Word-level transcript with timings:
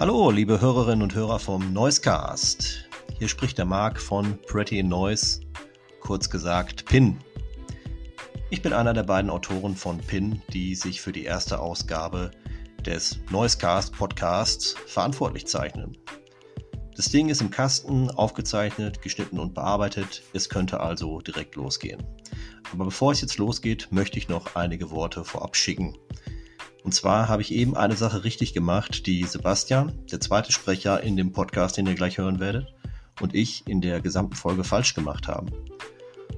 Hallo, 0.00 0.30
liebe 0.30 0.60
Hörerinnen 0.60 1.02
und 1.02 1.16
Hörer 1.16 1.40
vom 1.40 1.72
Noisecast. 1.72 2.88
Hier 3.18 3.26
spricht 3.26 3.58
der 3.58 3.64
Marc 3.64 4.00
von 4.00 4.38
Pretty 4.46 4.80
Noise, 4.84 5.40
kurz 5.98 6.30
gesagt 6.30 6.84
PIN. 6.84 7.18
Ich 8.48 8.62
bin 8.62 8.72
einer 8.72 8.94
der 8.94 9.02
beiden 9.02 9.28
Autoren 9.28 9.74
von 9.74 9.98
PIN, 9.98 10.40
die 10.52 10.76
sich 10.76 11.00
für 11.00 11.10
die 11.10 11.24
erste 11.24 11.58
Ausgabe 11.58 12.30
des 12.86 13.18
Noisecast 13.32 13.92
Podcasts 13.92 14.76
verantwortlich 14.86 15.48
zeichnen. 15.48 15.98
Das 16.94 17.08
Ding 17.08 17.28
ist 17.28 17.40
im 17.40 17.50
Kasten, 17.50 18.08
aufgezeichnet, 18.08 19.02
geschnitten 19.02 19.40
und 19.40 19.52
bearbeitet. 19.52 20.22
Es 20.32 20.48
könnte 20.48 20.78
also 20.78 21.20
direkt 21.22 21.56
losgehen. 21.56 22.06
Aber 22.72 22.84
bevor 22.84 23.10
es 23.10 23.20
jetzt 23.20 23.38
losgeht, 23.38 23.88
möchte 23.90 24.18
ich 24.18 24.28
noch 24.28 24.54
einige 24.54 24.92
Worte 24.92 25.24
vorab 25.24 25.56
schicken. 25.56 25.98
Und 26.88 26.92
zwar 26.92 27.28
habe 27.28 27.42
ich 27.42 27.52
eben 27.52 27.76
eine 27.76 27.96
Sache 27.96 28.24
richtig 28.24 28.54
gemacht, 28.54 29.04
die 29.06 29.22
Sebastian, 29.22 29.92
der 30.10 30.22
zweite 30.22 30.52
Sprecher 30.52 31.02
in 31.02 31.18
dem 31.18 31.32
Podcast, 31.32 31.76
den 31.76 31.86
ihr 31.86 31.94
gleich 31.94 32.16
hören 32.16 32.40
werdet, 32.40 32.74
und 33.20 33.34
ich 33.34 33.68
in 33.68 33.82
der 33.82 34.00
gesamten 34.00 34.34
Folge 34.34 34.64
falsch 34.64 34.94
gemacht 34.94 35.28
haben. 35.28 35.50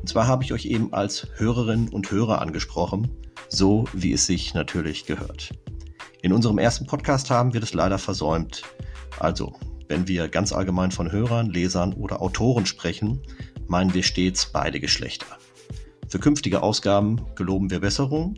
Und 0.01 0.09
zwar 0.09 0.27
habe 0.27 0.43
ich 0.43 0.53
euch 0.53 0.65
eben 0.65 0.93
als 0.93 1.29
Hörerinnen 1.37 1.89
und 1.91 2.11
Hörer 2.11 2.43
angesprochen, 2.43 3.09
so 3.49 3.85
wie 3.93 4.13
es 4.13 4.27
sich 4.27 4.53
natürlich 4.53 5.07
gehört. 5.07 5.53
In 6.21 6.33
unserem 6.33 6.59
ersten 6.59 6.85
Podcast 6.85 7.31
haben 7.31 7.53
wir 7.53 7.61
das 7.61 7.73
leider 7.73 8.01
versäumt. 8.01 8.65
Also, 9.21 9.55
wenn 9.87 10.09
wir 10.09 10.27
ganz 10.27 10.53
allgemein 10.53 10.91
von 10.91 11.13
Hörern, 11.13 11.51
Lesern 11.51 11.93
oder 11.93 12.21
Autoren 12.21 12.67
sprechen, 12.67 13.23
meinen 13.69 13.95
wir 13.95 14.03
stets 14.03 14.51
beide 14.53 14.81
Geschlechter. 14.81 15.27
Für 16.09 16.19
künftige 16.19 16.61
Ausgaben 16.65 17.25
geloben 17.37 17.71
wir 17.71 17.79
Besserung 17.79 18.35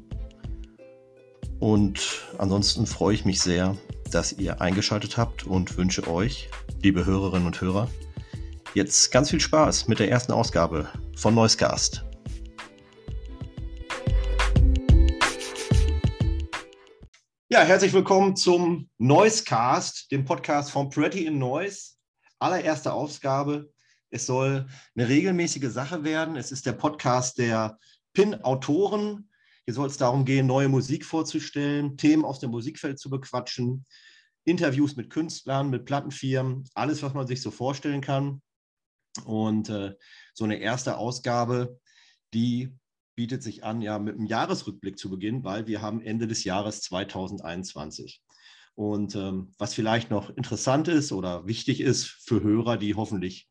und 1.62 2.25
ansonsten 2.39 2.87
freue 2.89 3.14
ich 3.14 3.25
mich 3.25 3.41
sehr, 3.41 3.77
dass 4.11 4.33
ihr 4.33 4.61
eingeschaltet 4.61 5.17
habt 5.17 5.47
und 5.47 5.77
wünsche 5.77 6.09
euch, 6.09 6.50
liebe 6.83 7.06
Hörerinnen 7.06 7.47
und 7.47 7.61
Hörer, 7.61 7.89
jetzt 8.75 9.12
ganz 9.12 9.31
viel 9.31 9.39
Spaß 9.39 9.87
mit 9.87 10.00
der 10.00 10.11
ersten 10.11 10.33
Ausgabe 10.33 10.89
von 11.17 11.37
Noisecast. 11.37 12.05
Ja, 17.48 17.61
herzlich 17.61 17.92
willkommen 17.92 18.34
zum 18.34 18.91
Noisecast, 18.98 20.11
dem 20.11 20.25
Podcast 20.25 20.72
von 20.72 20.91
Pretty 20.91 21.27
in 21.27 21.39
Noise. 21.39 21.92
Allererste 22.41 22.92
Ausgabe. 22.92 23.70
Es 24.11 24.27
soll 24.27 24.67
eine 24.97 25.09
regelmäßige 25.09 25.70
Sache 25.70 26.03
werden. 26.03 26.34
Es 26.34 26.50
ist 26.50 26.67
der 26.67 26.72
Podcast 26.72 27.39
der 27.39 27.78
PIN-Autoren 28.15 29.28
hier 29.65 29.75
soll 29.75 29.87
es 29.87 29.97
darum 29.97 30.25
gehen, 30.25 30.47
neue 30.47 30.69
Musik 30.69 31.05
vorzustellen, 31.05 31.97
Themen 31.97 32.25
aus 32.25 32.41
dem 32.41 32.51
Musikfeld 32.51 32.99
zu 32.99 33.11
bequatschen, 33.11 33.85
Interviews 34.45 34.97
mit 34.97 35.11
Künstlern, 35.11 35.71
mit 35.71 35.85
Plattenfirmen, 35.85 36.69
alles, 36.75 37.03
was 37.03 37.15
man 37.15 37.27
sich 37.27 37.43
so 37.43 37.51
vorstellen 37.51 38.01
kann. 38.01 38.43
Und 39.25 39.69
äh, 39.69 39.95
so 40.35 40.45
eine 40.45 40.57
erste 40.57 40.97
Ausgabe, 40.97 41.79
die 42.35 42.75
bietet 43.15 43.43
sich 43.43 43.63
an, 43.63 43.83
ja, 43.83 43.99
mit 43.99 44.17
einem 44.17 44.27
Jahresrückblick 44.27 44.99
zu 44.99 45.11
beginnen, 45.11 45.45
weil 45.45 45.67
wir 45.67 45.83
haben 45.83 46.01
Ende 46.01 46.27
des 46.27 46.45
Jahres 46.45 46.81
2021. 46.81 48.23
Und 48.75 49.15
ähm, 49.15 49.53
was 49.59 49.75
vielleicht 49.75 50.11
noch 50.11 50.31
interessant 50.31 50.89
ist 50.89 51.13
oder 51.13 51.47
wichtig 51.47 51.81
ist 51.81 52.07
für 52.07 52.43
Hörer, 52.43 52.79
die 52.79 52.95
hoffentlich 52.95 53.49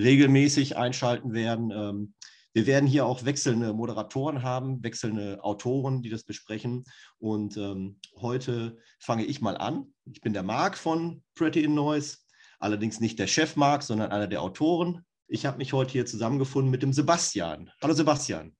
regelmäßig 0.00 0.76
einschalten 0.76 1.34
werden, 1.34 1.70
ähm, 1.70 2.14
wir 2.54 2.66
werden 2.66 2.86
hier 2.86 3.04
auch 3.04 3.24
wechselnde 3.24 3.72
Moderatoren 3.72 4.44
haben, 4.44 4.82
wechselnde 4.84 5.42
Autoren, 5.42 6.02
die 6.02 6.08
das 6.08 6.22
besprechen. 6.22 6.84
Und 7.18 7.56
ähm, 7.56 7.98
heute 8.16 8.78
fange 9.00 9.24
ich 9.24 9.40
mal 9.40 9.56
an. 9.56 9.92
Ich 10.04 10.20
bin 10.20 10.32
der 10.32 10.44
Marc 10.44 10.78
von 10.78 11.24
Pretty 11.34 11.64
in 11.64 11.74
Noise, 11.74 12.18
allerdings 12.60 13.00
nicht 13.00 13.18
der 13.18 13.26
Chef 13.26 13.56
Marc, 13.56 13.82
sondern 13.82 14.12
einer 14.12 14.28
der 14.28 14.40
Autoren. 14.40 15.04
Ich 15.26 15.46
habe 15.46 15.58
mich 15.58 15.72
heute 15.72 15.90
hier 15.90 16.06
zusammengefunden 16.06 16.70
mit 16.70 16.82
dem 16.82 16.92
Sebastian. 16.92 17.70
Hallo 17.82 17.92
Sebastian. 17.92 18.54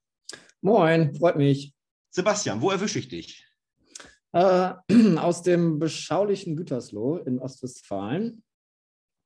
Moin, 0.61 1.15
freut 1.15 1.37
mich. 1.37 1.73
Sebastian, 2.11 2.61
wo 2.61 2.71
erwische 2.71 2.99
ich 2.99 3.09
dich? 3.09 3.47
Äh, 4.33 4.73
aus 5.19 5.43
dem 5.43 5.79
beschaulichen 5.79 6.57
Gütersloh 6.57 7.19
in 7.19 7.39
Ostwestfalen. 7.39 8.43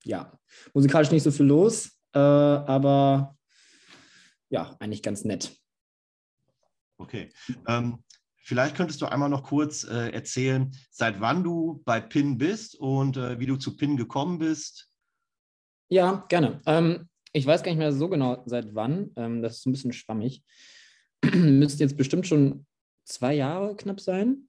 Ja, 0.04 0.38
musikalisch 0.74 1.10
nicht 1.10 1.22
so 1.22 1.30
viel 1.30 1.46
los, 1.46 1.98
äh, 2.12 2.18
aber 2.18 3.37
ja, 4.50 4.76
eigentlich 4.80 5.02
ganz 5.02 5.24
nett. 5.24 5.56
Okay. 6.98 7.30
Ähm, 7.66 8.02
vielleicht 8.36 8.76
könntest 8.76 9.00
du 9.00 9.06
einmal 9.06 9.28
noch 9.28 9.44
kurz 9.44 9.84
äh, 9.84 10.10
erzählen, 10.10 10.74
seit 10.90 11.20
wann 11.20 11.44
du 11.44 11.82
bei 11.84 12.00
PIN 12.00 12.38
bist 12.38 12.74
und 12.74 13.16
äh, 13.16 13.38
wie 13.38 13.46
du 13.46 13.56
zu 13.56 13.76
PIN 13.76 13.96
gekommen 13.96 14.38
bist. 14.38 14.90
Ja, 15.88 16.26
gerne. 16.28 16.60
Ähm, 16.66 17.08
ich 17.32 17.46
weiß 17.46 17.62
gar 17.62 17.70
nicht 17.70 17.78
mehr 17.78 17.92
so 17.92 18.08
genau, 18.08 18.42
seit 18.46 18.74
wann. 18.74 19.12
Ähm, 19.16 19.42
das 19.42 19.58
ist 19.58 19.66
ein 19.66 19.72
bisschen 19.72 19.92
schwammig. 19.92 20.42
Müsste 21.34 21.84
jetzt 21.84 21.96
bestimmt 21.96 22.26
schon 22.26 22.66
zwei 23.04 23.34
Jahre 23.34 23.76
knapp 23.76 24.00
sein. 24.00 24.48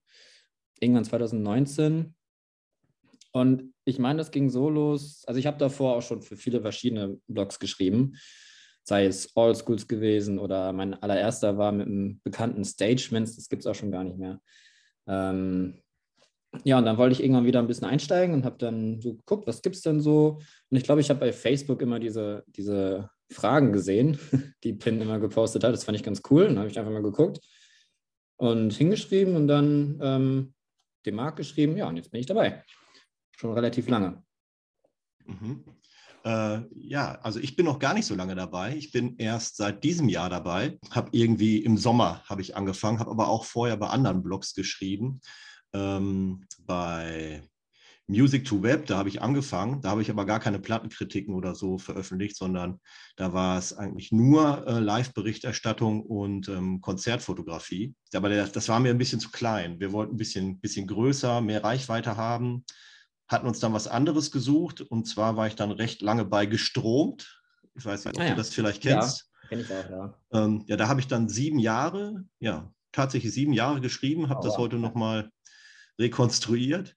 Irgendwann 0.80 1.06
2019. 1.06 2.16
Und 3.32 3.74
ich 3.86 4.00
meine, 4.00 4.18
das 4.18 4.32
ging 4.32 4.50
so 4.50 4.70
los. 4.70 5.24
Also 5.28 5.40
ich 5.40 5.46
habe 5.46 5.58
davor 5.58 5.98
auch 5.98 6.02
schon 6.02 6.22
für 6.22 6.36
viele 6.36 6.62
verschiedene 6.62 7.20
Blogs 7.28 7.60
geschrieben 7.60 8.16
sei 8.90 9.06
es 9.06 9.36
All 9.36 9.56
Schools 9.56 9.88
gewesen 9.88 10.40
oder 10.40 10.74
mein 10.74 10.94
allererster 10.96 11.58
war 11.58 11.72
mit 11.72 11.88
einem 11.88 12.20
bekannten 12.24 12.66
Stagements, 12.66 13.36
das 13.36 13.48
gibt 13.48 13.62
es 13.62 13.68
auch 13.68 13.76
schon 13.76 13.92
gar 13.92 14.04
nicht 14.04 14.18
mehr. 14.18 14.42
Ähm, 15.08 15.82
ja, 16.64 16.80
und 16.80 16.86
dann 16.86 16.98
wollte 16.98 17.14
ich 17.14 17.22
irgendwann 17.22 17.46
wieder 17.46 17.60
ein 17.60 17.68
bisschen 17.68 17.88
einsteigen 17.88 18.34
und 18.34 18.44
habe 18.44 18.58
dann 18.58 19.00
so 19.02 19.14
geguckt, 19.14 19.48
was 19.48 19.62
gibt 19.62 19.76
es 19.76 19.84
denn 19.84 20.02
so? 20.02 20.40
Und 20.70 20.78
ich 20.78 20.84
glaube, 20.84 21.02
ich 21.02 21.10
habe 21.10 21.20
bei 21.20 21.32
Facebook 21.32 21.82
immer 21.82 22.00
diese, 22.00 22.44
diese 22.48 23.10
Fragen 23.32 23.72
gesehen, 23.72 24.18
die 24.64 24.74
Pin 24.74 25.00
immer 25.00 25.20
gepostet 25.20 25.64
hat. 25.64 25.74
Das 25.74 25.84
fand 25.84 25.96
ich 25.96 26.04
ganz 26.04 26.24
cool. 26.30 26.48
Dann 26.48 26.58
habe 26.58 26.68
ich 26.68 26.80
einfach 26.80 26.92
mal 26.92 27.04
geguckt 27.04 27.40
und 28.38 28.74
hingeschrieben 28.74 29.36
und 29.36 29.48
dann 29.48 30.00
ähm, 30.02 30.54
dem 31.06 31.16
Markt 31.16 31.38
geschrieben. 31.38 31.78
Ja, 31.78 31.88
und 31.88 31.98
jetzt 31.98 32.12
bin 32.12 32.20
ich 32.20 32.26
dabei. 32.26 32.64
Schon 33.38 33.54
relativ 33.54 33.88
lange. 33.88 34.24
Mhm. 35.26 35.64
Äh, 36.24 36.62
ja, 36.76 37.20
also 37.22 37.40
ich 37.40 37.56
bin 37.56 37.66
noch 37.66 37.80
gar 37.80 37.94
nicht 37.94 38.06
so 38.06 38.16
lange 38.16 38.36
dabei. 38.36 38.76
Ich 38.76 38.92
bin 38.92 39.18
erst 39.18 39.58
seit 39.58 39.84
diesem 39.84 40.10
Jahr 40.10 40.30
dabei. 40.30 40.78
Habe 40.92 41.10
irgendwie 41.14 41.60
im 41.60 41.78
Sommer 41.78 42.24
habe 42.26 42.42
ich 42.42 42.56
angefangen, 42.56 43.00
habe 43.00 43.12
aber 43.12 43.30
auch 43.30 43.46
vorher 43.46 43.78
bei 43.78 43.88
anderen 43.88 44.22
Blogs 44.24 44.54
geschrieben. 44.54 45.22
Ähm, 45.74 46.46
bei 46.66 47.42
Music 48.08 48.44
to 48.46 48.64
Web, 48.64 48.88
da 48.88 48.98
habe 48.98 49.08
ich 49.08 49.22
angefangen. 49.22 49.82
Da 49.82 49.92
habe 49.92 50.02
ich 50.02 50.10
aber 50.10 50.26
gar 50.26 50.40
keine 50.40 50.60
Plattenkritiken 50.60 51.36
oder 51.36 51.54
so 51.54 51.78
veröffentlicht, 51.78 52.36
sondern 52.36 52.80
da 53.16 53.34
war 53.34 53.58
es 53.58 53.72
eigentlich 53.72 54.12
nur 54.12 54.68
äh, 54.68 54.80
Live-Berichterstattung 54.80 56.02
und 56.02 56.50
ähm, 56.50 56.82
Konzertfotografie. 56.82 57.94
Aber 58.14 58.30
der, 58.30 58.48
das 58.48 58.68
war 58.68 58.80
mir 58.80 58.90
ein 58.90 58.98
bisschen 58.98 59.20
zu 59.20 59.30
klein. 59.30 59.80
Wir 59.80 59.92
wollten 59.92 60.16
ein 60.16 60.18
bisschen, 60.18 60.60
bisschen 60.60 60.88
größer, 60.88 61.40
mehr 61.40 61.64
Reichweite 61.64 62.18
haben 62.18 62.66
hatten 63.30 63.48
uns 63.48 63.60
dann 63.60 63.74
was 63.74 63.88
anderes 63.88 64.32
gesucht 64.32 64.82
und 64.82 65.06
zwar 65.08 65.38
war 65.38 65.48
ich 65.48 65.56
dann 65.56 65.72
recht 65.72 66.02
lange 66.02 66.26
bei 66.26 66.46
Gestromt. 66.48 67.40
Ich 67.76 67.86
weiß 67.86 68.06
nicht, 68.06 68.18
ob 68.18 68.22
ah, 68.22 68.26
ja. 68.26 68.32
du 68.32 68.38
das 68.38 68.50
vielleicht 68.50 68.82
kennst. 68.82 69.30
Ja, 69.44 69.48
kenne 69.50 69.62
ich 69.62 69.72
auch, 69.72 69.90
ja. 69.90 70.14
Ähm, 70.34 70.64
ja, 70.68 70.76
da 70.76 70.88
habe 70.88 71.00
ich 71.00 71.08
dann 71.08 71.30
sieben 71.30 71.60
Jahre, 71.60 72.26
ja, 72.40 72.74
tatsächlich 72.92 73.32
sieben 73.32 73.54
Jahre 73.54 73.82
geschrieben, 73.82 74.30
habe 74.30 74.40
oh, 74.40 74.44
das 74.44 74.54
wow. 74.54 74.60
heute 74.60 74.78
nochmal 74.78 75.32
rekonstruiert. 76.00 76.96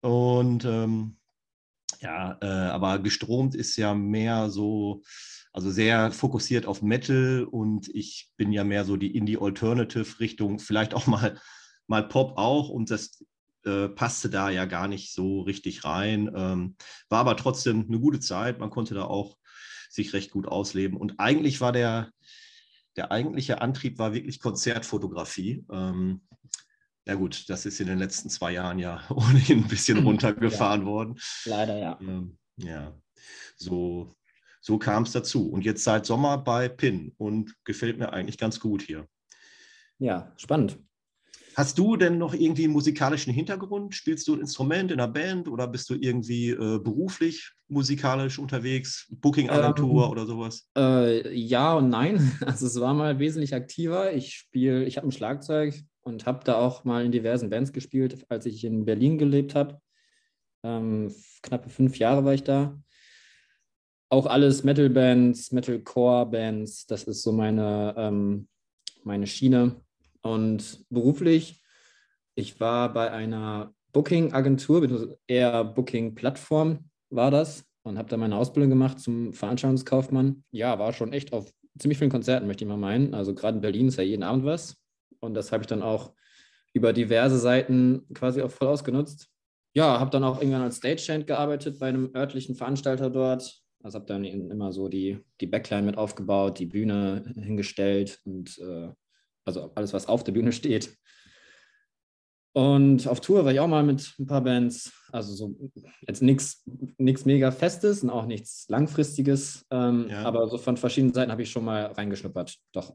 Und 0.00 0.64
ähm, 0.64 1.16
ja, 2.00 2.36
äh, 2.40 2.46
aber 2.46 2.98
gestromt 2.98 3.54
ist 3.54 3.76
ja 3.76 3.94
mehr 3.94 4.50
so, 4.50 5.02
also 5.52 5.70
sehr 5.70 6.10
fokussiert 6.10 6.66
auf 6.66 6.82
Metal 6.82 7.44
und 7.44 7.88
ich 7.94 8.32
bin 8.36 8.50
ja 8.50 8.64
mehr 8.64 8.84
so 8.84 8.96
die 8.96 9.14
Indie-Alternative-Richtung, 9.14 10.58
vielleicht 10.58 10.94
auch 10.94 11.06
mal, 11.06 11.38
mal 11.86 12.08
Pop 12.08 12.36
auch. 12.36 12.68
Und 12.68 12.90
das 12.90 13.22
äh, 13.64 13.88
passte 13.88 14.30
da 14.30 14.50
ja 14.50 14.64
gar 14.64 14.88
nicht 14.88 15.12
so 15.12 15.42
richtig 15.42 15.84
rein. 15.84 16.30
Ähm, 16.34 16.76
war 17.08 17.20
aber 17.20 17.36
trotzdem 17.36 17.86
eine 17.86 18.00
gute 18.00 18.20
Zeit. 18.20 18.58
Man 18.58 18.70
konnte 18.70 18.94
da 18.94 19.04
auch 19.04 19.36
sich 19.90 20.12
recht 20.12 20.30
gut 20.30 20.46
ausleben. 20.46 20.96
Und 20.96 21.18
eigentlich 21.18 21.60
war 21.60 21.72
der, 21.72 22.10
der 22.96 23.12
eigentliche 23.12 23.60
Antrieb 23.60 23.98
war 23.98 24.14
wirklich 24.14 24.40
Konzertfotografie. 24.40 25.64
Ähm, 25.70 26.22
ja 27.06 27.14
gut, 27.14 27.48
das 27.48 27.66
ist 27.66 27.80
in 27.80 27.88
den 27.88 27.98
letzten 27.98 28.30
zwei 28.30 28.52
Jahren 28.52 28.78
ja 28.78 29.04
ohnehin 29.10 29.64
ein 29.64 29.68
bisschen 29.68 29.98
runtergefahren 29.98 30.82
ja. 30.82 30.86
worden. 30.86 31.18
Leider 31.44 31.78
ja. 31.78 31.98
Ähm, 32.00 32.38
ja, 32.56 32.96
so, 33.56 34.14
so 34.60 34.78
kam 34.78 35.02
es 35.02 35.12
dazu. 35.12 35.50
Und 35.50 35.64
jetzt 35.64 35.84
seit 35.84 36.06
Sommer 36.06 36.38
bei 36.38 36.68
PIN 36.68 37.12
und 37.18 37.54
gefällt 37.64 37.98
mir 37.98 38.12
eigentlich 38.12 38.38
ganz 38.38 38.60
gut 38.60 38.82
hier. 38.82 39.06
Ja, 39.98 40.32
spannend. 40.36 40.78
Hast 41.54 41.78
du 41.78 41.96
denn 41.96 42.18
noch 42.18 42.34
irgendwie 42.34 42.64
einen 42.64 42.72
musikalischen 42.72 43.32
Hintergrund? 43.32 43.94
Spielst 43.94 44.26
du 44.28 44.34
ein 44.34 44.40
Instrument 44.40 44.90
in 44.90 45.00
einer 45.00 45.12
Band 45.12 45.48
oder 45.48 45.68
bist 45.68 45.90
du 45.90 45.94
irgendwie 45.94 46.50
äh, 46.50 46.78
beruflich 46.78 47.52
musikalisch 47.68 48.38
unterwegs, 48.38 49.06
Booking-Agentur 49.10 50.04
ähm, 50.04 50.10
oder 50.10 50.26
sowas? 50.26 50.68
Äh, 50.76 51.34
ja 51.34 51.74
und 51.74 51.88
nein. 51.88 52.32
Also 52.46 52.66
es 52.66 52.80
war 52.80 52.94
mal 52.94 53.18
wesentlich 53.18 53.54
aktiver. 53.54 54.12
Ich 54.12 54.34
spiele, 54.34 54.84
ich 54.84 54.96
habe 54.96 55.08
ein 55.08 55.12
Schlagzeug 55.12 55.74
und 56.02 56.26
habe 56.26 56.44
da 56.44 56.56
auch 56.56 56.84
mal 56.84 57.04
in 57.04 57.12
diversen 57.12 57.50
Bands 57.50 57.72
gespielt, 57.72 58.24
als 58.28 58.46
ich 58.46 58.64
in 58.64 58.84
Berlin 58.84 59.18
gelebt 59.18 59.54
habe. 59.54 59.80
Ähm, 60.64 61.14
knappe 61.42 61.68
fünf 61.68 61.98
Jahre 61.98 62.24
war 62.24 62.34
ich 62.34 62.44
da. 62.44 62.78
Auch 64.08 64.26
alles 64.26 64.62
Metal-Bands, 64.64 65.52
Metalcore-Bands, 65.52 66.86
das 66.86 67.04
ist 67.04 67.22
so 67.22 67.32
meine, 67.32 67.94
ähm, 67.96 68.48
meine 69.04 69.26
Schiene. 69.26 69.80
Und 70.22 70.84
beruflich, 70.88 71.62
ich 72.34 72.60
war 72.60 72.92
bei 72.92 73.10
einer 73.10 73.74
Booking-Agentur, 73.92 75.18
eher 75.26 75.64
Booking-Plattform 75.64 76.90
war 77.10 77.30
das 77.30 77.64
und 77.82 77.98
habe 77.98 78.08
da 78.08 78.16
meine 78.16 78.36
Ausbildung 78.36 78.70
gemacht 78.70 79.00
zum 79.00 79.32
Veranstaltungskaufmann. 79.32 80.44
Ja, 80.50 80.78
war 80.78 80.92
schon 80.92 81.12
echt 81.12 81.32
auf 81.32 81.52
ziemlich 81.78 81.98
vielen 81.98 82.10
Konzerten, 82.10 82.46
möchte 82.46 82.64
ich 82.64 82.68
mal 82.68 82.76
meinen. 82.76 83.14
Also 83.14 83.34
gerade 83.34 83.56
in 83.56 83.60
Berlin 83.60 83.88
ist 83.88 83.98
ja 83.98 84.04
jeden 84.04 84.22
Abend 84.22 84.44
was. 84.44 84.76
Und 85.20 85.34
das 85.34 85.52
habe 85.52 85.62
ich 85.62 85.66
dann 85.66 85.82
auch 85.82 86.14
über 86.72 86.92
diverse 86.92 87.38
Seiten 87.38 88.06
quasi 88.14 88.40
auch 88.42 88.50
voll 88.50 88.68
ausgenutzt. 88.68 89.28
Ja, 89.74 89.98
habe 90.00 90.10
dann 90.10 90.24
auch 90.24 90.40
irgendwann 90.40 90.62
als 90.62 90.78
Stagehand 90.78 91.26
gearbeitet 91.26 91.78
bei 91.78 91.88
einem 91.88 92.10
örtlichen 92.14 92.54
Veranstalter 92.54 93.10
dort. 93.10 93.62
Also 93.82 93.96
habe 93.96 94.06
dann 94.06 94.24
immer 94.24 94.72
so 94.72 94.88
die, 94.88 95.18
die 95.40 95.46
Backline 95.46 95.82
mit 95.82 95.98
aufgebaut, 95.98 96.58
die 96.58 96.66
Bühne 96.66 97.24
hingestellt 97.34 98.20
und 98.24 98.58
äh, 98.58 98.90
also 99.44 99.72
alles, 99.74 99.92
was 99.92 100.06
auf 100.06 100.24
der 100.24 100.32
Bühne 100.32 100.52
steht. 100.52 100.96
Und 102.54 103.06
auf 103.08 103.20
Tour 103.20 103.44
war 103.44 103.52
ich 103.52 103.60
auch 103.60 103.68
mal 103.68 103.82
mit 103.82 104.14
ein 104.18 104.26
paar 104.26 104.42
Bands. 104.42 104.92
Also 105.10 105.34
so 105.34 105.70
jetzt 106.06 106.20
nichts 106.22 106.64
mega 107.24 107.50
Festes 107.50 108.02
und 108.02 108.10
auch 108.10 108.26
nichts 108.26 108.68
Langfristiges. 108.68 109.64
Ähm, 109.70 110.08
ja. 110.10 110.22
Aber 110.24 110.48
so 110.48 110.58
von 110.58 110.76
verschiedenen 110.76 111.14
Seiten 111.14 111.32
habe 111.32 111.42
ich 111.42 111.50
schon 111.50 111.64
mal 111.64 111.86
reingeschnuppert. 111.86 112.58
Doch. 112.72 112.94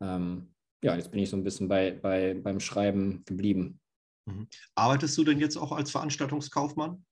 Ähm, 0.00 0.54
ja, 0.82 0.94
jetzt 0.96 1.10
bin 1.10 1.20
ich 1.20 1.30
so 1.30 1.36
ein 1.36 1.44
bisschen 1.44 1.68
bei, 1.68 1.90
bei, 1.90 2.34
beim 2.34 2.60
Schreiben 2.60 3.24
geblieben. 3.24 3.80
Mhm. 4.26 4.46
Arbeitest 4.76 5.18
du 5.18 5.24
denn 5.24 5.40
jetzt 5.40 5.56
auch 5.56 5.72
als 5.72 5.90
Veranstaltungskaufmann? 5.90 7.04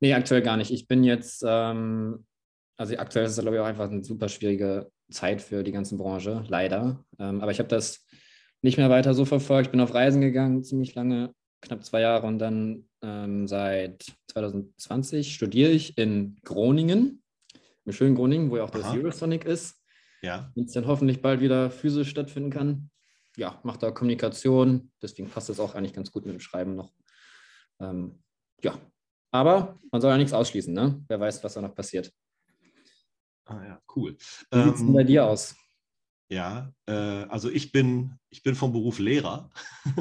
Nee, 0.00 0.14
aktuell 0.14 0.42
gar 0.42 0.56
nicht. 0.56 0.72
Ich 0.72 0.88
bin 0.88 1.04
jetzt, 1.04 1.44
ähm, 1.46 2.26
also 2.76 2.96
aktuell 2.96 3.26
ist 3.26 3.32
es, 3.32 3.40
glaube 3.40 3.56
ich, 3.56 3.62
auch 3.62 3.66
einfach 3.66 3.90
eine 3.90 4.02
super 4.02 4.28
schwierige 4.28 4.90
Zeit 5.10 5.42
für 5.42 5.62
die 5.62 5.72
ganze 5.72 5.96
Branche, 5.96 6.44
leider. 6.48 7.04
Ähm, 7.18 7.40
aber 7.40 7.50
ich 7.50 7.58
habe 7.58 7.68
das 7.68 8.06
nicht 8.62 8.78
mehr 8.78 8.90
weiter 8.90 9.14
so 9.14 9.24
verfolgt. 9.24 9.66
Ich 9.66 9.70
bin 9.70 9.80
auf 9.80 9.94
Reisen 9.94 10.20
gegangen, 10.20 10.64
ziemlich 10.64 10.94
lange, 10.94 11.34
knapp 11.60 11.84
zwei 11.84 12.00
Jahre 12.00 12.26
und 12.26 12.38
dann 12.38 12.88
ähm, 13.02 13.46
seit 13.46 14.06
2020 14.28 15.34
studiere 15.34 15.70
ich 15.70 15.98
in 15.98 16.36
Groningen, 16.44 17.22
im 17.84 17.92
schönen 17.92 18.14
Groningen, 18.14 18.50
wo 18.50 18.56
ja 18.56 18.64
auch 18.64 18.70
das 18.70 18.84
Aha. 18.84 18.94
Eurosonic 18.94 19.44
ist. 19.44 19.76
Ja. 20.22 20.50
Wenn 20.54 20.64
es 20.64 20.72
dann 20.72 20.86
hoffentlich 20.86 21.20
bald 21.20 21.40
wieder 21.40 21.70
physisch 21.70 22.08
stattfinden 22.08 22.50
kann. 22.50 22.90
Ja, 23.36 23.60
macht 23.64 23.82
da 23.82 23.90
Kommunikation, 23.90 24.92
deswegen 25.02 25.28
passt 25.28 25.48
das 25.48 25.60
auch 25.60 25.74
eigentlich 25.74 25.92
ganz 25.92 26.10
gut 26.12 26.24
mit 26.24 26.34
dem 26.34 26.40
Schreiben 26.40 26.76
noch. 26.76 26.92
Ähm, 27.80 28.22
ja, 28.62 28.78
aber 29.32 29.78
man 29.90 30.00
soll 30.00 30.12
ja 30.12 30.16
nichts 30.16 30.32
ausschließen, 30.32 30.72
ne? 30.72 31.04
Wer 31.08 31.18
weiß, 31.18 31.42
was 31.42 31.54
da 31.54 31.60
noch 31.60 31.74
passiert. 31.74 32.12
Ah 33.46 33.62
ja, 33.64 33.82
cool. 33.94 34.16
Wie 34.50 34.62
sieht 34.62 34.74
es 34.74 34.80
ähm, 34.80 34.92
bei 34.92 35.04
dir 35.04 35.26
aus? 35.26 35.54
Ja, 36.28 36.72
äh, 36.86 36.92
also 36.92 37.50
ich 37.50 37.72
bin, 37.72 38.18
ich 38.30 38.42
bin 38.42 38.54
vom 38.54 38.72
Beruf 38.72 38.98
Lehrer. 38.98 39.50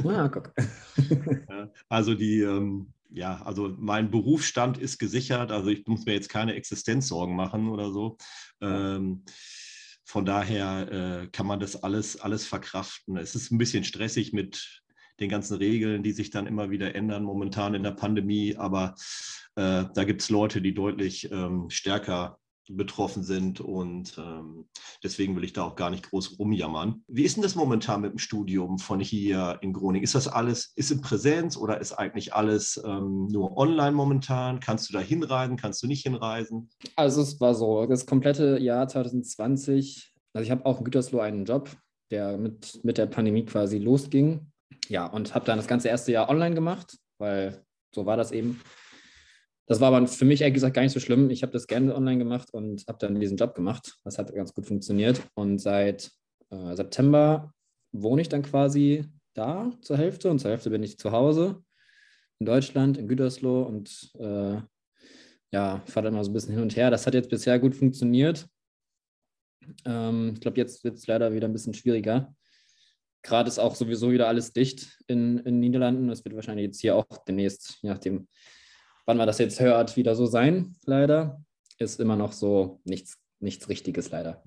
Ah, 0.06 0.30
guck. 0.30 0.54
also 1.90 2.16
die, 2.16 2.40
ähm, 2.40 2.94
ja, 3.10 3.42
also 3.44 3.76
mein 3.78 4.10
Berufsstand 4.10 4.78
ist 4.78 4.98
gesichert, 4.98 5.52
also 5.52 5.70
ich 5.70 5.86
muss 5.86 6.06
mir 6.06 6.14
jetzt 6.14 6.30
keine 6.30 6.56
Existenzsorgen 6.56 7.36
machen 7.36 7.70
oder 7.70 7.92
so. 7.92 8.18
Ähm, 8.62 9.26
von 10.06 10.26
daher 10.26 10.92
äh, 10.92 11.28
kann 11.28 11.46
man 11.46 11.60
das 11.60 11.84
alles, 11.84 12.20
alles 12.20 12.46
verkraften. 12.46 13.18
Es 13.18 13.36
ist 13.36 13.52
ein 13.52 13.58
bisschen 13.58 13.84
stressig 13.84 14.34
mit 14.34 14.82
den 15.20 15.30
ganzen 15.30 15.58
Regeln, 15.58 16.04
die 16.04 16.12
sich 16.12 16.32
dann 16.32 16.48
immer 16.48 16.72
wieder 16.72 16.96
ändern, 16.96 17.24
momentan 17.24 17.76
in 17.76 17.84
der 17.84 17.92
Pandemie, 17.92 18.56
aber 18.56 18.96
äh, 19.56 19.86
da 19.94 20.04
gibt 20.04 20.22
es 20.22 20.30
Leute, 20.30 20.62
die 20.62 20.74
deutlich 20.74 21.32
ähm, 21.32 21.70
stärker 21.70 22.40
betroffen 22.70 23.24
sind 23.24 23.60
und 23.60 24.18
ähm, 24.18 24.66
deswegen 25.04 25.36
will 25.36 25.44
ich 25.44 25.54
da 25.54 25.64
auch 25.64 25.76
gar 25.76 25.90
nicht 25.90 26.10
groß 26.10 26.40
rumjammern. 26.40 27.04
Wie 27.08 27.24
ist 27.24 27.36
denn 27.36 27.44
das 27.44 27.56
momentan 27.56 28.02
mit 28.02 28.12
dem 28.12 28.20
Studium 28.20 28.80
von 28.80 29.00
hier 29.00 29.60
in 29.62 29.74
Groningen? 29.74 30.04
Ist 30.04 30.16
das 30.16 30.28
alles, 30.28 30.72
ist 30.76 30.92
in 30.92 31.02
Präsenz 31.02 31.58
oder 31.58 31.80
ist 31.82 31.94
eigentlich 31.94 32.34
alles 32.34 32.82
ähm, 32.86 33.28
nur 33.28 33.58
online 33.58 33.92
momentan? 33.92 34.60
Kannst 34.60 34.90
du 34.90 34.94
da 34.94 35.00
hinreisen, 35.00 35.58
kannst 35.58 35.84
du 35.84 35.88
nicht 35.88 36.04
hinreisen? 36.04 36.70
Also 36.96 37.22
es 37.22 37.40
war 37.42 37.56
so, 37.56 37.86
das 37.86 38.06
komplette 38.06 38.60
Jahr 38.60 38.88
2020, 38.88 40.14
also 40.34 40.44
ich 40.44 40.52
habe 40.52 40.66
auch 40.66 40.80
in 40.80 40.86
Gütersloh 40.86 41.20
einen 41.20 41.46
Job, 41.46 41.70
der 42.12 42.38
mit, 42.38 42.84
mit 42.84 42.98
der 42.98 43.08
Pandemie 43.08 43.46
quasi 43.46 43.78
losging. 43.78 44.52
Ja, 44.90 45.06
und 45.06 45.36
habe 45.36 45.46
dann 45.46 45.58
das 45.58 45.68
ganze 45.68 45.88
erste 45.90 46.12
Jahr 46.12 46.30
online 46.30 46.56
gemacht, 46.56 46.98
weil 47.18 47.64
so 47.94 48.06
war 48.06 48.18
das 48.18 48.32
eben. 48.32 48.60
Das 49.66 49.80
war 49.80 49.94
aber 49.94 50.06
für 50.08 50.26
mich 50.26 50.42
ehrlich 50.42 50.56
gesagt 50.56 50.76
gar 50.76 50.82
nicht 50.82 50.92
so 50.92 51.00
schlimm. 51.00 51.30
Ich 51.30 51.42
habe 51.42 51.54
das 51.54 51.68
gerne 51.68 51.96
online 51.96 52.18
gemacht 52.18 52.54
und 52.54 52.84
habe 52.88 52.98
dann 53.00 53.20
diesen 53.20 53.38
Job 53.38 53.56
gemacht. 53.56 53.98
Das 54.04 54.18
hat 54.18 54.34
ganz 54.34 54.54
gut 54.54 54.66
funktioniert. 54.66 55.22
Und 55.36 55.60
seit 55.60 56.12
äh, 56.50 56.76
September 56.76 57.54
wohne 57.94 58.22
ich 58.22 58.30
dann 58.30 58.44
quasi 58.44 59.06
da 59.34 59.72
zur 59.82 59.98
Hälfte 59.98 60.30
und 60.30 60.40
zur 60.40 60.52
Hälfte 60.52 60.70
bin 60.70 60.84
ich 60.84 60.98
zu 60.98 61.12
Hause 61.12 61.64
in 62.40 62.46
Deutschland, 62.46 62.98
in 62.98 63.08
Gütersloh 63.08 63.64
und 63.64 64.12
äh, 64.20 64.58
ja, 65.52 65.82
fahre 65.86 66.06
dann 66.06 66.16
mal 66.16 66.24
so 66.24 66.32
ein 66.32 66.34
bisschen 66.34 66.54
hin 66.54 66.64
und 66.64 66.76
her. 66.76 66.92
Das 66.92 67.08
hat 67.08 67.14
jetzt 67.14 67.30
bisher 67.30 67.60
gut 67.60 67.76
funktioniert. 67.76 68.48
Ähm, 69.86 70.32
ich 70.34 70.42
glaube, 70.42 70.58
jetzt 70.58 70.84
wird 70.84 70.96
es 70.96 71.08
leider 71.08 71.34
wieder 71.34 71.48
ein 71.48 71.54
bisschen 71.54 71.74
schwieriger. 71.74 72.36
Gerade 73.22 73.48
ist 73.48 73.60
auch 73.60 73.76
sowieso 73.76 74.12
wieder 74.12 74.28
alles 74.28 74.52
dicht 74.52 75.00
in 75.08 75.38
den 75.38 75.60
Niederlanden. 75.60 76.10
Es 76.10 76.26
wird 76.26 76.36
wahrscheinlich 76.36 76.66
jetzt 76.66 76.82
hier 76.82 76.96
auch 76.96 77.06
demnächst, 77.26 77.80
je 77.82 77.90
nachdem, 77.90 78.28
wann 79.06 79.18
man 79.18 79.28
das 79.28 79.40
jetzt 79.40 79.60
hört, 79.60 79.96
wieder 79.96 80.16
so 80.16 80.26
sein, 80.26 80.76
leider. 80.86 81.42
Ist 81.80 82.00
immer 82.00 82.16
noch 82.16 82.32
so 82.32 82.80
nichts, 82.84 83.18
nichts 83.40 83.68
Richtiges, 83.70 84.12
leider. 84.12 84.44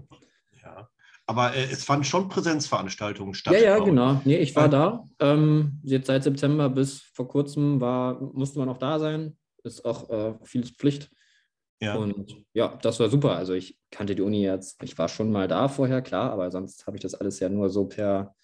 Ja. 0.63 0.89
Aber 1.27 1.55
äh, 1.55 1.65
es 1.65 1.85
fanden 1.85 2.05
schon 2.05 2.29
Präsenzveranstaltungen 2.29 3.35
statt. 3.35 3.55
Ja, 3.55 3.61
ja, 3.61 3.79
genau. 3.79 4.21
Nee, 4.25 4.37
ich 4.37 4.55
war 4.55 4.69
da. 4.69 5.05
Ähm, 5.19 5.81
jetzt 5.83 6.07
seit 6.07 6.23
September 6.23 6.69
bis 6.69 7.01
vor 7.01 7.27
kurzem 7.27 7.81
war, 7.81 8.21
musste 8.21 8.59
man 8.59 8.69
auch 8.69 8.79
da 8.79 8.99
sein. 8.99 9.37
Ist 9.65 9.85
auch 9.85 10.09
äh, 10.11 10.35
viel 10.45 10.65
Pflicht. 10.65 11.11
Ja. 11.81 11.97
Und 11.97 12.45
ja, 12.55 12.79
das 12.81 13.01
war 13.01 13.09
super. 13.09 13.37
Also 13.37 13.53
ich 13.53 13.79
kannte 13.91 14.15
die 14.15 14.23
Uni 14.23 14.43
jetzt, 14.43 14.83
ich 14.83 14.97
war 14.97 15.09
schon 15.09 15.31
mal 15.31 15.49
da 15.49 15.69
vorher, 15.69 16.01
klar, 16.01 16.31
aber 16.31 16.51
sonst 16.51 16.87
habe 16.87 16.97
ich 16.97 17.03
das 17.03 17.15
alles 17.15 17.41
ja 17.41 17.49
nur 17.49 17.69
so 17.69 17.87
per, 17.87 18.35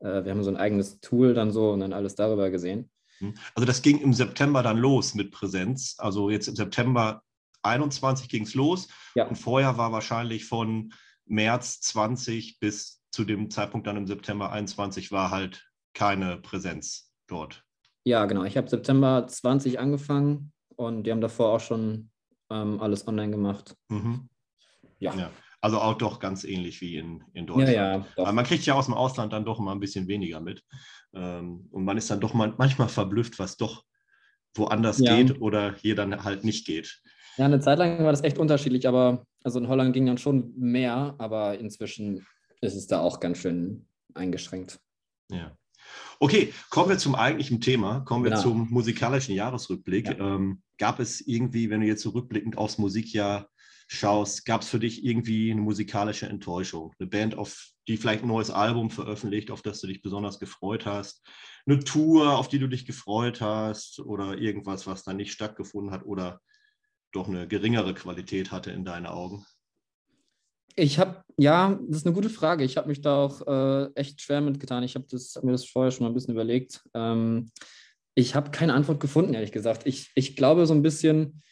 äh, 0.00 0.24
wir 0.24 0.32
haben 0.32 0.42
so 0.42 0.50
ein 0.50 0.56
eigenes 0.56 1.00
Tool 1.00 1.34
dann 1.34 1.50
so 1.50 1.70
und 1.70 1.80
dann 1.80 1.92
alles 1.92 2.14
darüber 2.14 2.50
gesehen. 2.50 2.90
Hm. 3.18 3.34
Also 3.54 3.66
das 3.66 3.82
ging 3.82 3.98
im 4.00 4.12
September 4.12 4.62
dann 4.62 4.78
los 4.78 5.14
mit 5.14 5.30
Präsenz. 5.30 5.96
Also 5.98 6.30
jetzt 6.30 6.48
im 6.48 6.56
September 6.56 7.22
21 7.62 8.28
ging 8.28 8.44
es 8.44 8.54
los. 8.54 8.88
Ja. 9.14 9.26
Und 9.26 9.36
vorher 9.36 9.76
war 9.76 9.92
wahrscheinlich 9.92 10.44
von 10.44 10.92
März 11.26 11.80
20 11.80 12.58
bis 12.60 13.02
zu 13.10 13.24
dem 13.24 13.50
Zeitpunkt 13.50 13.86
dann 13.86 13.96
im 13.96 14.06
September 14.06 14.52
21 14.52 15.12
war 15.12 15.30
halt 15.30 15.68
keine 15.94 16.36
Präsenz 16.38 17.12
dort. 17.26 17.64
Ja, 18.04 18.26
genau. 18.26 18.44
Ich 18.44 18.56
habe 18.56 18.68
September 18.68 19.26
20 19.26 19.78
angefangen 19.78 20.52
und 20.76 21.04
die 21.04 21.10
haben 21.10 21.20
davor 21.20 21.54
auch 21.54 21.60
schon 21.60 22.10
ähm, 22.50 22.80
alles 22.80 23.06
online 23.06 23.30
gemacht. 23.30 23.76
Mhm. 23.88 24.28
Ja. 24.98 25.14
ja. 25.14 25.30
Also 25.60 25.80
auch 25.80 25.94
doch 25.94 26.20
ganz 26.20 26.44
ähnlich 26.44 26.80
wie 26.80 26.96
in, 26.96 27.24
in 27.32 27.46
Deutschland. 27.46 27.72
Ja, 27.72 27.96
ja, 27.96 28.06
Aber 28.16 28.32
man 28.32 28.44
kriegt 28.44 28.64
ja 28.64 28.74
aus 28.74 28.84
dem 28.84 28.94
Ausland 28.94 29.32
dann 29.32 29.44
doch 29.44 29.58
mal 29.58 29.72
ein 29.72 29.80
bisschen 29.80 30.06
weniger 30.06 30.40
mit. 30.40 30.62
Ähm, 31.14 31.68
und 31.70 31.84
man 31.84 31.96
ist 31.96 32.10
dann 32.10 32.20
doch 32.20 32.32
mal, 32.32 32.54
manchmal 32.58 32.88
verblüfft, 32.88 33.38
was 33.38 33.56
doch 33.56 33.84
woanders 34.54 34.98
ja. 34.98 35.16
geht 35.16 35.40
oder 35.40 35.74
hier 35.74 35.96
dann 35.96 36.24
halt 36.24 36.44
nicht 36.44 36.66
geht. 36.66 37.00
Ja, 37.36 37.46
eine 37.46 37.60
Zeit 37.60 37.78
lang 37.78 37.98
war 38.04 38.10
das 38.10 38.24
echt 38.24 38.38
unterschiedlich, 38.38 38.86
aber 38.86 39.24
also 39.44 39.58
in 39.58 39.68
Holland 39.68 39.94
ging 39.94 40.06
dann 40.06 40.18
schon 40.18 40.52
mehr, 40.56 41.14
aber 41.18 41.58
inzwischen 41.58 42.26
ist 42.60 42.74
es 42.74 42.86
da 42.86 43.00
auch 43.00 43.20
ganz 43.20 43.38
schön 43.38 43.86
eingeschränkt. 44.14 44.80
Ja. 45.30 45.56
Okay, 46.20 46.52
kommen 46.70 46.90
wir 46.90 46.98
zum 46.98 47.14
eigentlichen 47.14 47.60
Thema, 47.60 48.00
kommen 48.00 48.24
wir 48.24 48.30
genau. 48.30 48.42
zum 48.42 48.68
musikalischen 48.70 49.34
Jahresrückblick. 49.34 50.06
Ja. 50.06 50.34
Ähm, 50.34 50.62
gab 50.78 51.00
es 51.00 51.20
irgendwie, 51.20 51.70
wenn 51.70 51.80
du 51.80 51.86
jetzt 51.86 52.02
zurückblickend 52.02 52.58
aufs 52.58 52.78
Musikjahr 52.78 53.48
schaust, 53.88 54.44
gab 54.44 54.60
es 54.60 54.68
für 54.68 54.78
dich 54.78 55.04
irgendwie 55.04 55.50
eine 55.50 55.62
musikalische 55.62 56.28
Enttäuschung? 56.28 56.92
Eine 56.98 57.08
Band, 57.08 57.36
auf 57.36 57.70
die 57.88 57.96
vielleicht 57.96 58.22
ein 58.22 58.28
neues 58.28 58.50
Album 58.50 58.90
veröffentlicht, 58.90 59.50
auf 59.50 59.62
das 59.62 59.80
du 59.80 59.86
dich 59.86 60.02
besonders 60.02 60.38
gefreut 60.38 60.86
hast? 60.86 61.26
Eine 61.66 61.80
Tour, 61.80 62.38
auf 62.38 62.48
die 62.48 62.58
du 62.58 62.68
dich 62.68 62.86
gefreut 62.86 63.40
hast? 63.40 63.98
Oder 64.00 64.38
irgendwas, 64.38 64.86
was 64.86 65.04
da 65.04 65.14
nicht 65.14 65.32
stattgefunden 65.32 65.90
hat 65.90 66.04
oder 66.04 66.40
doch 67.12 67.28
eine 67.28 67.48
geringere 67.48 67.94
Qualität 67.94 68.52
hatte 68.52 68.70
in 68.70 68.84
deinen 68.84 69.06
Augen? 69.06 69.44
Ich 70.76 70.98
habe, 70.98 71.24
ja, 71.38 71.78
das 71.88 71.98
ist 71.98 72.06
eine 72.06 72.14
gute 72.14 72.30
Frage. 72.30 72.64
Ich 72.64 72.76
habe 72.76 72.88
mich 72.88 73.00
da 73.00 73.16
auch 73.16 73.46
äh, 73.46 73.90
echt 73.94 74.20
schwer 74.20 74.42
mitgetan. 74.42 74.84
Ich 74.84 74.94
habe 74.94 75.06
hab 75.10 75.42
mir 75.42 75.52
das 75.52 75.64
vorher 75.64 75.90
schon 75.90 76.04
mal 76.04 76.10
ein 76.10 76.14
bisschen 76.14 76.34
überlegt. 76.34 76.82
Ähm, 76.94 77.50
ich 78.14 78.34
habe 78.34 78.50
keine 78.50 78.74
Antwort 78.74 79.00
gefunden, 79.00 79.34
ehrlich 79.34 79.50
gesagt. 79.50 79.86
Ich, 79.86 80.10
ich 80.14 80.36
glaube 80.36 80.66
so 80.66 80.74
ein 80.74 80.82
bisschen, 80.82 81.42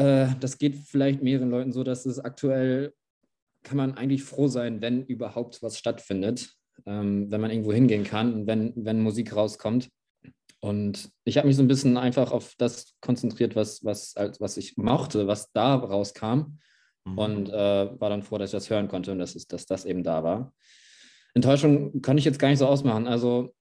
äh, 0.00 0.34
das 0.40 0.58
geht 0.58 0.76
vielleicht 0.76 1.22
mehreren 1.22 1.50
Leuten 1.50 1.72
so, 1.72 1.84
dass 1.84 2.06
es 2.06 2.18
aktuell 2.18 2.94
kann 3.62 3.76
man 3.76 3.94
eigentlich 3.94 4.24
froh 4.24 4.48
sein, 4.48 4.80
wenn 4.80 5.04
überhaupt 5.04 5.62
was 5.62 5.78
stattfindet, 5.78 6.54
ähm, 6.86 7.30
wenn 7.30 7.40
man 7.40 7.50
irgendwo 7.50 7.72
hingehen 7.72 8.04
kann 8.04 8.32
und 8.32 8.46
wenn, 8.46 8.72
wenn 8.76 9.02
Musik 9.02 9.36
rauskommt. 9.36 9.90
Und 10.60 11.10
ich 11.24 11.36
habe 11.36 11.46
mich 11.46 11.56
so 11.56 11.62
ein 11.62 11.68
bisschen 11.68 11.96
einfach 11.96 12.32
auf 12.32 12.54
das 12.56 12.94
konzentriert, 13.00 13.56
was, 13.56 13.84
was, 13.84 14.14
was 14.38 14.56
ich 14.56 14.76
mochte, 14.76 15.26
was 15.26 15.52
da 15.52 15.74
rauskam. 15.74 16.58
Mhm. 17.04 17.18
Und 17.18 17.48
äh, 17.50 18.00
war 18.00 18.10
dann 18.10 18.22
froh, 18.22 18.38
dass 18.38 18.50
ich 18.50 18.56
das 18.56 18.70
hören 18.70 18.88
konnte 18.88 19.12
und 19.12 19.18
dass, 19.18 19.34
es, 19.34 19.46
dass 19.46 19.66
das 19.66 19.84
eben 19.84 20.02
da 20.02 20.22
war. 20.22 20.54
Enttäuschung 21.34 22.02
kann 22.02 22.18
ich 22.18 22.24
jetzt 22.24 22.38
gar 22.38 22.48
nicht 22.48 22.58
so 22.58 22.66
ausmachen. 22.66 23.06
Also, 23.06 23.54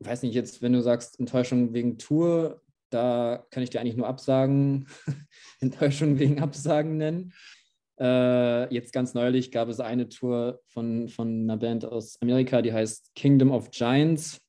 weiß 0.00 0.22
nicht, 0.22 0.34
jetzt, 0.34 0.62
wenn 0.62 0.72
du 0.72 0.80
sagst, 0.80 1.18
Enttäuschung 1.20 1.74
wegen 1.74 1.98
Tour, 1.98 2.60
da 2.94 3.44
kann 3.50 3.62
ich 3.62 3.70
dir 3.70 3.80
eigentlich 3.80 3.96
nur 3.96 4.06
Absagen, 4.06 4.86
Enttäuschung 5.60 6.18
wegen 6.18 6.40
Absagen 6.40 6.96
nennen. 6.96 7.32
Äh, 7.98 8.72
jetzt 8.72 8.92
ganz 8.92 9.14
neulich 9.14 9.50
gab 9.50 9.68
es 9.68 9.80
eine 9.80 10.08
Tour 10.08 10.60
von, 10.66 11.08
von 11.08 11.42
einer 11.42 11.56
Band 11.56 11.84
aus 11.84 12.20
Amerika, 12.22 12.62
die 12.62 12.72
heißt 12.72 13.14
Kingdom 13.14 13.50
of 13.50 13.70
Giants. 13.70 14.40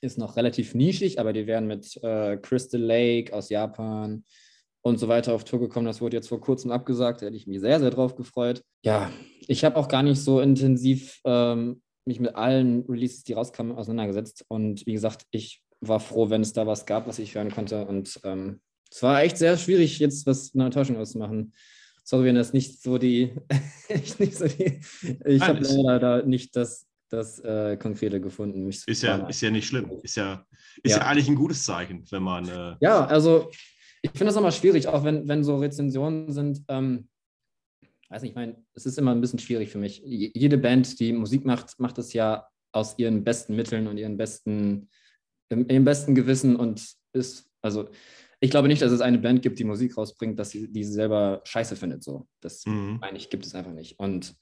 Ist 0.00 0.18
noch 0.18 0.36
relativ 0.36 0.74
nischig, 0.74 1.18
aber 1.18 1.32
die 1.32 1.46
werden 1.46 1.66
mit 1.66 1.96
äh, 2.02 2.36
Crystal 2.36 2.80
Lake 2.80 3.34
aus 3.34 3.48
Japan 3.48 4.24
und 4.82 4.98
so 4.98 5.08
weiter 5.08 5.34
auf 5.34 5.44
Tour 5.44 5.60
gekommen. 5.60 5.86
Das 5.86 6.02
wurde 6.02 6.16
jetzt 6.16 6.28
vor 6.28 6.40
kurzem 6.40 6.70
abgesagt. 6.70 7.22
Da 7.22 7.26
hätte 7.26 7.36
ich 7.36 7.46
mich 7.46 7.60
sehr, 7.60 7.80
sehr 7.80 7.90
drauf 7.90 8.14
gefreut. 8.14 8.62
Ja, 8.82 9.10
ich 9.46 9.64
habe 9.64 9.76
auch 9.76 9.88
gar 9.88 10.02
nicht 10.02 10.20
so 10.20 10.40
intensiv 10.40 11.20
ähm, 11.24 11.82
mich 12.04 12.20
mit 12.20 12.34
allen 12.34 12.84
Releases, 12.86 13.24
die 13.24 13.32
rauskamen, 13.32 13.76
auseinandergesetzt. 13.76 14.44
Und 14.48 14.84
wie 14.86 14.92
gesagt, 14.92 15.22
ich 15.30 15.62
war 15.88 16.00
froh, 16.00 16.30
wenn 16.30 16.42
es 16.42 16.52
da 16.52 16.66
was 16.66 16.86
gab, 16.86 17.06
was 17.06 17.18
ich 17.18 17.34
hören 17.34 17.50
konnte. 17.50 17.86
Und 17.86 18.20
ähm, 18.24 18.60
es 18.90 19.02
war 19.02 19.22
echt 19.22 19.38
sehr 19.38 19.56
schwierig, 19.56 19.98
jetzt 19.98 20.26
was 20.26 20.54
eine 20.54 20.66
Enttäuschung 20.66 20.96
auszumachen. 20.96 21.54
Sorry, 22.04 22.26
wenn 22.26 22.34
das 22.34 22.52
nicht 22.52 22.82
so 22.82 22.98
die, 22.98 23.32
nicht 24.18 24.36
so 24.36 24.46
die 24.46 24.80
ich 25.24 25.42
habe 25.42 25.60
leider 25.60 26.24
nicht 26.24 26.54
das, 26.54 26.86
das 27.08 27.40
äh, 27.40 27.76
Konkrete 27.76 28.20
gefunden. 28.20 28.68
Ist 28.68 29.02
ja, 29.02 29.26
ist 29.26 29.40
ja 29.40 29.50
nicht 29.50 29.66
schlimm. 29.66 29.90
Ist 30.02 30.16
ja, 30.16 30.44
ist 30.82 30.92
ja. 30.92 30.98
ja 30.98 31.06
eigentlich 31.06 31.28
ein 31.28 31.34
gutes 31.34 31.64
Zeichen, 31.64 32.04
wenn 32.10 32.22
man. 32.22 32.48
Äh 32.48 32.76
ja, 32.80 33.04
also 33.06 33.50
ich 34.02 34.10
finde 34.10 34.26
das 34.26 34.36
immer 34.36 34.52
schwierig, 34.52 34.86
auch 34.86 35.02
wenn, 35.04 35.26
wenn 35.28 35.44
so 35.44 35.56
Rezensionen 35.56 36.30
sind. 36.30 36.62
Ähm, 36.68 37.08
weiß 38.10 38.22
nicht, 38.22 38.32
ich 38.32 38.36
meine, 38.36 38.62
es 38.74 38.86
ist 38.86 38.98
immer 38.98 39.12
ein 39.12 39.20
bisschen 39.20 39.38
schwierig 39.38 39.70
für 39.70 39.78
mich. 39.78 40.02
Jede 40.04 40.58
Band, 40.58 41.00
die 41.00 41.12
Musik 41.12 41.44
macht, 41.44 41.80
macht 41.80 41.98
es 41.98 42.12
ja 42.12 42.46
aus 42.72 42.98
ihren 42.98 43.24
besten 43.24 43.56
Mitteln 43.56 43.86
und 43.86 43.96
ihren 43.96 44.16
besten, 44.16 44.88
ihrem 45.50 45.84
besten 45.84 46.14
Gewissen 46.14 46.56
und 46.56 46.86
ist, 47.12 47.50
also 47.62 47.88
ich 48.40 48.50
glaube 48.50 48.68
nicht, 48.68 48.82
dass 48.82 48.92
es 48.92 49.00
eine 49.00 49.18
Band 49.18 49.42
gibt, 49.42 49.58
die 49.58 49.64
Musik 49.64 49.96
rausbringt, 49.96 50.38
dass 50.38 50.50
sie, 50.50 50.70
die 50.70 50.84
selber 50.84 51.40
scheiße 51.44 51.76
findet. 51.76 52.02
So. 52.02 52.26
Das 52.40 52.66
mhm. 52.66 52.98
meine 53.00 53.16
ich, 53.16 53.30
gibt 53.30 53.46
es 53.46 53.54
einfach 53.54 53.72
nicht. 53.72 53.98
Und 53.98 54.34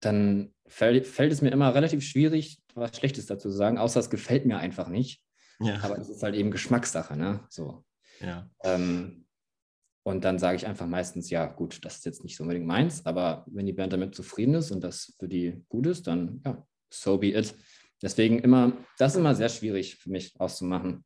dann 0.00 0.54
fällt, 0.66 1.06
fällt 1.06 1.32
es 1.32 1.42
mir 1.42 1.50
immer 1.50 1.74
relativ 1.74 2.04
schwierig, 2.04 2.60
was 2.74 2.96
Schlechtes 2.96 3.26
dazu 3.26 3.48
zu 3.48 3.56
sagen, 3.56 3.78
außer 3.78 4.00
es 4.00 4.10
gefällt 4.10 4.46
mir 4.46 4.58
einfach 4.58 4.88
nicht. 4.88 5.22
Ja. 5.60 5.80
Aber 5.82 5.98
es 5.98 6.08
ist 6.08 6.22
halt 6.22 6.34
eben 6.34 6.50
Geschmackssache, 6.50 7.16
ne? 7.16 7.44
So. 7.48 7.84
Ja. 8.20 8.48
Ähm, 8.62 9.26
und 10.04 10.24
dann 10.24 10.38
sage 10.38 10.56
ich 10.56 10.66
einfach 10.66 10.86
meistens, 10.86 11.30
ja, 11.30 11.46
gut, 11.46 11.84
das 11.84 11.96
ist 11.96 12.06
jetzt 12.06 12.24
nicht 12.24 12.36
so 12.36 12.42
unbedingt 12.44 12.66
meins, 12.66 13.04
aber 13.04 13.44
wenn 13.48 13.66
die 13.66 13.72
Band 13.72 13.92
damit 13.92 14.14
zufrieden 14.14 14.54
ist 14.54 14.70
und 14.70 14.82
das 14.82 15.14
für 15.18 15.28
die 15.28 15.64
gut 15.68 15.86
ist, 15.86 16.06
dann 16.06 16.40
ja, 16.44 16.66
so 16.90 17.18
be 17.18 17.28
it. 17.28 17.54
Deswegen 18.02 18.38
immer, 18.38 18.72
das 18.98 19.12
ist 19.12 19.18
immer 19.18 19.34
sehr 19.34 19.48
schwierig 19.48 19.96
für 19.96 20.10
mich 20.10 20.38
auszumachen. 20.38 21.04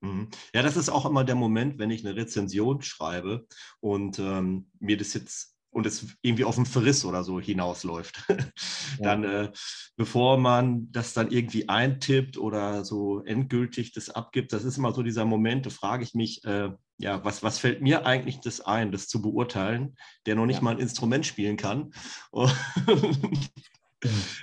Mhm. 0.00 0.28
Ja, 0.54 0.62
das 0.62 0.76
ist 0.76 0.88
auch 0.88 1.06
immer 1.06 1.24
der 1.24 1.34
Moment, 1.34 1.78
wenn 1.78 1.90
ich 1.90 2.06
eine 2.06 2.16
Rezension 2.16 2.82
schreibe 2.82 3.46
und 3.80 4.18
ähm, 4.18 4.70
mir 4.78 4.96
das 4.96 5.14
jetzt 5.14 5.58
und 5.70 5.86
es 5.86 6.06
irgendwie 6.22 6.44
auf 6.44 6.56
einen 6.56 6.66
Verriss 6.66 7.04
oder 7.04 7.22
so 7.22 7.40
hinausläuft. 7.40 8.24
dann, 8.98 9.24
äh, 9.24 9.52
bevor 9.96 10.38
man 10.38 10.90
das 10.90 11.12
dann 11.12 11.30
irgendwie 11.30 11.68
eintippt 11.68 12.38
oder 12.38 12.84
so 12.84 13.22
endgültig 13.24 13.92
das 13.92 14.08
abgibt, 14.10 14.52
das 14.52 14.64
ist 14.64 14.78
immer 14.78 14.92
so 14.92 15.02
dieser 15.02 15.24
Moment, 15.24 15.66
da 15.66 15.70
frage 15.70 16.04
ich 16.04 16.14
mich, 16.14 16.42
äh, 16.44 16.70
ja, 16.98 17.24
was, 17.24 17.42
was 17.42 17.58
fällt 17.58 17.82
mir 17.82 18.06
eigentlich 18.06 18.40
das 18.40 18.60
ein, 18.60 18.92
das 18.92 19.08
zu 19.08 19.20
beurteilen, 19.20 19.96
der 20.26 20.34
noch 20.34 20.46
nicht 20.46 20.56
ja. 20.56 20.62
mal 20.62 20.72
ein 20.72 20.80
Instrument 20.80 21.26
spielen 21.26 21.56
kann. 21.56 21.92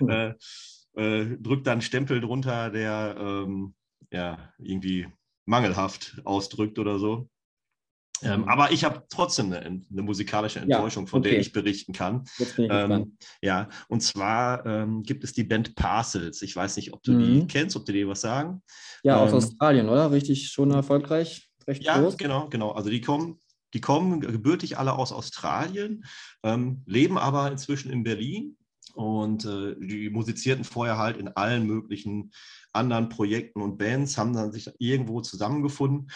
Äh, 0.09 0.33
äh, 0.95 1.25
drückt 1.37 1.67
dann 1.67 1.81
Stempel 1.81 2.21
drunter, 2.21 2.69
der 2.69 3.15
ähm, 3.19 3.73
ja 4.11 4.53
irgendwie 4.57 5.07
mangelhaft 5.45 6.21
ausdrückt 6.23 6.79
oder 6.79 6.99
so. 6.99 7.29
Ähm, 8.23 8.41
mhm. 8.41 8.47
aber 8.47 8.71
ich 8.71 8.85
habe 8.85 9.03
trotzdem 9.09 9.47
eine, 9.47 9.59
eine, 9.59 10.01
musikalische 10.01 10.59
Enttäuschung, 10.59 11.03
ja, 11.03 11.09
von 11.09 11.19
okay. 11.19 11.31
der 11.31 11.39
ich 11.39 11.51
berichten 11.51 11.91
kann. 11.91 12.23
Ähm, 12.57 13.17
ja, 13.41 13.67
und 13.89 14.01
zwar 14.01 14.65
ähm, 14.65 15.03
gibt 15.03 15.25
es 15.25 15.33
die 15.33 15.43
Band 15.43 15.75
Parcels. 15.75 16.41
Ich 16.41 16.55
weiß 16.55 16.77
nicht, 16.77 16.93
ob 16.93 17.03
du 17.03 17.11
mhm. 17.11 17.23
die 17.23 17.47
kennst, 17.47 17.75
ob 17.75 17.85
du 17.85 17.91
dir 17.91 18.07
was 18.07 18.21
sagen. 18.21 18.61
Ja, 19.03 19.17
aus 19.17 19.31
ähm, 19.31 19.37
Australien, 19.37 19.89
oder? 19.89 20.11
Richtig 20.11 20.49
schon 20.49 20.71
erfolgreich, 20.71 21.49
recht 21.67 21.83
ja, 21.83 21.99
groß. 21.99 22.15
genau, 22.17 22.47
genau. 22.47 22.71
Also 22.71 22.89
die 22.89 23.01
kommen, 23.01 23.37
die 23.73 23.81
kommen 23.81 24.21
gebürtig 24.21 24.77
alle 24.77 24.93
aus 24.93 25.11
Australien, 25.11 26.05
ähm, 26.43 26.83
leben 26.85 27.17
aber 27.17 27.51
inzwischen 27.51 27.91
in 27.91 28.03
Berlin 28.03 28.57
und 28.95 29.45
äh, 29.45 29.75
die 29.79 30.09
musizierten 30.09 30.63
vorher 30.63 30.97
halt 30.97 31.17
in 31.17 31.27
allen 31.29 31.67
möglichen 31.67 32.31
anderen 32.73 33.09
Projekten 33.09 33.61
und 33.61 33.77
Bands, 33.77 34.17
haben 34.17 34.33
dann 34.33 34.51
sich 34.51 34.69
irgendwo 34.79 35.21
zusammengefunden 35.21 36.09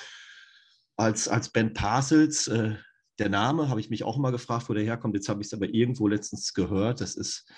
als, 0.97 1.27
als 1.27 1.49
Band 1.49 1.73
Parcels. 1.73 2.47
Äh, 2.47 2.75
der 3.19 3.29
Name 3.29 3.69
habe 3.69 3.79
ich 3.79 3.89
mich 3.89 4.03
auch 4.03 4.17
immer 4.17 4.31
gefragt, 4.31 4.69
wo 4.69 4.73
der 4.73 4.83
herkommt. 4.83 5.15
Jetzt 5.15 5.29
habe 5.29 5.41
ich 5.41 5.47
es 5.47 5.53
aber 5.53 5.67
irgendwo 5.67 6.07
letztens 6.07 6.53
gehört. 6.53 7.01
Das 7.01 7.15
ist 7.15 7.51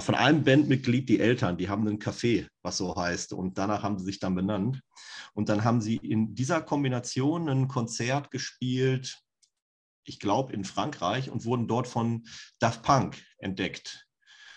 von 0.00 0.14
einem 0.14 0.44
Bandmitglied 0.44 1.08
die 1.08 1.20
Eltern, 1.20 1.58
die 1.58 1.68
haben 1.68 1.86
einen 1.86 1.98
Café, 1.98 2.48
was 2.62 2.78
so 2.78 2.96
heißt. 2.96 3.32
Und 3.34 3.58
danach 3.58 3.82
haben 3.82 3.98
sie 3.98 4.04
sich 4.04 4.18
dann 4.18 4.34
benannt. 4.34 4.80
Und 5.34 5.48
dann 5.48 5.64
haben 5.64 5.80
sie 5.80 5.96
in 5.96 6.34
dieser 6.34 6.62
Kombination 6.62 7.48
ein 7.48 7.68
Konzert 7.68 8.30
gespielt, 8.30 9.18
ich 10.04 10.18
glaube 10.18 10.52
in 10.52 10.64
Frankreich, 10.64 11.30
und 11.30 11.44
wurden 11.44 11.68
dort 11.68 11.86
von 11.86 12.24
Daft 12.58 12.82
Punk 12.82 13.22
entdeckt. 13.38 14.08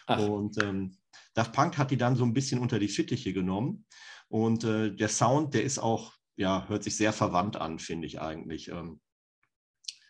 Ach. 0.07 0.19
Und 0.19 0.62
ähm, 0.62 0.97
Daft 1.33 1.53
Punk 1.53 1.77
hat 1.77 1.91
die 1.91 1.97
dann 1.97 2.15
so 2.15 2.24
ein 2.24 2.33
bisschen 2.33 2.59
unter 2.59 2.79
die 2.79 2.88
Fittiche 2.88 3.33
genommen. 3.33 3.85
Und 4.27 4.63
äh, 4.63 4.93
der 4.95 5.09
Sound, 5.09 5.53
der 5.53 5.63
ist 5.63 5.79
auch 5.79 6.13
ja, 6.38 6.65
hört 6.67 6.83
sich 6.83 6.97
sehr 6.97 7.13
verwandt 7.13 7.57
an, 7.57 7.79
finde 7.79 8.07
ich 8.07 8.21
eigentlich. 8.21 8.69
Ähm. 8.69 9.00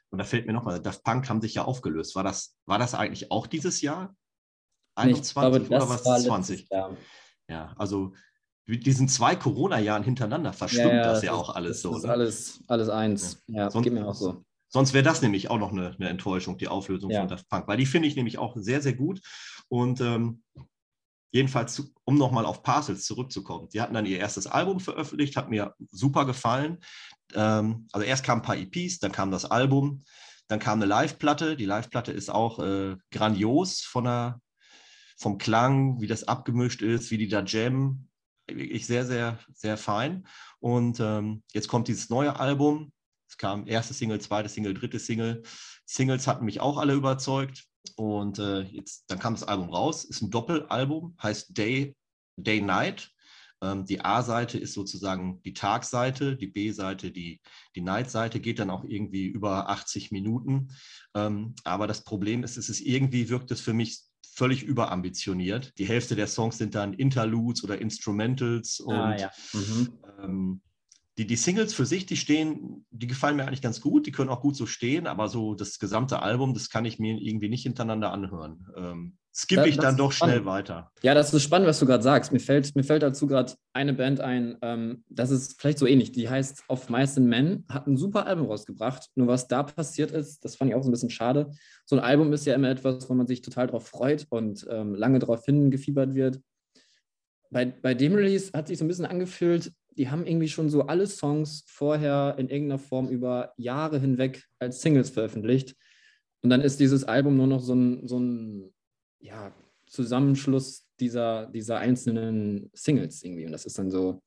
Und 0.09 0.19
da 0.19 0.23
fällt 0.23 0.47
mir 0.47 0.53
nochmal, 0.53 0.81
Daft 0.81 1.03
Punk 1.03 1.29
haben 1.29 1.41
sich 1.41 1.55
ja 1.55 1.65
aufgelöst. 1.65 2.15
War 2.15 2.23
das, 2.23 2.57
war 2.65 2.79
das 2.79 2.93
eigentlich 2.93 3.31
auch 3.31 3.47
dieses 3.47 3.81
Jahr? 3.81 4.15
21 4.95 5.33
glaube, 5.33 5.67
oder 5.67 5.89
was? 5.89 6.03
20? 6.03 6.69
Ja, 7.47 7.73
also 7.77 8.13
diesen 8.67 9.07
zwei 9.07 9.35
Corona-Jahren 9.35 10.03
hintereinander 10.03 10.51
verstimmt 10.53 10.87
ja, 10.87 10.95
ja, 10.95 11.03
das 11.03 11.21
ja 11.21 11.33
auch 11.33 11.49
alles 11.49 11.77
das 11.77 11.81
so. 11.81 11.91
Das 11.91 12.03
ist 12.03 12.09
alles, 12.09 12.63
alles 12.67 12.89
eins. 12.89 13.43
Ja, 13.47 13.69
sonst, 13.69 13.83
geht 13.83 13.93
mir 13.93 14.07
auch 14.07 14.15
so. 14.15 14.43
Sonst 14.69 14.93
wäre 14.93 15.03
das 15.03 15.21
nämlich 15.21 15.51
auch 15.51 15.59
noch 15.59 15.71
eine, 15.71 15.95
eine 15.99 16.09
Enttäuschung, 16.09 16.57
die 16.57 16.67
Auflösung 16.67 17.11
von 17.11 17.27
Daft 17.27 17.47
Punk, 17.49 17.67
weil 17.67 17.77
die 17.77 17.85
finde 17.85 18.07
ich 18.07 18.15
nämlich 18.15 18.39
auch 18.39 18.55
sehr, 18.57 18.81
sehr 18.81 18.93
gut. 18.93 19.21
Und 19.69 20.01
ähm, 20.01 20.43
Jedenfalls, 21.35 21.91
um 22.05 22.17
nochmal 22.17 22.45
auf 22.45 22.63
Parcels 22.63 23.03
zurückzukommen. 23.03 23.67
Sie 23.69 23.81
hatten 23.81 23.93
dann 23.93 24.05
ihr 24.05 24.19
erstes 24.19 24.47
Album 24.47 24.79
veröffentlicht, 24.79 25.35
hat 25.35 25.49
mir 25.49 25.75
super 25.91 26.23
gefallen. 26.23 26.77
Ähm, 27.33 27.89
also 27.91 28.07
erst 28.07 28.23
kamen 28.23 28.39
ein 28.39 28.45
paar 28.45 28.55
EPs, 28.55 28.99
dann 28.99 29.11
kam 29.11 29.31
das 29.31 29.43
Album, 29.43 30.05
dann 30.47 30.59
kam 30.59 30.79
eine 30.79 30.85
Live-Platte. 30.85 31.57
Die 31.57 31.65
Live-Platte 31.65 32.13
ist 32.13 32.29
auch 32.29 32.59
äh, 32.59 32.95
grandios 33.11 33.81
von 33.81 34.05
der, 34.05 34.39
vom 35.17 35.37
Klang, 35.37 35.99
wie 35.99 36.07
das 36.07 36.23
abgemischt 36.23 36.81
ist, 36.81 37.11
wie 37.11 37.17
die 37.17 37.27
da 37.27 37.43
jammen. 37.43 38.07
Wirklich 38.47 38.87
sehr, 38.87 39.05
sehr, 39.05 39.37
sehr 39.51 39.75
fein. 39.75 40.25
Und 40.59 41.01
ähm, 41.01 41.43
jetzt 41.51 41.67
kommt 41.67 41.89
dieses 41.89 42.09
neue 42.09 42.39
Album. 42.39 42.93
Es 43.29 43.35
kam 43.35 43.67
erste 43.67 43.93
Single, 43.93 44.21
zweite 44.21 44.47
Single, 44.47 44.73
dritte 44.73 44.99
Single. 44.99 45.43
Singles 45.85 46.27
hatten 46.27 46.45
mich 46.45 46.61
auch 46.61 46.77
alle 46.77 46.93
überzeugt. 46.93 47.65
Und 47.95 48.39
äh, 48.39 48.61
jetzt, 48.61 49.05
dann 49.07 49.19
kam 49.19 49.33
das 49.33 49.43
Album 49.43 49.69
raus, 49.69 50.03
ist 50.05 50.21
ein 50.21 50.31
Doppelalbum, 50.31 51.15
heißt 51.21 51.57
Day, 51.57 51.95
Day 52.37 52.61
Night. 52.61 53.11
Ähm, 53.61 53.85
die 53.85 54.01
A-Seite 54.01 54.57
ist 54.57 54.73
sozusagen 54.73 55.41
die 55.43 55.53
Tagseite, 55.53 56.35
die 56.35 56.47
B-Seite 56.47 57.11
die, 57.11 57.41
die 57.75 57.81
Night-Seite, 57.81 58.39
geht 58.39 58.59
dann 58.59 58.69
auch 58.69 58.83
irgendwie 58.83 59.25
über 59.25 59.69
80 59.69 60.11
Minuten. 60.11 60.69
Ähm, 61.15 61.55
aber 61.63 61.87
das 61.87 62.03
Problem 62.03 62.43
ist, 62.43 62.57
es 62.57 62.69
ist 62.69 62.81
irgendwie 62.81 63.29
wirkt 63.29 63.51
es 63.51 63.61
für 63.61 63.73
mich 63.73 64.03
völlig 64.33 64.63
überambitioniert. 64.63 65.73
Die 65.77 65.87
Hälfte 65.87 66.15
der 66.15 66.27
Songs 66.27 66.57
sind 66.57 66.75
dann 66.75 66.93
Interludes 66.93 67.63
oder 67.63 67.79
Instrumentals 67.79 68.83
ah, 68.85 68.89
und 68.89 68.95
ah, 68.95 69.17
ja. 69.17 69.31
mhm. 69.53 69.99
ähm, 70.21 70.61
die, 71.17 71.25
die 71.25 71.35
Singles 71.37 71.73
für 71.73 71.85
sich, 71.85 72.05
die 72.05 72.17
stehen, 72.17 72.85
die 72.91 73.07
gefallen 73.07 73.37
mir 73.37 73.43
eigentlich 73.45 73.61
ganz 73.61 73.79
gut, 73.79 74.05
die 74.05 74.11
können 74.11 74.29
auch 74.29 74.41
gut 74.41 74.57
so 74.57 74.65
stehen, 74.65 75.07
aber 75.07 75.29
so 75.29 75.55
das 75.55 75.79
gesamte 75.79 76.21
Album, 76.21 76.53
das 76.53 76.69
kann 76.69 76.83
ich 76.83 76.99
mir 76.99 77.17
irgendwie 77.17 77.47
nicht 77.47 77.63
hintereinander 77.63 78.11
anhören. 78.11 78.67
Ähm, 78.75 79.17
skippe 79.33 79.67
ich 79.67 79.77
dann 79.77 79.95
doch 79.95 80.11
spannend. 80.11 80.35
schnell 80.35 80.45
weiter. 80.45 80.91
Ja, 81.03 81.13
das 81.13 81.33
ist 81.33 81.43
spannend, 81.43 81.67
was 81.67 81.79
du 81.79 81.85
gerade 81.85 82.03
sagst. 82.03 82.33
Mir 82.33 82.39
fällt, 82.39 82.75
mir 82.75 82.83
fällt 82.83 83.01
dazu 83.01 83.27
gerade 83.27 83.53
eine 83.71 83.93
Band 83.93 84.19
ein, 84.19 84.57
ähm, 84.61 85.03
das 85.09 85.31
ist 85.31 85.59
vielleicht 85.59 85.77
so 85.77 85.87
ähnlich, 85.87 86.11
die 86.11 86.29
heißt 86.29 86.63
Of 86.67 86.89
Mice 86.89 87.17
and 87.17 87.27
Men, 87.27 87.65
hat 87.69 87.87
ein 87.87 87.95
super 87.95 88.25
Album 88.25 88.47
rausgebracht. 88.47 89.09
Nur 89.15 89.27
was 89.27 89.47
da 89.47 89.63
passiert 89.63 90.11
ist, 90.11 90.43
das 90.43 90.57
fand 90.57 90.69
ich 90.69 90.75
auch 90.75 90.83
so 90.83 90.89
ein 90.89 90.93
bisschen 90.93 91.09
schade. 91.09 91.51
So 91.85 91.95
ein 91.95 92.03
Album 92.03 92.33
ist 92.33 92.45
ja 92.45 92.55
immer 92.55 92.69
etwas, 92.69 93.09
wo 93.09 93.13
man 93.13 93.27
sich 93.27 93.41
total 93.41 93.67
drauf 93.67 93.87
freut 93.87 94.25
und 94.29 94.67
ähm, 94.69 94.95
lange 94.95 95.19
darauf 95.19 95.45
hingefiebert 95.45 96.13
wird 96.13 96.41
bei, 97.55 97.65
bei 97.65 97.93
dem 97.93 98.15
Release 98.15 98.51
hat 98.53 98.67
sich 98.67 98.77
so 98.77 98.83
ein 98.83 98.89
bisschen 98.89 99.05
angefühlt, 99.05 99.71
die 99.97 100.09
haben 100.09 100.25
irgendwie 100.25 100.47
schon 100.47 100.69
so 100.69 100.83
alle 100.83 101.07
Songs 101.07 101.63
vorher 101.67 102.35
in 102.37 102.49
irgendeiner 102.49 102.79
Form 102.79 103.09
über 103.09 103.53
Jahre 103.57 103.99
hinweg 103.99 104.43
als 104.59 104.81
Singles 104.81 105.09
veröffentlicht. 105.09 105.75
Und 106.41 106.49
dann 106.49 106.61
ist 106.61 106.79
dieses 106.79 107.03
Album 107.03 107.37
nur 107.37 107.47
noch 107.47 107.61
so 107.61 107.73
ein, 107.73 108.07
so 108.07 108.19
ein 108.19 108.73
ja, 109.19 109.53
Zusammenschluss 109.87 110.87
dieser, 110.99 111.47
dieser 111.47 111.77
einzelnen 111.79 112.69
Singles 112.73 113.23
irgendwie. 113.23 113.45
Und 113.45 113.51
das 113.51 113.65
ist 113.65 113.79
dann 113.79 113.89
so, 113.89 114.21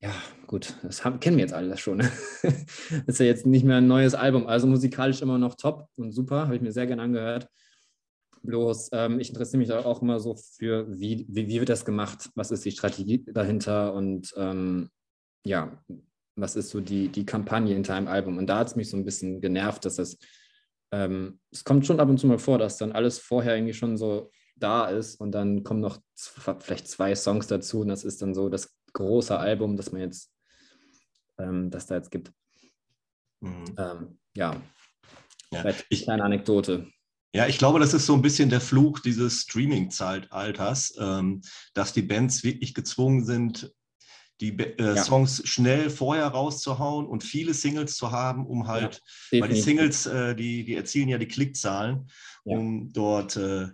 ja, 0.00 0.14
gut, 0.46 0.74
das 0.82 1.04
haben, 1.04 1.18
kennen 1.18 1.36
wir 1.36 1.44
jetzt 1.44 1.54
alles 1.54 1.80
schon. 1.80 1.98
das 2.42 2.54
ist 3.06 3.20
ja 3.20 3.26
jetzt 3.26 3.46
nicht 3.46 3.64
mehr 3.64 3.78
ein 3.78 3.86
neues 3.86 4.14
Album, 4.14 4.46
also 4.46 4.66
musikalisch 4.66 5.22
immer 5.22 5.38
noch 5.38 5.54
top 5.54 5.88
und 5.96 6.12
super, 6.12 6.44
habe 6.44 6.56
ich 6.56 6.62
mir 6.62 6.72
sehr 6.72 6.86
gerne 6.86 7.02
angehört. 7.02 7.48
Bloß, 8.44 8.90
ähm, 8.92 9.20
ich 9.20 9.30
interessiere 9.30 9.58
mich 9.58 9.72
auch 9.72 10.02
immer 10.02 10.20
so 10.20 10.36
für, 10.36 10.86
wie, 10.88 11.24
wie, 11.28 11.48
wie, 11.48 11.60
wird 11.60 11.70
das 11.70 11.86
gemacht? 11.86 12.28
Was 12.34 12.50
ist 12.50 12.64
die 12.64 12.72
Strategie 12.72 13.24
dahinter? 13.26 13.94
Und 13.94 14.34
ähm, 14.36 14.90
ja, 15.46 15.82
was 16.36 16.54
ist 16.54 16.68
so 16.68 16.80
die, 16.80 17.08
die 17.08 17.24
Kampagne 17.24 17.72
hinter 17.72 17.94
einem 17.94 18.06
Album? 18.08 18.36
Und 18.36 18.46
da 18.46 18.58
hat 18.58 18.68
es 18.68 18.76
mich 18.76 18.90
so 18.90 18.98
ein 18.98 19.04
bisschen 19.06 19.40
genervt, 19.40 19.86
dass 19.86 19.96
das, 19.96 20.18
ähm, 20.92 21.40
es 21.50 21.64
kommt 21.64 21.86
schon 21.86 22.00
ab 22.00 22.08
und 22.10 22.18
zu 22.18 22.26
mal 22.26 22.38
vor, 22.38 22.58
dass 22.58 22.76
dann 22.76 22.92
alles 22.92 23.18
vorher 23.18 23.56
irgendwie 23.56 23.72
schon 23.72 23.96
so 23.96 24.30
da 24.56 24.86
ist 24.86 25.16
und 25.16 25.32
dann 25.32 25.64
kommen 25.64 25.80
noch 25.80 25.98
vielleicht 26.60 26.86
zwei 26.86 27.14
Songs 27.14 27.46
dazu 27.46 27.80
und 27.80 27.88
das 27.88 28.04
ist 28.04 28.20
dann 28.20 28.34
so 28.34 28.50
das 28.50 28.76
große 28.92 29.36
Album, 29.36 29.76
das 29.76 29.90
man 29.90 30.02
jetzt, 30.02 30.30
ähm, 31.38 31.70
das 31.70 31.86
da 31.86 31.96
jetzt 31.96 32.10
gibt. 32.10 32.30
Mhm. 33.40 33.64
Ähm, 33.78 34.18
ja, 34.36 34.62
ja. 35.50 35.72
Ich, 35.88 36.04
kleine 36.04 36.24
Anekdote. 36.24 36.88
Ja, 37.34 37.48
ich 37.48 37.58
glaube, 37.58 37.80
das 37.80 37.92
ist 37.94 38.06
so 38.06 38.14
ein 38.14 38.22
bisschen 38.22 38.48
der 38.48 38.60
Fluch 38.60 39.00
dieses 39.00 39.40
Streaming-Zeitalters, 39.40 40.94
ähm, 41.00 41.42
dass 41.74 41.92
die 41.92 42.02
Bands 42.02 42.44
wirklich 42.44 42.74
gezwungen 42.74 43.24
sind, 43.24 43.74
die 44.40 44.56
äh, 44.56 44.94
ja. 44.94 45.02
Songs 45.02 45.42
schnell 45.44 45.90
vorher 45.90 46.28
rauszuhauen 46.28 47.06
und 47.06 47.24
viele 47.24 47.52
Singles 47.52 47.96
zu 47.96 48.12
haben, 48.12 48.46
um 48.46 48.68
halt, 48.68 49.02
ja, 49.32 49.40
weil 49.40 49.48
die 49.48 49.60
Singles, 49.60 50.06
äh, 50.06 50.36
die, 50.36 50.64
die 50.64 50.76
erzielen 50.76 51.08
ja 51.08 51.18
die 51.18 51.26
Klickzahlen, 51.26 52.08
um 52.44 52.92
dort 52.92 53.36
äh, 53.36 53.66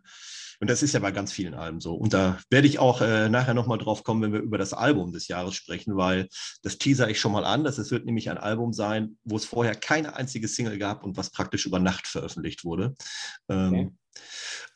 und 0.61 0.69
das 0.69 0.83
ist 0.83 0.93
ja 0.93 1.01
bei 1.01 1.11
ganz 1.11 1.33
vielen 1.33 1.55
Alben 1.55 1.81
so. 1.81 1.95
Und 1.95 2.13
da 2.13 2.39
werde 2.51 2.69
ich 2.69 2.79
auch 2.79 3.01
äh, 3.01 3.31
nachher 3.31 3.55
nochmal 3.55 3.79
drauf 3.79 4.05
kommen, 4.05 4.21
wenn 4.21 4.33
wir 4.33 4.41
über 4.41 4.59
das 4.59 4.75
Album 4.75 5.11
des 5.13 5.27
Jahres 5.27 5.55
sprechen, 5.55 5.97
weil 5.97 6.29
das 6.63 6.77
teaser 6.77 7.09
ich 7.09 7.19
schon 7.19 7.33
mal 7.33 7.47
an. 7.47 7.65
Das 7.65 7.91
wird 7.91 8.05
nämlich 8.05 8.29
ein 8.29 8.37
Album 8.37 8.75
sein, 8.75 9.17
wo 9.25 9.37
es 9.37 9.47
vorher 9.47 9.75
keine 9.75 10.17
einzige 10.17 10.49
Single 10.49 10.79
gab 10.79 11.03
und 11.03 11.17
was 11.17 11.31
praktisch 11.31 11.65
über 11.65 11.79
Nacht 11.79 12.07
veröffentlicht 12.07 12.65
wurde. 12.65 12.95
Ähm, 13.49 13.73
okay. 13.73 13.91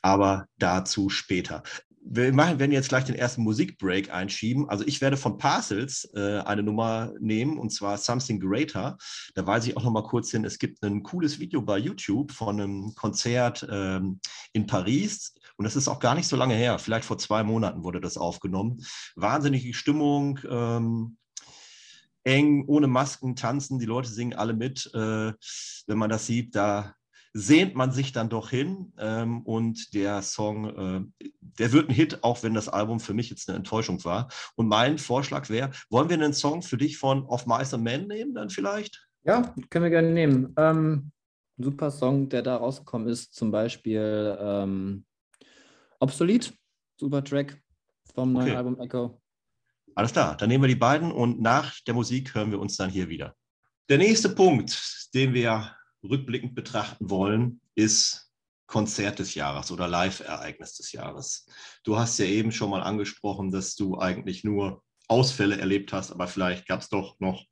Aber 0.01 0.45
dazu 0.57 1.09
später 1.09 1.61
wir 2.07 2.31
machen, 2.33 2.59
werden 2.59 2.71
jetzt 2.71 2.89
gleich 2.89 3.03
den 3.05 3.15
ersten 3.15 3.41
Musikbreak 3.41 4.13
einschieben. 4.13 4.69
Also 4.69 4.85
ich 4.85 5.01
werde 5.01 5.17
von 5.17 5.37
Parcels 5.37 6.07
äh, 6.13 6.39
eine 6.39 6.61
Nummer 6.61 7.11
nehmen 7.19 7.57
und 7.57 7.71
zwar 7.71 7.97
Something 7.97 8.39
Greater. 8.39 8.97
Da 9.33 9.47
weise 9.47 9.69
ich 9.69 9.77
auch 9.77 9.83
noch 9.83 9.91
mal 9.91 10.03
kurz 10.03 10.29
hin. 10.29 10.45
Es 10.45 10.59
gibt 10.59 10.83
ein 10.83 11.01
cooles 11.01 11.39
Video 11.39 11.61
bei 11.61 11.79
YouTube 11.79 12.31
von 12.31 12.61
einem 12.61 12.95
Konzert 12.95 13.67
ähm, 13.69 14.19
in 14.53 14.67
Paris 14.67 15.33
und 15.57 15.65
das 15.65 15.75
ist 15.75 15.87
auch 15.87 15.99
gar 15.99 16.15
nicht 16.15 16.27
so 16.27 16.35
lange 16.35 16.53
her. 16.53 16.77
Vielleicht 16.77 17.05
vor 17.05 17.17
zwei 17.17 17.43
Monaten 17.43 17.83
wurde 17.83 18.01
das 18.01 18.17
aufgenommen. 18.17 18.83
Wahnsinnige 19.15 19.73
Stimmung. 19.73 20.39
Ähm, 20.47 21.17
eng, 22.23 22.65
ohne 22.67 22.87
Masken, 22.87 23.35
tanzen, 23.35 23.79
die 23.79 23.85
Leute 23.85 24.09
singen 24.09 24.33
alle 24.33 24.53
mit. 24.53 24.91
Äh, 24.93 25.33
wenn 25.87 25.97
man 25.97 26.09
das 26.09 26.25
sieht, 26.25 26.55
da 26.55 26.95
sehnt 27.37 27.75
man 27.75 27.91
sich 27.91 28.13
dann 28.13 28.29
doch 28.29 28.49
hin 28.49 28.93
ähm, 28.97 29.41
und 29.41 29.93
der 29.93 30.21
Song, 30.21 31.11
äh, 31.19 31.27
der 31.41 31.73
wird 31.73 31.89
ein 31.89 31.93
Hit, 31.93 32.23
auch 32.23 32.43
wenn 32.43 32.53
das 32.53 32.69
Album 32.69 33.01
für 33.01 33.13
mich 33.13 33.29
jetzt 33.29 33.49
eine 33.49 33.57
Enttäuschung 33.57 34.01
war. 34.05 34.29
Und 34.55 34.69
mein 34.69 34.97
Vorschlag 34.97 35.49
wäre, 35.49 35.71
wollen 35.89 36.07
wir 36.07 36.13
einen 36.13 36.33
Song 36.33 36.61
für 36.61 36.77
dich 36.77 36.97
von 36.97 37.25
Of 37.25 37.45
Mice 37.45 37.73
and 37.73 37.83
Men 37.83 38.07
nehmen 38.07 38.33
dann 38.33 38.49
vielleicht? 38.49 39.05
Ja, 39.25 39.53
können 39.69 39.83
wir 39.83 39.89
gerne 39.89 40.11
nehmen. 40.11 40.53
Ähm, 40.55 41.11
super 41.57 41.91
Song, 41.91 42.29
der 42.29 42.41
da 42.41 42.55
rausgekommen 42.55 43.09
ist, 43.09 43.33
zum 43.33 43.51
Beispiel 43.51 44.37
ähm, 44.39 45.05
Obsolete, 45.99 46.53
super 46.97 47.21
Track 47.21 47.61
vom 48.13 48.31
neuen 48.31 48.47
okay. 48.47 48.55
Album 48.55 48.79
Echo. 48.79 49.21
Alles 49.93 50.13
klar, 50.13 50.37
dann 50.37 50.47
nehmen 50.47 50.63
wir 50.63 50.69
die 50.69 50.75
beiden 50.75 51.11
und 51.11 51.41
nach 51.41 51.73
der 51.85 51.95
Musik 51.95 52.33
hören 52.33 52.51
wir 52.51 52.59
uns 52.61 52.77
dann 52.77 52.89
hier 52.89 53.09
wieder. 53.09 53.35
Der 53.89 53.97
nächste 53.97 54.29
Punkt, 54.29 55.09
den 55.13 55.33
wir 55.33 55.75
rückblickend 56.05 56.55
betrachten 56.55 57.09
wollen, 57.09 57.61
ist 57.75 58.31
Konzert 58.67 59.19
des 59.19 59.35
Jahres 59.35 59.71
oder 59.71 59.87
Live-Ereignis 59.87 60.75
des 60.75 60.91
Jahres. 60.91 61.45
Du 61.83 61.97
hast 61.97 62.17
ja 62.17 62.25
eben 62.25 62.51
schon 62.51 62.69
mal 62.69 62.81
angesprochen, 62.81 63.51
dass 63.51 63.75
du 63.75 63.99
eigentlich 63.99 64.43
nur 64.43 64.83
Ausfälle 65.07 65.57
erlebt 65.57 65.93
hast, 65.93 66.11
aber 66.11 66.27
vielleicht 66.27 66.67
gab 66.67 66.81
es 66.81 66.89
doch 66.89 67.19
noch 67.19 67.45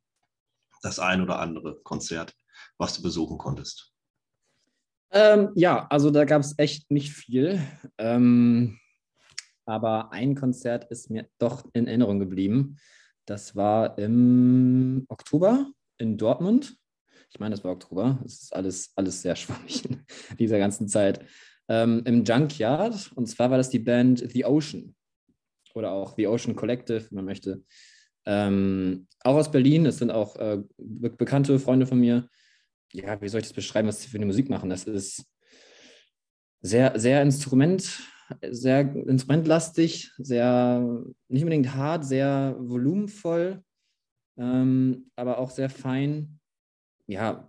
das 0.82 0.98
ein 0.98 1.22
oder 1.22 1.38
andere 1.38 1.80
Konzert, 1.82 2.34
was 2.78 2.94
du 2.94 3.02
besuchen 3.02 3.38
konntest. 3.38 3.92
Ähm, 5.12 5.50
ja, 5.54 5.86
also 5.88 6.10
da 6.10 6.24
gab 6.24 6.42
es 6.42 6.54
echt 6.58 6.90
nicht 6.90 7.12
viel. 7.12 7.62
Ähm, 7.98 8.78
aber 9.64 10.12
ein 10.12 10.34
Konzert 10.34 10.90
ist 10.90 11.10
mir 11.10 11.28
doch 11.38 11.64
in 11.72 11.86
Erinnerung 11.86 12.18
geblieben. 12.18 12.76
Das 13.24 13.56
war 13.56 13.96
im 13.98 15.06
Oktober 15.08 15.70
in 15.96 16.18
Dortmund 16.18 16.76
ich 17.34 17.40
meine, 17.40 17.56
es 17.56 17.64
war 17.64 17.72
Oktober, 17.72 18.20
es 18.24 18.42
ist 18.42 18.54
alles, 18.54 18.92
alles 18.94 19.20
sehr 19.20 19.34
schwammig 19.36 19.84
in 19.84 20.04
dieser 20.38 20.58
ganzen 20.58 20.86
Zeit, 20.86 21.20
ähm, 21.68 22.02
im 22.04 22.24
Junkyard. 22.24 23.10
Und 23.16 23.26
zwar 23.26 23.50
war 23.50 23.58
das 23.58 23.70
die 23.70 23.80
Band 23.80 24.24
The 24.30 24.44
Ocean 24.44 24.94
oder 25.74 25.90
auch 25.90 26.14
The 26.16 26.28
Ocean 26.28 26.54
Collective, 26.54 27.10
wenn 27.10 27.16
man 27.16 27.24
möchte. 27.24 27.64
Ähm, 28.24 29.08
auch 29.20 29.34
aus 29.34 29.50
Berlin, 29.50 29.84
es 29.84 29.98
sind 29.98 30.12
auch 30.12 30.36
äh, 30.36 30.62
be 30.78 31.10
bekannte 31.10 31.58
Freunde 31.58 31.86
von 31.86 31.98
mir. 31.98 32.28
Ja, 32.92 33.20
wie 33.20 33.28
soll 33.28 33.40
ich 33.40 33.48
das 33.48 33.52
beschreiben, 33.52 33.88
was 33.88 34.00
sie 34.00 34.08
für 34.08 34.16
eine 34.16 34.26
Musik 34.26 34.48
machen? 34.48 34.70
Das 34.70 34.84
ist 34.84 35.26
sehr, 36.62 36.98
sehr 36.98 37.20
Instrument, 37.20 38.00
sehr 38.48 38.80
instrumentlastig, 38.94 40.12
sehr 40.18 41.04
nicht 41.28 41.42
unbedingt 41.42 41.74
hart, 41.74 42.04
sehr 42.04 42.54
volumenvoll, 42.60 43.64
ähm, 44.38 45.10
aber 45.16 45.38
auch 45.38 45.50
sehr 45.50 45.68
fein 45.68 46.38
ja, 47.06 47.48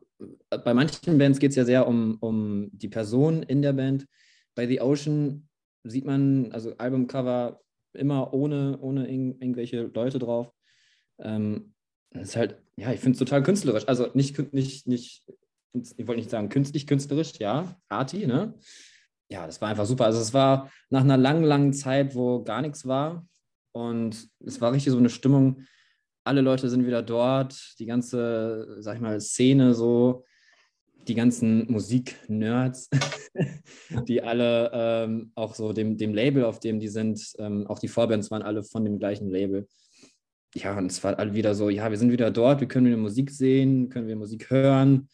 bei 0.50 0.74
manchen 0.74 1.18
Bands 1.18 1.39
geht 1.39 1.52
es 1.52 1.56
ja 1.56 1.65
sehr 1.65 1.88
um, 1.88 2.18
um 2.20 2.70
die 2.72 2.88
Person 2.88 3.44
in 3.44 3.62
der 3.62 3.74
Band. 3.74 4.06
Bei 4.56 4.68
The 4.68 4.82
Ocean 4.82 5.48
sieht 5.84 6.06
man, 6.06 6.52
also 6.52 6.76
Albumcover 6.78 7.62
immer 7.94 8.34
ohne, 8.34 8.78
ohne 8.80 9.08
irg 9.10 9.41
irgendwelche 9.41 9.84
Leute 9.94 10.20
drauf. 10.20 10.52
Ähm, 11.20 11.74
das 12.12 12.30
ist 12.30 12.36
halt, 12.36 12.62
ja, 12.78 12.91
ich 12.91 13.00
finde 13.00 13.13
es 13.13 13.20
total 13.20 13.44
künstlerisch. 13.44 13.88
Also 13.88 14.10
nicht, 14.13 14.54
nicht, 14.54 14.88
nicht, 14.88 15.24
ich 15.74 16.08
wollte 16.08 16.20
nicht 16.20 16.30
sagen 16.30 16.50
künstlich 16.50 16.88
künstlerisch, 16.88 17.34
ja, 17.39 17.80
arty, 17.89 18.28
ne? 18.28 18.54
Ja, 19.30 19.46
das 19.46 19.60
war 19.60 19.70
einfach 19.70 19.86
super. 19.86 20.06
Also 20.06 20.22
es 20.22 20.34
war 20.34 20.72
nach 20.89 21.02
einer 21.02 21.18
langen, 21.18 21.44
langen 21.44 21.74
Zeit, 21.74 22.15
wo 22.15 22.44
gar 22.44 22.62
nichts 22.62 22.86
war. 22.86 23.28
Und 23.72 24.30
es 24.46 24.62
war 24.62 24.72
richtig 24.72 24.91
so 24.91 25.00
eine 25.00 25.10
Stimmung, 25.10 25.65
alle 26.26 26.42
Leute 26.42 26.70
sind 26.70 26.86
wieder 26.86 27.04
dort, 27.04 27.76
die 27.80 27.86
ganze, 27.86 28.78
sag 28.80 28.96
ich 28.96 29.02
mal, 29.02 29.22
Szene 29.22 29.74
so, 29.74 30.26
die 31.08 31.14
ganzen 31.14 31.72
Musik-Nerds, 31.72 32.90
die 34.08 34.24
alle 34.24 34.72
ähm, 34.74 35.32
auch 35.36 35.54
so 35.54 35.72
dem, 35.72 35.98
dem 35.98 36.14
Label, 36.14 36.44
auf 36.44 36.60
dem 36.60 36.80
die 36.80 36.88
sind, 36.88 37.34
ähm, 37.38 37.68
auch 37.68 37.78
die 37.78 37.88
Vorbands 37.88 38.32
waren 38.32 38.42
alle 38.42 38.64
von 38.64 38.84
dem 38.84 38.98
gleichen 38.98 39.30
Label. 39.30 39.68
Ja, 40.56 40.78
und 40.78 40.92
es 40.92 41.04
war 41.04 41.20
alle 41.20 41.36
wieder 41.36 41.54
so, 41.54 41.70
ja, 41.70 41.90
wir 41.92 41.98
sind 41.98 42.12
wieder 42.12 42.32
dort, 42.32 42.60
wir 42.60 42.68
können 42.68 42.88
wieder 42.88 42.98
Musik 42.98 43.30
sehen, 43.30 43.90
können 43.90 44.08
wir 44.08 44.16
Musik 44.16 44.50
hören. 44.50 45.10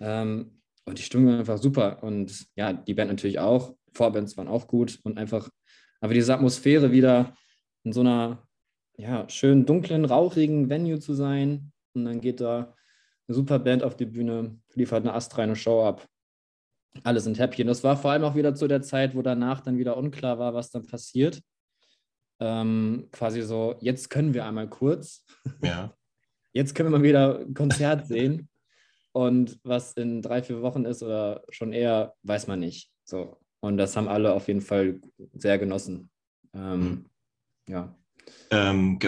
Ähm, 0.00 0.62
und 0.86 0.98
die 0.98 1.02
Stimmung 1.02 1.32
war 1.32 1.38
einfach 1.40 1.58
super. 1.58 2.02
Und 2.02 2.46
ja, 2.56 2.72
die 2.72 2.94
Band 2.94 3.10
natürlich 3.10 3.38
auch. 3.38 3.74
Vorbands 3.92 4.36
waren 4.36 4.48
auch 4.48 4.66
gut 4.66 4.98
und 5.02 5.18
einfach, 5.18 5.50
aber 6.00 6.14
diese 6.14 6.34
Atmosphäre 6.34 6.90
wieder 6.90 7.34
in 7.82 7.92
so 7.92 8.00
einer 8.00 8.43
ja, 8.96 9.28
schön 9.28 9.66
dunklen, 9.66 10.04
rauchigen 10.04 10.68
Venue 10.70 10.98
zu 10.98 11.14
sein. 11.14 11.72
Und 11.94 12.04
dann 12.04 12.20
geht 12.20 12.40
da 12.40 12.74
eine 13.26 13.34
super 13.34 13.58
Band 13.58 13.82
auf 13.82 13.96
die 13.96 14.06
Bühne, 14.06 14.58
liefert 14.74 15.02
eine 15.02 15.14
astreine 15.14 15.56
Show 15.56 15.84
ab. 15.84 16.06
Alle 17.02 17.20
sind 17.20 17.38
happy. 17.38 17.62
Und 17.62 17.68
das 17.68 17.82
war 17.82 17.96
vor 17.96 18.12
allem 18.12 18.24
auch 18.24 18.34
wieder 18.34 18.54
zu 18.54 18.68
der 18.68 18.82
Zeit, 18.82 19.14
wo 19.16 19.22
danach 19.22 19.60
dann 19.60 19.78
wieder 19.78 19.96
unklar 19.96 20.38
war, 20.38 20.54
was 20.54 20.70
dann 20.70 20.86
passiert. 20.86 21.40
Ähm, 22.40 23.08
quasi 23.10 23.42
so, 23.42 23.76
jetzt 23.80 24.10
können 24.10 24.34
wir 24.34 24.44
einmal 24.44 24.68
kurz. 24.68 25.24
Ja. 25.62 25.94
Jetzt 26.56 26.76
können 26.76 26.92
wir 26.92 26.98
mal 26.98 27.02
wieder 27.02 27.40
ein 27.40 27.52
Konzert 27.52 28.06
sehen. 28.06 28.48
Und 29.10 29.58
was 29.64 29.94
in 29.94 30.22
drei, 30.22 30.40
vier 30.40 30.62
Wochen 30.62 30.84
ist 30.84 31.02
oder 31.02 31.42
schon 31.48 31.72
eher, 31.72 32.14
weiß 32.22 32.46
man 32.46 32.60
nicht. 32.60 32.92
So. 33.04 33.40
Und 33.58 33.76
das 33.76 33.96
haben 33.96 34.06
alle 34.06 34.32
auf 34.34 34.46
jeden 34.46 34.60
Fall 34.60 35.00
sehr 35.32 35.58
genossen. 35.58 36.10
Ähm, 36.52 36.80
mhm. 36.80 37.06
Ja. 37.68 37.96
Ähm, 38.50 38.98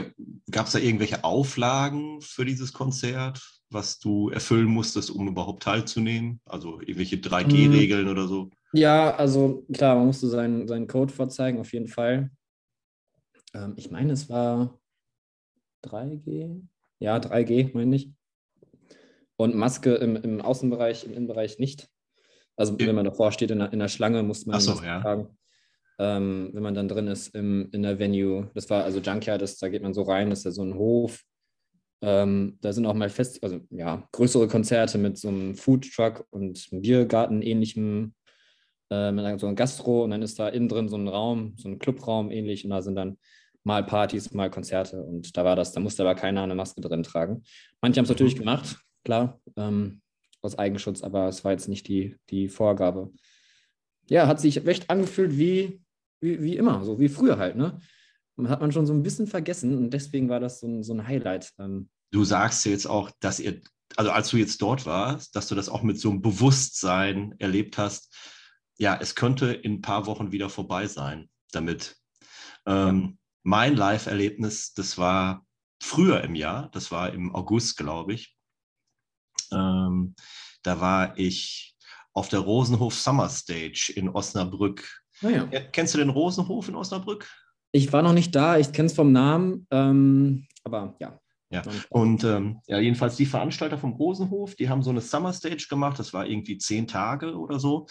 Gab 0.51 0.67
es 0.67 0.73
da 0.73 0.79
irgendwelche 0.79 1.25
Auflagen 1.25 2.21
für 2.21 2.45
dieses 2.45 2.73
Konzert, 2.73 3.41
was 3.71 3.99
du 3.99 4.31
erfüllen 4.31 4.67
musstest, 4.67 5.11
um 5.11 5.29
überhaupt 5.29 5.63
teilzunehmen? 5.63 6.41
Also 6.45 6.81
irgendwelche 6.81 7.17
3G-Regeln 7.17 8.07
hm. 8.07 8.13
oder 8.13 8.29
so? 8.29 8.51
Ja, 8.73 9.15
also 9.15 9.65
klar, 9.73 9.97
man 9.97 10.07
musste 10.07 10.29
seinen, 10.29 10.69
seinen 10.69 10.87
Code 10.87 11.13
vorzeigen, 11.13 11.61
auf 11.61 11.73
jeden 11.73 11.89
Fall. 11.89 12.31
Ähm, 13.55 13.75
ich 13.77 13.91
meine, 13.91 14.13
es 14.13 14.29
war 14.29 14.79
3G. 15.85 16.63
Ja, 16.99 17.19
3G, 17.19 17.71
meine 17.75 17.97
ich. 17.97 18.13
Und 19.37 19.55
Maske 19.55 19.95
im, 19.97 20.17
im 20.17 20.41
Außenbereich, 20.41 21.05
im 21.05 21.13
Innenbereich 21.13 21.59
nicht. 21.59 21.89
Also 22.57 22.79
wenn 22.79 22.95
man 22.95 23.05
davor 23.05 23.33
steht 23.33 23.51
in 23.51 23.59
der, 23.59 23.73
in 23.73 23.79
der 23.79 23.89
Schlange, 23.89 24.23
muss 24.23 24.47
man 24.47 24.57
Ach 24.57 24.61
so, 24.61 24.71
Maske 24.73 24.87
ja. 24.87 25.01
tragen. 25.01 25.36
Ähm, 25.99 26.51
wenn 26.53 26.63
man 26.63 26.75
dann 26.75 26.89
drin 26.89 27.07
ist 27.07 27.35
im, 27.35 27.69
in 27.73 27.83
der 27.83 27.99
Venue, 27.99 28.51
das 28.55 28.69
war 28.69 28.85
also 28.85 29.01
Junkyard, 29.01 29.41
das, 29.41 29.57
da 29.57 29.69
geht 29.69 29.83
man 29.83 29.95
so 29.95 30.03
rein, 30.03 30.31
ist 30.31 30.45
ja 30.45 30.51
so 30.51 30.63
ein 30.63 30.75
Hof. 30.75 31.23
Ähm, 32.03 32.59
da 32.61 32.73
sind 32.73 32.85
auch 32.85 32.95
mal 32.95 33.09
fest, 33.09 33.43
also 33.43 33.61
ja, 33.71 34.07
größere 34.13 34.49
Konzerte 34.49 34.99
mit 34.99 35.17
so 35.17 35.29
einem 35.29 35.55
Foodtruck 35.55 36.27
und 36.31 36.69
einem 36.71 36.83
Biergarten 36.83 37.41
ähnlichem, 37.41 38.15
äh, 38.91 39.11
mit 39.11 39.41
so 39.41 39.47
einem 39.47 39.57
Gastro 39.57 40.05
und 40.05 40.11
dann 40.11 40.23
ist 40.23 40.39
da 40.39 40.49
innen 40.49 40.69
drin 40.69 40.89
so 40.89 40.97
ein 40.97 41.09
Raum, 41.09 41.55
so 41.57 41.69
ein 41.69 41.79
Clubraum 41.79 42.31
ähnlich 42.31 42.65
und 42.65 42.71
da 42.71 42.83
sind 42.83 42.97
dann 42.97 43.17
mal 43.65 43.85
Partys, 43.85 44.33
mal 44.33 44.51
Konzerte 44.51 45.03
und 45.03 45.37
da 45.37 45.45
war 45.45 45.57
das, 45.57 45.73
da 45.73 45.81
musste 45.81 46.03
aber 46.03 46.15
keiner 46.15 46.43
eine 46.43 46.55
Maske 46.55 46.81
drin 46.81 47.03
tragen. 47.03 47.43
Manche 47.81 47.99
haben 47.99 48.05
es 48.05 48.11
natürlich 48.11 48.37
gemacht, 48.37 48.79
klar, 49.03 49.41
ähm, 49.57 50.03
aus 50.43 50.59
Eigenschutz, 50.59 51.03
aber 51.03 51.29
es 51.29 51.45
war 51.45 51.53
jetzt 51.53 51.69
nicht 51.69 51.89
die, 51.89 52.17
die 52.31 52.49
Vorgabe. 52.49 53.11
Ja, 54.09 54.29
hat 54.29 54.39
sich 54.39 54.65
echt 54.67 54.89
angefühlt 54.89 55.37
wie, 55.37 55.81
wie, 56.21 56.43
wie 56.43 56.57
immer, 56.57 56.85
so 56.85 56.99
wie 56.99 57.09
früher 57.09 57.39
halt, 57.39 57.57
ne? 57.57 57.79
Hat 58.49 58.61
man 58.61 58.71
schon 58.71 58.87
so 58.87 58.93
ein 58.93 59.03
bisschen 59.03 59.27
vergessen 59.27 59.77
und 59.77 59.91
deswegen 59.91 60.29
war 60.29 60.41
das 60.41 60.61
so 60.61 60.67
ein, 60.67 60.83
so 60.83 60.93
ein 60.93 61.07
Highlight. 61.07 61.53
Ähm, 61.59 61.89
Du 62.13 62.25
sagst 62.25 62.65
jetzt 62.67 62.87
auch, 62.87 63.11
dass 63.21 63.41
ihr, 63.41 63.61
also 63.97 64.11
als 64.11 64.29
du 64.31 64.37
jetzt 64.37 64.61
dort 64.63 64.87
warst, 64.87 65.35
dass 65.35 65.49
du 65.49 65.55
das 65.55 65.69
auch 65.69 65.83
mit 65.83 65.99
so 65.99 66.11
einem 66.11 66.23
Bewusstsein 66.23 67.35
erlebt 67.39 67.79
hast, 67.79 68.15
ja, 68.79 68.97
es 69.01 69.15
könnte 69.15 69.53
in 69.53 69.75
ein 69.75 69.81
paar 69.81 70.07
Wochen 70.07 70.33
wieder 70.33 70.49
vorbei 70.49 70.87
sein 70.87 71.31
damit. 71.53 71.97
Ähm, 72.67 73.19
mein 73.43 73.77
Live-Erlebnis, 73.77 74.75
das 74.75 74.99
war 74.99 75.47
früher 75.83 76.23
im 76.23 76.35
Jahr, 76.35 76.71
das 76.73 76.91
war 76.91 77.13
im 77.13 77.35
August, 77.35 77.77
glaube 77.77 78.15
ich. 78.15 78.37
Ähm, 79.53 80.15
da 80.63 80.81
war 80.81 81.19
ich 81.19 81.77
auf 82.13 82.29
der 82.29 82.41
Rosenhof 82.41 82.95
Summer 82.95 83.29
Stage 83.29 83.93
in 83.95 84.09
Osnabrück. 84.09 85.03
Naja. 85.21 85.49
Ja, 85.51 85.61
Kennst 85.61 85.95
du 85.95 85.99
den 85.99 86.11
Rosenhof 86.11 86.69
in 86.69 86.75
Osnabrück? 86.75 87.29
Ich 87.73 87.93
war 87.93 88.03
noch 88.03 88.13
nicht 88.13 88.35
da, 88.35 88.59
ich 88.59 88.73
kenne 88.73 88.87
es 88.87 88.95
vom 88.95 89.13
Namen, 89.13 89.67
ähm, 89.71 90.47
aber 90.65 90.97
ja. 91.01 91.19
Ja. 91.51 91.63
Und 91.91 92.25
ähm, 92.25 92.61
ja, 92.67 92.81
jedenfalls 92.81 93.17
die 93.17 93.27
Veranstalter 93.27 93.79
vom 93.79 93.93
Rosenhof, 93.93 94.57
die 94.57 94.69
haben 94.69 94.83
so 94.83 94.91
eine 94.91 95.01
Summer 95.01 95.33
Stage 95.33 95.67
gemacht, 95.69 95.99
das 95.99 96.13
war 96.13 96.27
irgendwie 96.27 96.59
zehn 96.59 96.89
Tage 96.89 97.37
oder 97.37 97.61
so, 97.61 97.87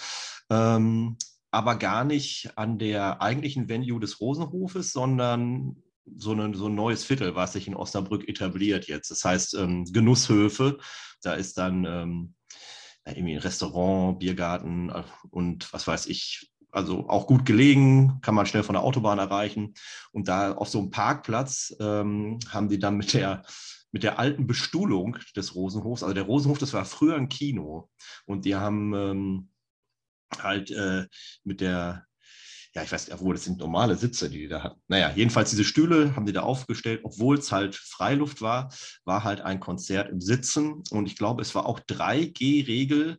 ähm, 0.49 1.17
aber 1.51 1.77
gar 1.77 2.03
nicht 2.03 2.51
an 2.57 2.77
der 2.77 3.21
eigentlichen 3.21 3.69
Venue 3.69 3.99
des 3.99 4.19
Rosenhofes, 4.19 4.91
sondern 4.91 5.77
so, 6.17 6.33
eine, 6.33 6.53
so 6.53 6.67
ein 6.67 6.75
neues 6.75 7.05
Viertel, 7.05 7.35
was 7.35 7.53
sich 7.53 7.67
in 7.67 7.75
Osnabrück 7.75 8.27
etabliert 8.27 8.87
jetzt. 8.87 9.09
Das 9.09 9.23
heißt 9.23 9.55
ähm, 9.55 9.85
Genusshöfe, 9.85 10.77
da 11.21 11.33
ist 11.33 11.57
dann 11.57 11.85
ähm, 11.85 12.33
irgendwie 13.05 13.35
ein 13.35 13.41
Restaurant, 13.41 14.19
Biergarten 14.19 14.91
und 15.29 15.71
was 15.71 15.87
weiß 15.87 16.07
ich, 16.07 16.51
also 16.75 17.07
auch 17.07 17.25
gut 17.25 17.45
gelegen, 17.45 18.19
kann 18.21 18.35
man 18.35 18.45
schnell 18.45 18.63
von 18.63 18.73
der 18.73 18.83
Autobahn 18.83 19.17
erreichen. 19.17 19.73
Und 20.11 20.27
da 20.27 20.53
auf 20.53 20.67
so 20.67 20.79
einem 20.79 20.91
Parkplatz 20.91 21.75
ähm, 21.79 22.39
haben 22.49 22.67
die 22.67 22.79
dann 22.79 22.97
mit 22.97 23.13
der, 23.13 23.43
mit 23.91 24.03
der 24.03 24.19
alten 24.19 24.45
Bestuhlung 24.45 25.17
des 25.35 25.55
Rosenhofs, 25.55 26.03
also 26.03 26.13
der 26.13 26.23
Rosenhof, 26.23 26.57
das 26.57 26.73
war 26.73 26.83
früher 26.83 27.15
ein 27.15 27.29
Kino. 27.29 27.89
Und 28.25 28.43
die 28.43 28.55
haben 28.55 28.93
ähm, 28.93 29.49
halt 30.37 30.69
äh, 30.71 31.07
mit 31.45 31.61
der, 31.61 32.05
ja, 32.73 32.83
ich 32.83 32.91
weiß 32.91 33.07
nicht, 33.07 33.15
obwohl 33.15 33.35
das 33.35 33.45
sind 33.45 33.59
normale 33.59 33.95
Sitze, 33.95 34.29
die 34.29 34.39
die 34.39 34.47
da 34.49 34.61
hatten. 34.61 34.81
Naja, 34.89 35.13
jedenfalls 35.15 35.51
diese 35.51 35.63
Stühle 35.63 36.13
haben 36.13 36.25
die 36.25 36.33
da 36.33 36.41
aufgestellt, 36.41 37.01
obwohl 37.03 37.37
es 37.37 37.53
halt 37.53 37.73
Freiluft 37.75 38.41
war, 38.41 38.69
war 39.05 39.23
halt 39.23 39.39
ein 39.39 39.61
Konzert 39.61 40.09
im 40.09 40.19
Sitzen. 40.19 40.83
Und 40.91 41.05
ich 41.05 41.15
glaube, 41.15 41.41
es 41.41 41.55
war 41.55 41.65
auch 41.67 41.79
3G-Regel. 41.79 43.17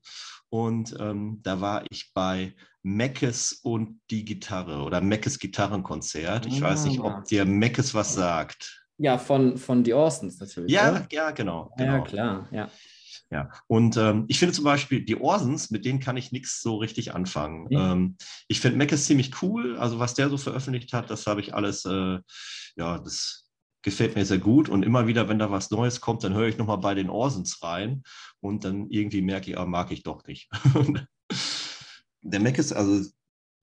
Und 0.50 0.94
ähm, 1.00 1.40
da 1.42 1.62
war 1.62 1.84
ich 1.90 2.12
bei 2.12 2.54
Meckes 2.86 3.52
und 3.64 4.00
die 4.12 4.24
Gitarre 4.24 4.84
oder 4.84 5.00
Meckes 5.00 5.40
Gitarrenkonzert. 5.40 6.46
Ich 6.46 6.60
weiß 6.60 6.84
nicht, 6.84 7.00
Ah. 7.00 7.18
ob 7.18 7.24
dir 7.24 7.44
Meckes 7.44 7.94
was 7.94 8.14
sagt. 8.14 8.86
Ja, 8.96 9.18
von, 9.18 9.56
von 9.58 9.84
The 9.84 9.92
Orsons 9.92 10.38
natürlich. 10.38 10.70
Ja, 10.70 10.92
oder? 10.92 11.08
ja, 11.10 11.32
genau. 11.32 11.72
ja, 11.78 11.84
genau. 11.84 12.04
klar, 12.04 12.48
ja. 12.52 12.70
Ja, 13.28 13.50
und 13.66 13.96
ähm, 13.96 14.24
ich 14.28 14.38
finde 14.38 14.54
zum 14.54 14.62
Beispiel 14.64 15.04
die 15.04 15.16
Orsons, 15.16 15.72
mit 15.72 15.84
denen 15.84 15.98
kann 15.98 16.16
ich 16.16 16.30
nichts 16.30 16.62
so 16.62 16.76
richtig 16.76 17.12
anfangen. 17.12 17.66
Ja. 17.70 17.92
Ähm, 17.92 18.16
ich 18.46 18.60
finde 18.60 18.84
ist 18.84 19.06
ziemlich 19.06 19.42
cool. 19.42 19.76
Also 19.78 19.98
was 19.98 20.14
der 20.14 20.28
so 20.28 20.38
veröffentlicht 20.38 20.92
hat, 20.92 21.10
das 21.10 21.26
habe 21.26 21.40
ich 21.40 21.54
alles, 21.54 21.84
äh, 21.86 22.20
ja, 22.76 22.98
das 22.98 23.50
gefällt 23.82 24.14
mir 24.14 24.24
sehr 24.24 24.38
gut. 24.38 24.68
Und 24.68 24.84
immer 24.84 25.08
wieder, 25.08 25.28
wenn 25.28 25.40
da 25.40 25.50
was 25.50 25.72
Neues 25.72 26.00
kommt, 26.00 26.22
dann 26.22 26.34
höre 26.34 26.46
ich 26.46 26.56
nochmal 26.56 26.78
bei 26.78 26.94
den 26.94 27.10
Orsons 27.10 27.60
rein 27.64 28.04
und 28.38 28.62
dann 28.62 28.90
irgendwie 28.90 29.22
merke 29.22 29.50
ich, 29.50 29.58
ah, 29.58 29.66
mag 29.66 29.90
ich 29.90 30.04
doch 30.04 30.24
nicht. 30.28 30.48
der 32.30 32.40
Mac 32.40 32.58
ist, 32.58 32.72
also 32.72 33.08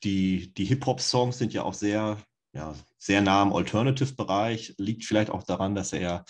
die, 0.03 0.53
die 0.53 0.65
Hip-Hop-Songs 0.65 1.37
sind 1.37 1.53
ja 1.53 1.63
auch 1.63 1.73
sehr, 1.73 2.17
ja, 2.53 2.75
sehr 2.97 3.21
nah 3.21 3.41
am 3.41 3.53
Alternative-Bereich. 3.53 4.75
Liegt 4.77 5.05
vielleicht 5.05 5.29
auch 5.29 5.43
daran, 5.43 5.75
dass 5.75 5.93
er 5.93 6.25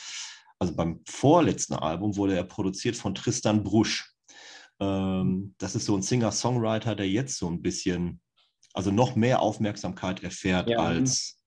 also 0.59 0.75
beim 0.75 1.01
vorletzten 1.05 1.73
Album 1.73 2.15
wurde 2.15 2.37
er 2.37 2.45
produziert 2.45 2.95
von 2.95 3.15
Tristan 3.15 3.63
Brusch. 3.63 4.13
Ähm, 4.79 5.55
das 5.57 5.75
ist 5.75 5.85
so 5.85 5.95
ein 5.95 6.01
Singer-Songwriter, 6.01 6.95
der 6.95 7.09
jetzt 7.09 7.37
so 7.37 7.49
ein 7.49 7.61
bisschen, 7.61 8.21
also 8.73 8.91
noch 8.91 9.15
mehr 9.15 9.41
Aufmerksamkeit 9.41 10.23
erfährt 10.23 10.69
Ja. 10.69 10.77
als 10.79 11.43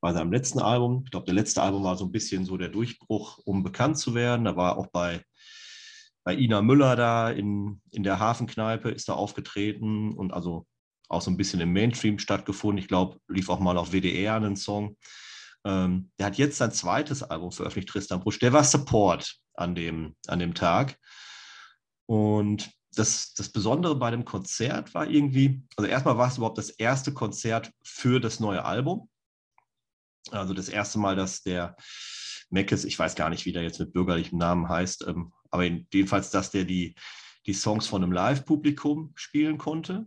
bei 0.00 0.12
seinem 0.12 0.32
letzten 0.32 0.60
Album. 0.60 1.02
Ich 1.04 1.10
glaube, 1.10 1.26
der 1.26 1.34
letzte 1.34 1.62
Album 1.62 1.82
war 1.82 1.96
so 1.96 2.04
ein 2.04 2.12
bisschen 2.12 2.44
so 2.44 2.56
der 2.56 2.68
Durchbruch, 2.68 3.38
um 3.44 3.62
bekannt 3.62 3.98
zu 3.98 4.14
werden. 4.14 4.44
Da 4.44 4.54
war 4.54 4.76
auch 4.76 4.86
bei, 4.88 5.24
bei 6.24 6.34
Ina 6.34 6.62
Müller 6.62 6.96
da 6.96 7.30
in, 7.30 7.80
in 7.90 8.02
der 8.02 8.18
Hafenkneipe, 8.18 8.90
ist 8.90 9.08
da 9.08 9.12
aufgetreten 9.12 10.12
und 10.14 10.32
also 10.32 10.66
auch 11.08 11.22
so 11.22 11.30
ein 11.30 11.36
bisschen 11.36 11.60
im 11.60 11.72
Mainstream 11.72 12.18
stattgefunden. 12.18 12.78
Ich 12.78 12.88
glaube, 12.88 13.18
lief 13.28 13.50
auch 13.50 13.60
mal 13.60 13.76
auf 13.76 13.92
WDR 13.92 14.34
einen 14.34 14.56
Song. 14.56 14.96
Ähm, 15.64 16.10
der 16.18 16.26
hat 16.26 16.38
jetzt 16.38 16.58
sein 16.58 16.72
zweites 16.72 17.22
Album 17.22 17.52
veröffentlicht, 17.52 17.90
Tristan 17.90 18.20
Brusch. 18.20 18.38
Der 18.38 18.52
war 18.52 18.64
Support 18.64 19.36
an 19.54 19.74
dem, 19.74 20.16
an 20.26 20.38
dem 20.38 20.54
Tag. 20.54 20.98
Und 22.06 22.70
das, 22.94 23.34
das 23.34 23.50
Besondere 23.50 23.96
bei 23.96 24.10
dem 24.10 24.24
Konzert 24.24 24.94
war 24.94 25.08
irgendwie, 25.08 25.62
also 25.76 25.88
erstmal 25.88 26.16
war 26.16 26.28
es 26.28 26.36
überhaupt 26.36 26.58
das 26.58 26.70
erste 26.70 27.12
Konzert 27.12 27.70
für 27.82 28.20
das 28.20 28.40
neue 28.40 28.64
Album. 28.64 29.08
Also 30.30 30.54
das 30.54 30.68
erste 30.68 30.98
Mal, 30.98 31.16
dass 31.16 31.42
der 31.42 31.76
Meckes, 32.50 32.84
ich 32.84 32.98
weiß 32.98 33.14
gar 33.14 33.30
nicht, 33.30 33.44
wie 33.46 33.52
der 33.52 33.62
jetzt 33.62 33.80
mit 33.80 33.92
bürgerlichem 33.92 34.38
Namen 34.38 34.68
heißt, 34.68 35.06
ähm, 35.08 35.32
aber 35.50 35.64
jedenfalls, 35.64 36.30
dass 36.30 36.50
der 36.50 36.64
die, 36.64 36.94
die 37.46 37.54
Songs 37.54 37.86
von 37.86 38.02
einem 38.02 38.12
Live-Publikum 38.12 39.12
spielen 39.14 39.58
konnte. 39.58 40.06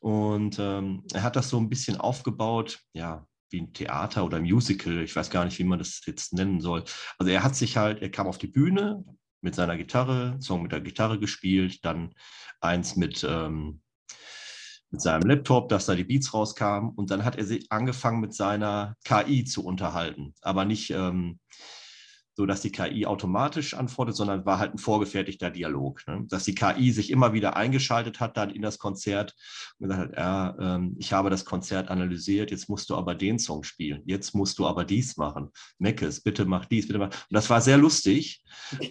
Und 0.00 0.58
ähm, 0.58 1.04
er 1.12 1.22
hat 1.22 1.36
das 1.36 1.50
so 1.50 1.58
ein 1.58 1.68
bisschen 1.68 1.96
aufgebaut, 1.96 2.80
ja, 2.92 3.26
wie 3.50 3.60
ein 3.60 3.72
Theater 3.72 4.24
oder 4.24 4.40
Musical. 4.40 5.02
Ich 5.02 5.14
weiß 5.14 5.30
gar 5.30 5.44
nicht, 5.44 5.58
wie 5.58 5.64
man 5.64 5.78
das 5.78 6.00
jetzt 6.06 6.32
nennen 6.32 6.60
soll. 6.60 6.84
Also 7.18 7.30
er 7.30 7.42
hat 7.42 7.56
sich 7.56 7.76
halt, 7.76 8.00
er 8.00 8.10
kam 8.10 8.26
auf 8.26 8.38
die 8.38 8.46
Bühne 8.46 9.04
mit 9.42 9.54
seiner 9.54 9.76
Gitarre, 9.76 10.36
Song 10.40 10.62
mit 10.62 10.72
der 10.72 10.80
Gitarre 10.80 11.18
gespielt, 11.18 11.84
dann 11.84 12.14
eins 12.60 12.96
mit, 12.96 13.26
ähm, 13.28 13.82
mit 14.90 15.00
seinem 15.00 15.28
Laptop, 15.28 15.68
dass 15.68 15.86
da 15.86 15.94
die 15.94 16.04
Beats 16.04 16.34
rauskamen 16.34 16.90
und 16.90 17.10
dann 17.10 17.24
hat 17.24 17.36
er 17.36 17.44
sich 17.44 17.70
angefangen 17.70 18.20
mit 18.20 18.34
seiner 18.34 18.96
KI 19.04 19.44
zu 19.44 19.64
unterhalten, 19.64 20.34
aber 20.42 20.64
nicht 20.64 20.90
ähm, 20.90 21.38
so, 22.40 22.46
dass 22.46 22.62
die 22.62 22.72
KI 22.72 23.04
automatisch 23.04 23.74
antwortet, 23.74 24.16
sondern 24.16 24.46
war 24.46 24.58
halt 24.58 24.72
ein 24.72 24.78
vorgefertigter 24.78 25.50
Dialog, 25.50 26.06
ne? 26.06 26.24
dass 26.28 26.44
die 26.44 26.54
KI 26.54 26.90
sich 26.90 27.10
immer 27.10 27.34
wieder 27.34 27.54
eingeschaltet 27.54 28.18
hat 28.18 28.38
dann 28.38 28.48
in 28.48 28.62
das 28.62 28.78
Konzert 28.78 29.34
und 29.78 29.88
gesagt 29.88 30.10
hat, 30.10 30.16
ja, 30.16 30.56
ähm, 30.58 30.96
ich 30.98 31.12
habe 31.12 31.28
das 31.28 31.44
Konzert 31.44 31.90
analysiert, 31.90 32.50
jetzt 32.50 32.70
musst 32.70 32.88
du 32.88 32.96
aber 32.96 33.14
den 33.14 33.38
Song 33.38 33.62
spielen, 33.62 34.02
jetzt 34.06 34.34
musst 34.34 34.58
du 34.58 34.66
aber 34.66 34.84
dies 34.84 35.18
machen, 35.18 35.50
Meckes, 35.78 36.22
bitte 36.22 36.46
mach 36.46 36.64
dies, 36.64 36.86
bitte 36.86 36.98
mach. 36.98 37.08
Und 37.08 37.14
das 37.28 37.50
war 37.50 37.60
sehr 37.60 37.76
lustig 37.76 38.42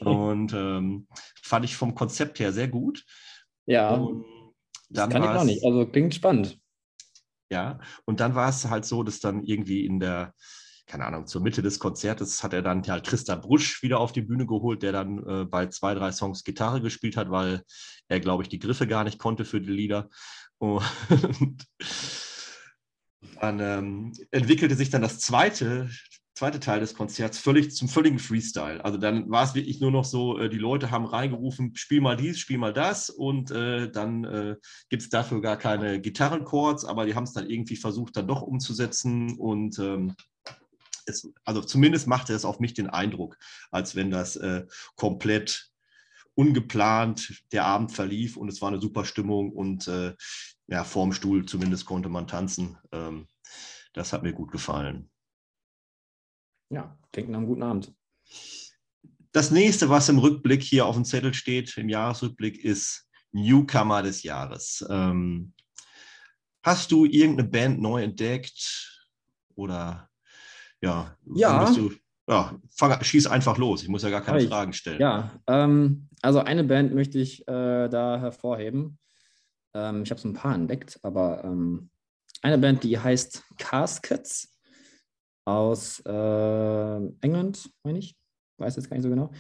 und 0.01 0.53
ähm, 0.53 1.07
fand 1.41 1.65
ich 1.65 1.75
vom 1.75 1.95
Konzept 1.95 2.39
her 2.39 2.53
sehr 2.53 2.67
gut. 2.67 3.03
Ja, 3.65 3.95
Und 3.95 4.25
das 4.89 5.03
dann 5.03 5.09
kann 5.11 5.23
ich 5.23 5.29
auch 5.29 5.41
es- 5.41 5.45
nicht. 5.45 5.63
Also 5.65 5.85
klingt 5.87 6.13
spannend. 6.15 6.59
Ja, 7.51 7.79
und 8.05 8.19
dann 8.19 8.35
war 8.35 8.49
es 8.49 8.65
halt 8.65 8.85
so, 8.85 9.01
dass 9.03 9.19
dann 9.19 9.43
irgendwie 9.43 9.83
in 9.85 9.99
der, 9.99 10.35
keine 10.85 11.05
Ahnung, 11.05 11.25
zur 11.25 11.41
Mitte 11.41 11.63
des 11.63 11.79
Konzertes 11.79 12.43
hat 12.43 12.53
er 12.53 12.61
dann 12.61 12.83
halt 12.87 13.05
Tristan 13.05 13.41
Brusch 13.41 13.81
wieder 13.81 13.99
auf 13.99 14.11
die 14.11 14.21
Bühne 14.21 14.45
geholt, 14.45 14.83
der 14.83 14.91
dann 14.91 15.17
äh, 15.27 15.45
bei 15.45 15.65
zwei, 15.67 15.95
drei 15.95 16.11
Songs 16.11 16.43
Gitarre 16.43 16.79
gespielt 16.81 17.17
hat, 17.17 17.31
weil 17.31 17.63
er, 18.07 18.19
glaube 18.19 18.43
ich, 18.43 18.49
die 18.49 18.59
Griffe 18.59 18.85
gar 18.85 19.03
nicht 19.03 19.17
konnte 19.17 19.45
für 19.45 19.61
die 19.61 19.71
Lieder. 19.71 20.09
Und 20.59 20.83
dann 23.41 23.59
ähm, 23.59 24.13
entwickelte 24.31 24.75
sich 24.75 24.89
dann 24.89 25.01
das 25.01 25.19
zweite, 25.19 25.89
zweite 26.39 26.61
Teil 26.61 26.79
des 26.79 26.93
Konzerts 26.93 27.37
völlig 27.37 27.75
zum 27.75 27.89
völligen 27.89 28.17
Freestyle. 28.17 28.83
Also 28.85 28.97
dann 28.97 29.29
war 29.29 29.43
es 29.43 29.55
wirklich 29.55 29.81
nur 29.81 29.91
noch 29.91 30.05
so, 30.05 30.39
äh, 30.39 30.49
die 30.49 30.57
Leute 30.57 30.89
haben 30.89 31.05
reingerufen, 31.05 31.75
spiel 31.75 31.99
mal 31.99 32.15
dies, 32.15 32.39
spiel 32.39 32.57
mal 32.57 32.71
das 32.71 33.09
und 33.09 33.51
äh, 33.51 33.91
dann 33.91 34.23
äh, 34.23 34.55
gibt 34.87 35.03
es 35.03 35.09
dafür 35.09 35.41
gar 35.41 35.57
keine 35.57 35.99
Gitarrenchords, 35.99 36.85
aber 36.85 37.05
die 37.05 37.13
haben 37.13 37.25
es 37.25 37.33
dann 37.33 37.49
irgendwie 37.49 37.75
versucht, 37.75 38.15
dann 38.15 38.27
doch 38.27 38.41
umzusetzen 38.41 39.37
und 39.37 39.79
ähm, 39.79 40.15
es, 41.05 41.29
also 41.43 41.59
zumindest 41.59 42.07
machte 42.07 42.33
es 42.33 42.45
auf 42.45 42.61
mich 42.61 42.73
den 42.73 42.89
Eindruck, 42.89 43.37
als 43.69 43.97
wenn 43.97 44.09
das 44.09 44.37
äh, 44.37 44.65
komplett 44.95 45.69
ungeplant 46.35 47.43
der 47.51 47.65
Abend 47.65 47.91
verlief 47.91 48.37
und 48.37 48.47
es 48.47 48.61
war 48.61 48.69
eine 48.69 48.79
super 48.79 49.03
Stimmung 49.03 49.51
und 49.51 49.89
äh, 49.89 50.15
ja, 50.67 50.85
vorm 50.85 51.11
Stuhl 51.11 51.45
zumindest 51.45 51.85
konnte 51.85 52.07
man 52.07 52.27
tanzen. 52.27 52.77
Ähm, 52.93 53.27
das 53.91 54.13
hat 54.13 54.23
mir 54.23 54.31
gut 54.31 54.53
gefallen. 54.53 55.09
Ja, 56.69 56.97
klingt 57.11 57.29
nach 57.29 57.39
einem 57.39 57.47
guten 57.47 57.63
Abend. 57.63 57.93
Das 59.31 59.51
nächste, 59.51 59.89
was 59.89 60.09
im 60.09 60.19
Rückblick 60.19 60.63
hier 60.63 60.85
auf 60.85 60.95
dem 60.95 61.05
Zettel 61.05 61.33
steht, 61.33 61.75
im 61.77 61.89
Jahresrückblick, 61.89 62.63
ist 62.63 63.07
Newcomer 63.31 64.01
des 64.01 64.23
Jahres. 64.23 64.85
Ähm, 64.89 65.53
hast 66.63 66.91
du 66.91 67.05
irgendeine 67.05 67.47
Band 67.47 67.81
neu 67.81 68.03
entdeckt? 68.03 69.07
Oder 69.55 70.09
ja, 70.81 71.15
ja. 71.35 71.71
Du, 71.71 71.91
ja 72.27 72.59
fang, 72.71 73.03
schieß 73.03 73.27
einfach 73.27 73.57
los. 73.57 73.83
Ich 73.83 73.89
muss 73.89 74.03
ja 74.03 74.09
gar 74.09 74.21
keine 74.21 74.41
ich, 74.41 74.49
Fragen 74.49 74.73
stellen. 74.73 74.99
Ja, 74.99 75.31
ähm, 75.47 76.07
also 76.21 76.39
eine 76.39 76.63
Band 76.63 76.93
möchte 76.93 77.19
ich 77.19 77.47
äh, 77.47 77.87
da 77.87 78.19
hervorheben. 78.19 78.97
Ähm, 79.73 80.03
ich 80.03 80.11
habe 80.11 80.19
so 80.19 80.27
ein 80.27 80.33
paar 80.33 80.55
entdeckt, 80.55 80.99
aber 81.03 81.43
ähm, 81.43 81.89
eine 82.41 82.57
Band, 82.57 82.83
die 82.83 82.97
heißt 82.97 83.43
Caskets 83.57 84.55
aus 85.49 86.01
äh, 86.05 86.95
England, 87.21 87.69
meine 87.83 87.99
ich. 87.99 88.15
Weiß 88.57 88.75
jetzt 88.75 88.89
gar 88.89 88.97
nicht 88.97 89.03
so 89.03 89.09
genau. 89.09 89.31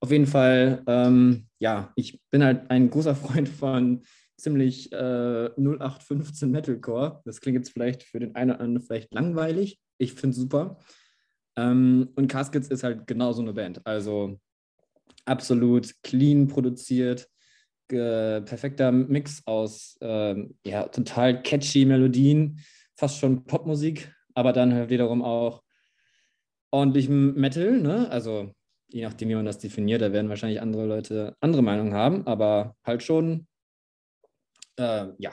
Auf 0.00 0.10
jeden 0.10 0.26
Fall, 0.26 0.82
ähm, 0.86 1.46
ja, 1.58 1.92
ich 1.96 2.20
bin 2.30 2.42
halt 2.42 2.70
ein 2.70 2.88
großer 2.88 3.14
Freund 3.14 3.48
von 3.48 4.02
ziemlich 4.38 4.90
äh, 4.92 5.50
0815 5.56 6.50
Metalcore. 6.50 7.20
Das 7.24 7.40
klingt 7.40 7.56
jetzt 7.58 7.72
vielleicht 7.72 8.02
für 8.02 8.20
den 8.20 8.34
einen 8.34 8.52
oder 8.52 8.60
anderen 8.60 8.86
vielleicht 8.86 9.12
langweilig. 9.12 9.78
Ich 9.98 10.14
finde 10.14 10.34
es 10.34 10.40
super. 10.40 10.78
Ähm, 11.56 12.08
und 12.16 12.28
Caskets 12.28 12.68
ist 12.68 12.82
halt 12.82 13.06
genau 13.06 13.32
so 13.32 13.42
eine 13.42 13.52
Band. 13.52 13.86
Also 13.86 14.40
absolut 15.26 15.94
clean 16.02 16.48
produziert, 16.48 17.28
perfekter 17.88 18.92
Mix 18.92 19.42
aus 19.46 19.96
äh, 20.00 20.36
ja, 20.64 20.88
total 20.88 21.42
catchy 21.42 21.84
Melodien, 21.84 22.60
fast 22.96 23.18
schon 23.18 23.44
Popmusik, 23.44 24.14
aber 24.40 24.52
dann 24.52 24.72
halt 24.72 24.88
wiederum 24.88 25.22
auch 25.22 25.62
ordentlichem 26.70 27.34
Metal. 27.34 27.78
Ne? 27.78 28.10
Also 28.10 28.52
je 28.88 29.02
nachdem, 29.02 29.28
wie 29.28 29.34
man 29.34 29.44
das 29.44 29.58
definiert, 29.58 30.00
da 30.00 30.12
werden 30.12 30.30
wahrscheinlich 30.30 30.60
andere 30.60 30.86
Leute 30.86 31.36
andere 31.40 31.62
Meinungen 31.62 31.94
haben, 31.94 32.26
aber 32.26 32.74
halt 32.84 33.02
schon, 33.02 33.46
äh, 34.76 35.08
ja, 35.18 35.32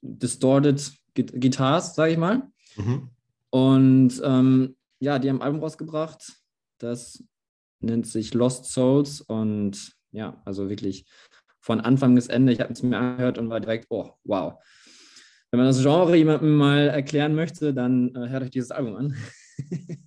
distorted 0.00 0.92
Guitars, 1.14 1.94
sage 1.94 2.12
ich 2.12 2.18
mal. 2.18 2.48
Mhm. 2.76 3.10
Und 3.50 4.20
ähm, 4.24 4.76
ja, 5.00 5.18
die 5.18 5.28
haben 5.28 5.36
ein 5.36 5.42
Album 5.42 5.60
rausgebracht, 5.60 6.40
das 6.78 7.22
nennt 7.80 8.06
sich 8.06 8.34
Lost 8.34 8.66
Souls 8.72 9.20
und 9.20 9.92
ja, 10.10 10.40
also 10.44 10.68
wirklich 10.68 11.06
von 11.60 11.80
Anfang 11.80 12.14
bis 12.14 12.28
Ende. 12.28 12.52
Ich 12.52 12.60
habe 12.60 12.72
es 12.72 12.82
mir 12.82 12.96
angehört 12.96 13.36
und 13.36 13.50
war 13.50 13.60
direkt, 13.60 13.86
oh, 13.90 14.12
wow. 14.24 14.54
Wenn 15.50 15.58
man 15.58 15.66
das 15.66 15.82
Genre 15.82 16.14
jemandem 16.16 16.56
mal 16.56 16.88
erklären 16.88 17.34
möchte, 17.34 17.72
dann 17.72 18.14
äh, 18.14 18.28
hört 18.28 18.42
euch 18.44 18.50
dieses 18.50 18.70
Album 18.70 18.96
an. 18.96 19.16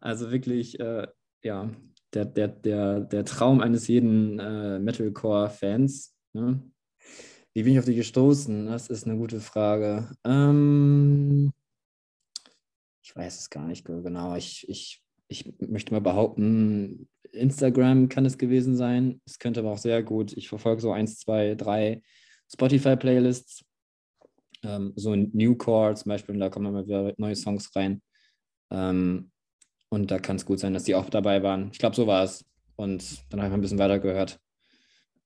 also 0.00 0.30
wirklich, 0.30 0.80
äh, 0.80 1.06
ja, 1.42 1.70
der, 2.14 2.24
der, 2.24 2.48
der, 2.48 3.00
der 3.00 3.24
Traum 3.24 3.60
eines 3.60 3.88
jeden 3.88 4.38
äh, 4.38 4.78
Metalcore-Fans. 4.78 6.14
Ne? 6.32 6.62
Wie 7.52 7.62
bin 7.62 7.72
ich 7.72 7.78
auf 7.78 7.84
die 7.84 7.94
gestoßen? 7.94 8.66
Das 8.66 8.88
ist 8.88 9.06
eine 9.06 9.16
gute 9.16 9.40
Frage. 9.40 10.10
Ähm, 10.24 11.52
ich 13.02 13.14
weiß 13.14 13.40
es 13.40 13.50
gar 13.50 13.66
nicht 13.66 13.84
genau. 13.84 14.36
Ich, 14.36 14.68
ich, 14.68 15.02
ich 15.28 15.52
möchte 15.58 15.92
mal 15.92 16.00
behaupten, 16.00 17.08
Instagram 17.32 18.08
kann 18.08 18.24
es 18.24 18.38
gewesen 18.38 18.76
sein. 18.76 19.20
Es 19.26 19.38
könnte 19.38 19.60
aber 19.60 19.72
auch 19.72 19.78
sehr 19.78 20.02
gut. 20.02 20.32
Ich 20.36 20.48
verfolge 20.48 20.80
so 20.80 20.92
eins, 20.92 21.18
zwei, 21.18 21.54
drei 21.54 22.02
Spotify-Playlists. 22.52 23.64
Ähm, 24.62 24.92
so 24.96 25.12
ein 25.12 25.30
Newcore 25.32 25.94
zum 25.94 26.10
Beispiel, 26.10 26.34
und 26.34 26.40
da 26.40 26.50
kommen 26.50 26.66
immer 26.66 26.86
wieder 26.86 27.14
neue 27.16 27.36
Songs 27.36 27.74
rein. 27.74 28.02
Ähm, 28.70 29.30
und 29.88 30.10
da 30.10 30.18
kann 30.18 30.36
es 30.36 30.46
gut 30.46 30.60
sein, 30.60 30.74
dass 30.74 30.84
die 30.84 30.94
auch 30.94 31.10
dabei 31.10 31.42
waren. 31.42 31.70
Ich 31.72 31.78
glaube, 31.78 31.96
so 31.96 32.06
war 32.06 32.22
es. 32.24 32.44
Und 32.76 33.24
dann 33.30 33.40
habe 33.40 33.50
ich 33.50 33.54
ein 33.54 33.60
bisschen 33.60 33.78
weiter 33.78 33.98
gehört. 33.98 34.38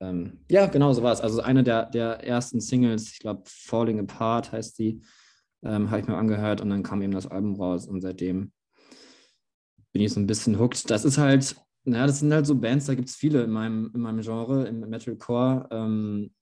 Ähm, 0.01 0.41
ja, 0.51 0.67
genau 0.67 0.93
so 0.93 1.03
war 1.03 1.13
es. 1.13 1.21
Also 1.21 1.41
eine 1.41 1.63
der, 1.63 1.87
der 1.87 2.25
ersten 2.25 2.61
Singles, 2.61 3.13
ich 3.13 3.19
glaube, 3.19 3.43
Falling 3.47 4.01
Apart 4.01 4.53
heißt 4.53 4.79
die, 4.79 5.03
ähm, 5.63 5.91
habe 5.91 6.01
ich 6.01 6.07
mir 6.07 6.17
angehört 6.17 6.61
und 6.61 6.71
dann 6.71 6.83
kam 6.83 7.03
eben 7.03 7.13
das 7.13 7.27
Album 7.27 7.55
raus 7.55 7.87
und 7.87 8.01
seitdem 8.01 8.53
bin 9.93 10.03
ich 10.03 10.13
so 10.13 10.21
ein 10.21 10.27
bisschen 10.27 10.59
hooked. 10.59 10.91
Das 10.91 11.05
ist 11.05 11.19
halt, 11.19 11.57
naja, 11.85 12.07
das 12.07 12.21
sind 12.21 12.33
halt 12.33 12.47
so 12.47 12.57
Bands, 12.57 12.87
da 12.87 12.95
gibt 12.95 13.09
es 13.09 13.17
viele 13.17 13.45
in 13.45 13.51
meinem, 13.51 13.91
in 13.95 14.01
meinem 14.01 14.21
Genre, 14.21 14.67
im 14.67 14.81
Metalcore. 14.81 15.69
Ähm, 15.71 16.35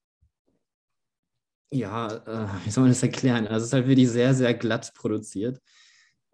ja, 1.72 2.08
äh, 2.26 2.48
wie 2.64 2.70
soll 2.70 2.82
man 2.82 2.90
das 2.90 3.02
erklären? 3.02 3.46
Also 3.46 3.58
es 3.58 3.64
ist 3.64 3.72
halt 3.72 3.88
wirklich 3.88 4.10
sehr, 4.10 4.34
sehr 4.34 4.54
glatt 4.54 4.92
produziert. 4.94 5.60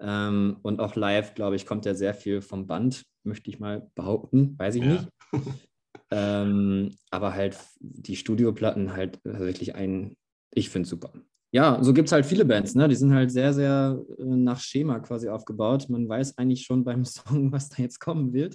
Ähm, 0.00 0.58
und 0.62 0.80
auch 0.80 0.94
live, 0.94 1.34
glaube 1.34 1.56
ich, 1.56 1.66
kommt 1.66 1.84
ja 1.86 1.94
sehr 1.94 2.14
viel 2.14 2.40
vom 2.40 2.66
Band, 2.66 3.04
möchte 3.24 3.50
ich 3.50 3.58
mal 3.58 3.90
behaupten. 3.94 4.58
Weiß 4.58 4.74
ich 4.76 4.84
ja. 4.84 4.92
nicht. 4.92 5.08
ähm, 6.10 6.90
aber 7.10 7.34
halt 7.34 7.56
die 7.80 8.16
Studioplatten 8.16 8.94
halt 8.94 9.20
wirklich 9.24 9.74
ein, 9.74 10.16
ich 10.52 10.70
finde 10.70 10.84
es 10.84 10.90
super. 10.90 11.12
Ja, 11.50 11.82
so 11.82 11.94
gibt 11.94 12.08
es 12.08 12.12
halt 12.12 12.26
viele 12.26 12.44
Bands, 12.44 12.74
ne? 12.74 12.88
Die 12.88 12.94
sind 12.94 13.14
halt 13.14 13.30
sehr, 13.30 13.54
sehr 13.54 14.04
äh, 14.18 14.22
nach 14.22 14.60
Schema 14.60 14.98
quasi 14.98 15.30
aufgebaut. 15.30 15.88
Man 15.88 16.06
weiß 16.06 16.36
eigentlich 16.36 16.64
schon 16.64 16.84
beim 16.84 17.04
Song, 17.06 17.52
was 17.52 17.70
da 17.70 17.82
jetzt 17.82 18.00
kommen 18.00 18.32
wird. 18.32 18.54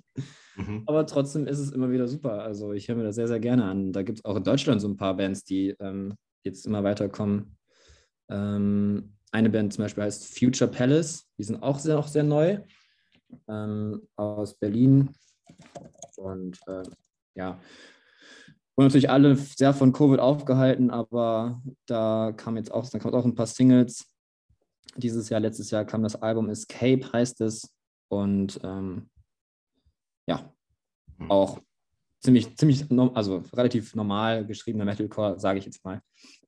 Mhm. 0.55 0.83
Aber 0.85 1.05
trotzdem 1.07 1.47
ist 1.47 1.57
es 1.57 1.71
immer 1.71 1.91
wieder 1.91 2.07
super. 2.07 2.43
Also 2.43 2.71
ich 2.71 2.87
höre 2.87 2.95
mir 2.95 3.03
das 3.03 3.15
sehr, 3.15 3.27
sehr 3.27 3.39
gerne 3.39 3.65
an. 3.65 3.93
Da 3.93 4.03
gibt 4.03 4.19
es 4.19 4.25
auch 4.25 4.35
in 4.35 4.43
Deutschland 4.43 4.79
so 4.79 4.87
ein 4.87 4.97
paar 4.97 5.17
Bands, 5.17 5.43
die 5.43 5.75
ähm, 5.79 6.13
jetzt 6.43 6.65
immer 6.65 6.83
weiterkommen. 6.83 7.57
Ähm, 8.29 9.15
eine 9.31 9.49
Band 9.49 9.73
zum 9.73 9.83
Beispiel 9.83 10.03
heißt 10.03 10.37
Future 10.37 10.69
Palace. 10.69 11.27
Die 11.37 11.43
sind 11.43 11.61
auch 11.63 11.79
sehr, 11.79 11.97
auch 11.97 12.07
sehr 12.07 12.23
neu. 12.23 12.59
Ähm, 13.47 14.07
aus 14.15 14.57
Berlin. 14.57 15.09
Und 16.17 16.59
äh, 16.67 16.83
ja, 17.35 17.59
und 18.75 18.85
natürlich 18.85 19.09
alle 19.09 19.35
sehr 19.35 19.73
von 19.73 19.93
Covid 19.93 20.19
aufgehalten, 20.19 20.89
aber 20.89 21.61
da 21.85 22.33
kam 22.35 22.57
jetzt 22.57 22.71
auch, 22.71 22.89
da 22.89 22.97
kamen 22.97 23.13
auch 23.13 23.25
ein 23.25 23.35
paar 23.35 23.45
Singles. 23.45 24.05
Dieses 24.95 25.29
Jahr, 25.29 25.39
letztes 25.39 25.69
Jahr 25.69 25.85
kam 25.85 26.01
das 26.01 26.15
Album 26.15 26.49
Escape, 26.49 27.01
heißt 27.13 27.41
es. 27.41 27.71
Und 28.09 28.59
ähm, 28.63 29.09
ja, 30.27 30.51
auch 31.29 31.59
ziemlich, 32.23 32.55
ziemlich, 32.57 32.85
also 33.13 33.43
relativ 33.53 33.95
normal 33.95 34.45
geschriebener 34.45 34.85
Metalcore, 34.85 35.39
sage 35.39 35.59
ich 35.59 35.65
jetzt 35.65 35.83
mal 35.83 36.01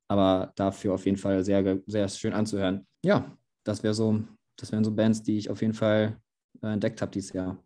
aber 0.08 0.54
dafür 0.56 0.94
auf 0.94 1.06
jeden 1.06 1.18
Fall 1.18 1.44
sehr, 1.44 1.80
sehr 1.88 2.08
schön 2.10 2.34
anzuhören. 2.34 2.86
Ja, 3.04 3.38
das 3.64 3.84
wäre 3.84 3.94
so, 3.94 4.24
das 4.58 4.72
wären 4.72 4.84
so 4.84 4.92
Bands, 4.92 5.24
die 5.24 5.38
ich 5.38 5.50
auf 5.50 5.62
jeden 5.62 5.74
Fall 5.74 6.20
äh, 6.62 6.74
entdeckt 6.74 7.02
habe 7.02 7.12
dieses 7.12 7.34
Jahr. 7.34 7.62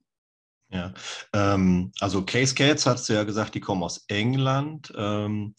Ja, 0.72 0.94
ähm, 1.34 1.92
also 2.00 2.24
Case 2.24 2.54
Cats 2.54 2.86
hast 2.86 3.10
du 3.10 3.14
ja 3.14 3.24
gesagt, 3.24 3.56
die 3.56 3.60
kommen 3.60 3.84
aus 3.84 4.06
England. 4.08 4.94
Ähm, 4.96 5.56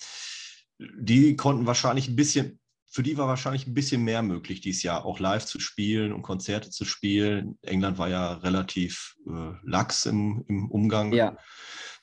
die 0.78 1.36
konnten 1.36 1.66
wahrscheinlich 1.66 2.08
ein 2.08 2.16
bisschen, 2.16 2.60
für 2.88 3.02
die 3.02 3.18
war 3.18 3.26
wahrscheinlich 3.26 3.66
ein 3.66 3.74
bisschen 3.74 4.02
mehr 4.02 4.22
möglich 4.22 4.60
dieses 4.60 4.82
Jahr, 4.82 5.04
auch 5.04 5.18
live 5.18 5.44
zu 5.44 5.60
spielen 5.60 6.12
und 6.12 6.22
Konzerte 6.22 6.70
zu 6.70 6.84
spielen. 6.84 7.58
England 7.62 7.98
war 7.98 8.08
ja 8.08 8.34
relativ 8.34 9.16
äh, 9.26 9.52
lax 9.64 10.06
im, 10.06 10.44
im 10.48 10.70
Umgang. 10.70 11.12
Ja 11.12 11.36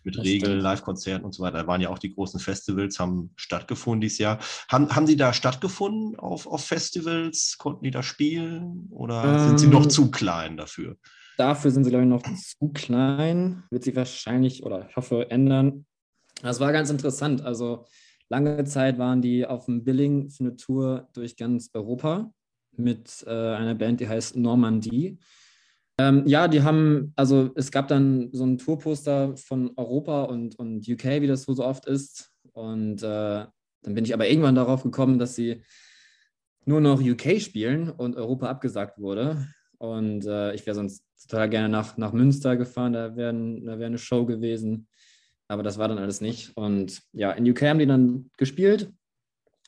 mit 0.03 0.17
Regeln, 0.17 0.59
Live-Konzerten 0.59 1.25
und 1.25 1.33
so 1.33 1.43
weiter. 1.43 1.57
Da 1.57 1.67
waren 1.67 1.81
ja 1.81 1.89
auch 1.89 1.99
die 1.99 2.13
großen 2.13 2.39
Festivals, 2.39 2.99
haben 2.99 3.31
stattgefunden 3.35 4.01
dieses 4.01 4.19
Jahr. 4.19 4.39
Haben, 4.69 4.95
haben 4.95 5.05
die 5.05 5.17
da 5.17 5.33
stattgefunden 5.33 6.17
auf, 6.17 6.47
auf 6.47 6.65
Festivals? 6.65 7.57
Konnten 7.57 7.83
die 7.83 7.91
da 7.91 8.03
spielen 8.03 8.87
oder 8.91 9.23
ähm, 9.23 9.39
sind 9.39 9.59
sie 9.59 9.67
noch 9.67 9.83
ähm, 9.83 9.89
zu 9.89 10.11
klein 10.11 10.57
dafür? 10.57 10.97
Dafür 11.37 11.71
sind 11.71 11.83
sie, 11.83 11.89
glaube 11.89 12.05
ich, 12.05 12.09
noch 12.09 12.23
zu 12.23 12.69
klein. 12.73 13.63
Wird 13.69 13.83
sich 13.83 13.95
wahrscheinlich 13.95 14.63
oder 14.63 14.87
ich 14.89 14.95
hoffe 14.95 15.29
ändern. 15.29 15.85
Das 16.41 16.59
war 16.59 16.71
ganz 16.71 16.89
interessant. 16.89 17.41
Also 17.41 17.85
lange 18.29 18.63
Zeit 18.65 18.97
waren 18.97 19.21
die 19.21 19.45
auf 19.45 19.65
dem 19.65 19.83
Billing 19.83 20.29
für 20.29 20.43
eine 20.43 20.55
Tour 20.55 21.09
durch 21.13 21.35
ganz 21.35 21.69
Europa 21.73 22.31
mit 22.75 23.23
äh, 23.27 23.31
einer 23.31 23.75
Band, 23.75 23.99
die 23.99 24.07
heißt 24.07 24.35
Normandie. 24.35 25.19
Ähm, 25.99 26.23
ja, 26.27 26.47
die 26.47 26.61
haben, 26.61 27.13
also 27.15 27.51
es 27.55 27.71
gab 27.71 27.87
dann 27.87 28.29
so 28.31 28.45
ein 28.45 28.57
Tourposter 28.57 29.35
von 29.35 29.71
Europa 29.77 30.23
und, 30.23 30.57
und 30.59 30.87
UK, 30.87 31.21
wie 31.21 31.27
das 31.27 31.43
so, 31.43 31.53
so 31.53 31.65
oft 31.65 31.85
ist. 31.87 32.31
Und 32.53 33.01
äh, 33.01 33.45
dann 33.81 33.93
bin 33.93 34.05
ich 34.05 34.13
aber 34.13 34.27
irgendwann 34.27 34.55
darauf 34.55 34.83
gekommen, 34.83 35.17
dass 35.17 35.35
sie 35.35 35.63
nur 36.65 36.81
noch 36.81 37.01
UK 37.01 37.41
spielen 37.41 37.89
und 37.89 38.15
Europa 38.15 38.47
abgesagt 38.47 38.99
wurde. 38.99 39.47
Und 39.79 40.25
äh, 40.25 40.53
ich 40.53 40.65
wäre 40.65 40.75
sonst 40.75 41.03
total 41.21 41.49
gerne 41.49 41.69
nach, 41.69 41.97
nach 41.97 42.13
Münster 42.13 42.57
gefahren, 42.57 42.93
da 42.93 43.15
wäre 43.15 43.33
da 43.63 43.79
wär 43.79 43.87
eine 43.87 43.97
Show 43.97 44.25
gewesen. 44.25 44.87
Aber 45.47 45.63
das 45.63 45.77
war 45.77 45.87
dann 45.87 45.97
alles 45.97 46.21
nicht. 46.21 46.55
Und 46.57 47.01
ja, 47.13 47.31
in 47.31 47.49
UK 47.49 47.63
haben 47.63 47.79
die 47.79 47.85
dann 47.87 48.29
gespielt, 48.37 48.91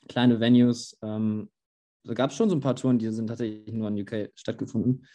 kleine 0.08 0.38
Venues. 0.38 0.98
Ähm, 1.02 1.48
da 2.04 2.14
gab 2.14 2.30
es 2.30 2.36
schon 2.36 2.50
so 2.50 2.56
ein 2.56 2.60
paar 2.60 2.76
Touren, 2.76 2.98
die 2.98 3.08
sind 3.10 3.28
tatsächlich 3.28 3.72
nur 3.72 3.88
in 3.88 4.00
UK 4.00 4.30
stattgefunden. 4.34 5.06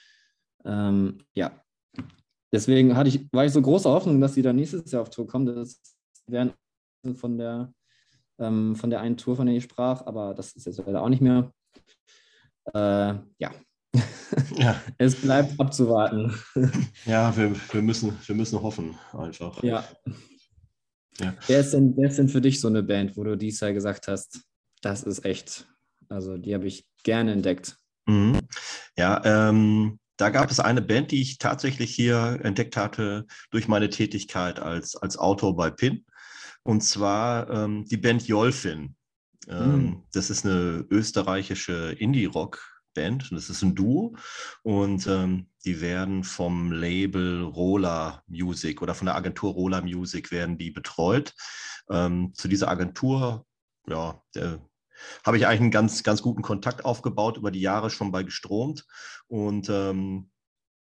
Ähm, 0.65 1.19
ja, 1.35 1.63
deswegen 2.51 2.95
hatte 2.95 3.09
ich, 3.09 3.31
war 3.31 3.45
ich 3.45 3.51
so 3.51 3.61
große 3.61 3.89
Hoffnung, 3.89 4.19
dass 4.19 4.33
sie 4.33 4.41
dann 4.41 4.55
nächstes 4.55 4.91
Jahr 4.91 5.01
auf 5.01 5.09
Tour 5.09 5.27
kommen. 5.27 5.45
Das 5.45 5.79
wären 6.27 6.53
von 7.13 7.37
der, 7.37 7.71
ähm, 8.39 8.75
von 8.75 8.89
der 8.89 9.01
einen 9.01 9.17
Tour, 9.17 9.35
von 9.35 9.45
der 9.45 9.55
ich 9.55 9.63
sprach, 9.63 10.05
aber 10.05 10.33
das 10.33 10.53
ist 10.53 10.65
jetzt 10.65 10.77
leider 10.85 11.01
auch 11.01 11.09
nicht 11.09 11.21
mehr. 11.21 11.51
Äh, 12.73 13.13
ja. 13.39 13.51
ja. 14.55 14.81
es 14.97 15.15
bleibt 15.21 15.59
abzuwarten. 15.59 16.33
ja, 17.05 17.35
wir, 17.37 17.55
wir, 17.71 17.81
müssen, 17.81 18.17
wir 18.25 18.35
müssen 18.35 18.61
hoffen, 18.61 18.97
einfach. 19.13 19.61
Ja. 19.63 19.85
ja. 21.19 21.33
Wer, 21.47 21.59
ist 21.59 21.73
denn, 21.73 21.95
wer 21.95 22.09
ist 22.09 22.17
denn 22.17 22.29
für 22.29 22.41
dich 22.41 22.59
so 22.59 22.67
eine 22.67 22.83
Band, 22.83 23.15
wo 23.15 23.23
du 23.23 23.37
dies 23.37 23.59
Jahr 23.59 23.73
gesagt 23.73 24.07
hast, 24.07 24.41
das 24.81 25.03
ist 25.03 25.23
echt, 25.23 25.67
also 26.09 26.37
die 26.37 26.53
habe 26.53 26.67
ich 26.67 26.85
gerne 27.03 27.31
entdeckt? 27.31 27.77
Mhm. 28.07 28.39
Ja, 28.97 29.21
ähm, 29.23 29.99
da 30.17 30.29
gab 30.29 30.51
es 30.51 30.59
eine 30.59 30.81
Band, 30.81 31.11
die 31.11 31.21
ich 31.21 31.37
tatsächlich 31.37 31.93
hier 31.93 32.39
entdeckt 32.43 32.77
hatte 32.77 33.25
durch 33.51 33.67
meine 33.67 33.89
Tätigkeit 33.89 34.59
als, 34.59 34.95
als 34.95 35.17
Autor 35.17 35.55
bei 35.55 35.69
PIN. 35.69 36.05
Und 36.63 36.81
zwar 36.81 37.49
ähm, 37.49 37.85
die 37.85 37.97
Band 37.97 38.27
Jolfin. 38.27 38.95
Ähm, 39.47 39.75
mhm. 39.75 40.03
Das 40.13 40.29
ist 40.29 40.45
eine 40.45 40.85
österreichische 40.89 41.91
Indie-Rock-Band. 41.91 43.31
Das 43.31 43.49
ist 43.49 43.61
ein 43.61 43.75
Duo. 43.75 44.15
Und 44.63 45.05
ähm, 45.07 45.47
die 45.63 45.81
werden 45.81 46.23
vom 46.23 46.71
Label 46.71 47.43
Rola 47.43 48.23
Music 48.27 48.81
oder 48.81 48.95
von 48.95 49.05
der 49.05 49.15
Agentur 49.15 49.53
Rola 49.53 49.81
Music 49.81 50.31
werden 50.31 50.57
die 50.57 50.71
betreut. 50.71 51.33
Ähm, 51.89 52.33
zu 52.33 52.47
dieser 52.47 52.69
Agentur, 52.69 53.45
ja, 53.87 54.19
der, 54.33 54.59
habe 55.25 55.37
ich 55.37 55.47
eigentlich 55.47 55.61
einen 55.61 55.71
ganz, 55.71 56.03
ganz 56.03 56.21
guten 56.21 56.41
Kontakt 56.41 56.85
aufgebaut, 56.85 57.37
über 57.37 57.51
die 57.51 57.61
Jahre 57.61 57.89
schon 57.89 58.11
bei 58.11 58.23
gestromt. 58.23 58.85
Und 59.27 59.69
ähm, 59.69 60.29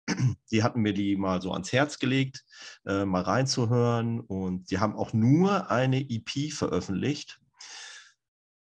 die 0.52 0.64
hatten 0.64 0.82
mir 0.82 0.94
die 0.94 1.16
mal 1.16 1.42
so 1.42 1.52
ans 1.52 1.72
Herz 1.72 2.00
gelegt, 2.00 2.44
äh, 2.86 3.06
mal 3.06 3.22
reinzuhören. 3.22 4.20
Und 4.20 4.72
die 4.72 4.80
haben 4.80 4.96
auch 4.96 5.14
nur 5.14 5.70
eine 5.72 6.02
EP 6.10 6.52
veröffentlicht. 6.52 7.40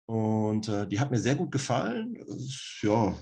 Und 0.07 0.69
äh, 0.69 0.89
die 0.89 1.01
hat 1.01 1.11
mir 1.11 1.19
sehr 1.19 1.35
gut 1.35 1.53
gefallen. 1.53 2.17
Ja, 2.81 3.15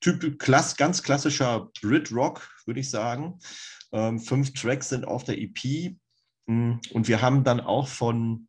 typ, 0.00 0.38
klass, 0.38 0.76
ganz 0.76 1.02
klassischer 1.02 1.70
Brit-Rock, 1.80 2.48
würde 2.66 2.80
ich 2.80 2.90
sagen. 2.90 3.38
Ähm, 3.92 4.18
fünf 4.18 4.52
Tracks 4.52 4.88
sind 4.88 5.06
auf 5.06 5.24
der 5.24 5.38
EP. 5.38 5.96
Mm, 6.46 6.74
und 6.92 7.08
wir 7.08 7.22
haben 7.22 7.44
dann 7.44 7.60
auch 7.60 7.88
von 7.88 8.48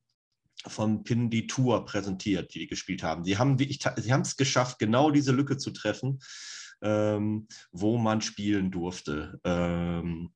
von 0.67 1.03
Pin 1.03 1.29
die 1.29 1.47
Tour 1.47 1.85
präsentiert, 1.85 2.53
die 2.53 2.59
die 2.59 2.67
gespielt 2.67 3.03
haben. 3.03 3.23
Sie 3.23 3.37
haben 3.37 3.57
es 3.59 4.37
geschafft, 4.37 4.79
genau 4.79 5.11
diese 5.11 5.31
Lücke 5.31 5.57
zu 5.57 5.71
treffen, 5.71 6.19
ähm, 6.81 7.47
wo 7.71 7.97
man 7.97 8.21
spielen 8.21 8.71
durfte. 8.71 9.39
Ähm, 9.43 10.33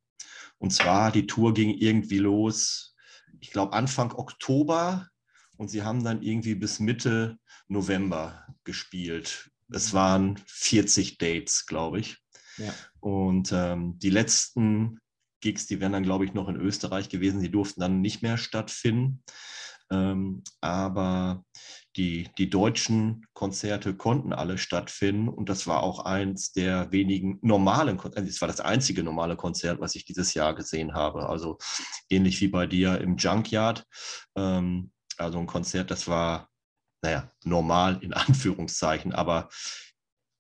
und 0.58 0.72
zwar, 0.72 1.12
die 1.12 1.28
Tour 1.28 1.54
ging 1.54 1.74
irgendwie 1.74 2.18
los, 2.18 2.96
ich 3.40 3.52
glaube 3.52 3.74
Anfang 3.74 4.12
Oktober 4.14 5.08
und 5.58 5.70
sie 5.70 5.84
haben 5.84 6.04
dann 6.04 6.22
irgendwie 6.22 6.56
bis 6.56 6.80
Mitte 6.80 7.38
November 7.68 8.46
gespielt. 8.64 9.50
Es 9.72 9.94
waren 9.94 10.40
40 10.48 11.18
Dates, 11.18 11.66
glaube 11.66 12.00
ich. 12.00 12.18
Ja. 12.58 12.74
Und 13.00 13.52
ähm, 13.54 13.98
die 14.00 14.10
letzten 14.10 15.00
Gigs, 15.42 15.68
die 15.68 15.80
wären 15.80 15.94
dann, 15.94 16.04
glaube 16.04 16.26
ich, 16.26 16.34
noch 16.34 16.50
in 16.50 16.56
Österreich 16.56 17.10
gewesen. 17.10 17.42
Die 17.42 17.52
durften 17.52 17.80
dann 17.82 18.02
nicht 18.02 18.22
mehr 18.22 18.38
stattfinden. 18.38 19.24
Ähm, 19.92 20.44
aber 20.62 21.44
die, 21.96 22.30
die 22.38 22.50
deutschen 22.50 23.26
Konzerte 23.34 23.96
konnten 23.96 24.34
alle 24.34 24.58
stattfinden 24.58 25.28
und 25.28 25.50
das 25.50 25.66
war 25.68 25.82
auch 25.84 26.06
eins 26.06 26.52
der 26.52 26.92
wenigen 26.92 27.40
normalen 27.42 27.98
Konzerte. 27.98 28.30
Es 28.30 28.42
war 28.42 28.48
das 28.48 28.62
einzige 28.62 29.04
normale 29.04 29.36
Konzert, 29.36 29.80
was 29.80 29.96
ich 29.96 30.06
dieses 30.06 30.34
Jahr 30.34 30.54
gesehen 30.54 30.94
habe. 30.94 31.28
Also 31.28 31.58
ähnlich 32.10 32.40
wie 32.42 32.48
bei 32.48 32.68
dir 32.68 33.02
im 33.02 33.18
Junkyard. 33.18 33.86
Ähm, 34.36 34.92
also 35.18 35.40
ein 35.40 35.48
Konzert, 35.48 35.92
das 35.92 36.08
war, 36.08 36.50
naja, 37.02 37.32
normal 37.44 37.98
in 38.02 38.14
Anführungszeichen, 38.14 39.14
aber 39.14 39.50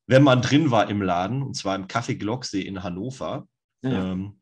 wenn 0.08 0.24
man 0.24 0.42
drin 0.42 0.72
war 0.72 0.90
im 0.90 1.04
Laden, 1.04 1.44
und 1.44 1.56
zwar 1.56 1.76
im 1.76 1.86
Café 1.88 2.18
Glocksee 2.18 2.62
in 2.62 2.82
Hannover, 2.82 3.48
ja. 3.84 4.12
ähm, 4.12 4.39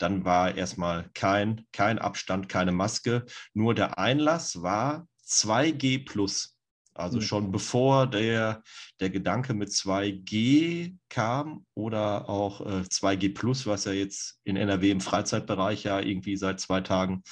dann 0.00 0.24
war 0.24 0.56
erstmal 0.56 1.10
kein, 1.14 1.66
kein 1.72 1.98
Abstand, 1.98 2.48
keine 2.48 2.72
Maske. 2.72 3.26
Nur 3.52 3.74
der 3.74 3.98
Einlass 3.98 4.62
war 4.62 5.06
2G 5.26 6.06
plus. 6.06 6.56
Also 6.94 7.18
mhm. 7.18 7.22
schon 7.22 7.52
bevor 7.52 8.06
der, 8.06 8.62
der 8.98 9.10
Gedanke 9.10 9.54
mit 9.54 9.68
2G 9.68 10.96
kam 11.08 11.66
oder 11.74 12.28
auch 12.28 12.60
äh, 12.62 12.82
2G 12.82 13.34
plus, 13.34 13.66
was 13.66 13.84
ja 13.84 13.92
jetzt 13.92 14.40
in 14.44 14.56
NRW 14.56 14.90
im 14.90 15.00
Freizeitbereich 15.00 15.84
ja 15.84 16.00
irgendwie 16.00 16.36
seit 16.36 16.60
zwei 16.60 16.80
Tagen 16.80 17.22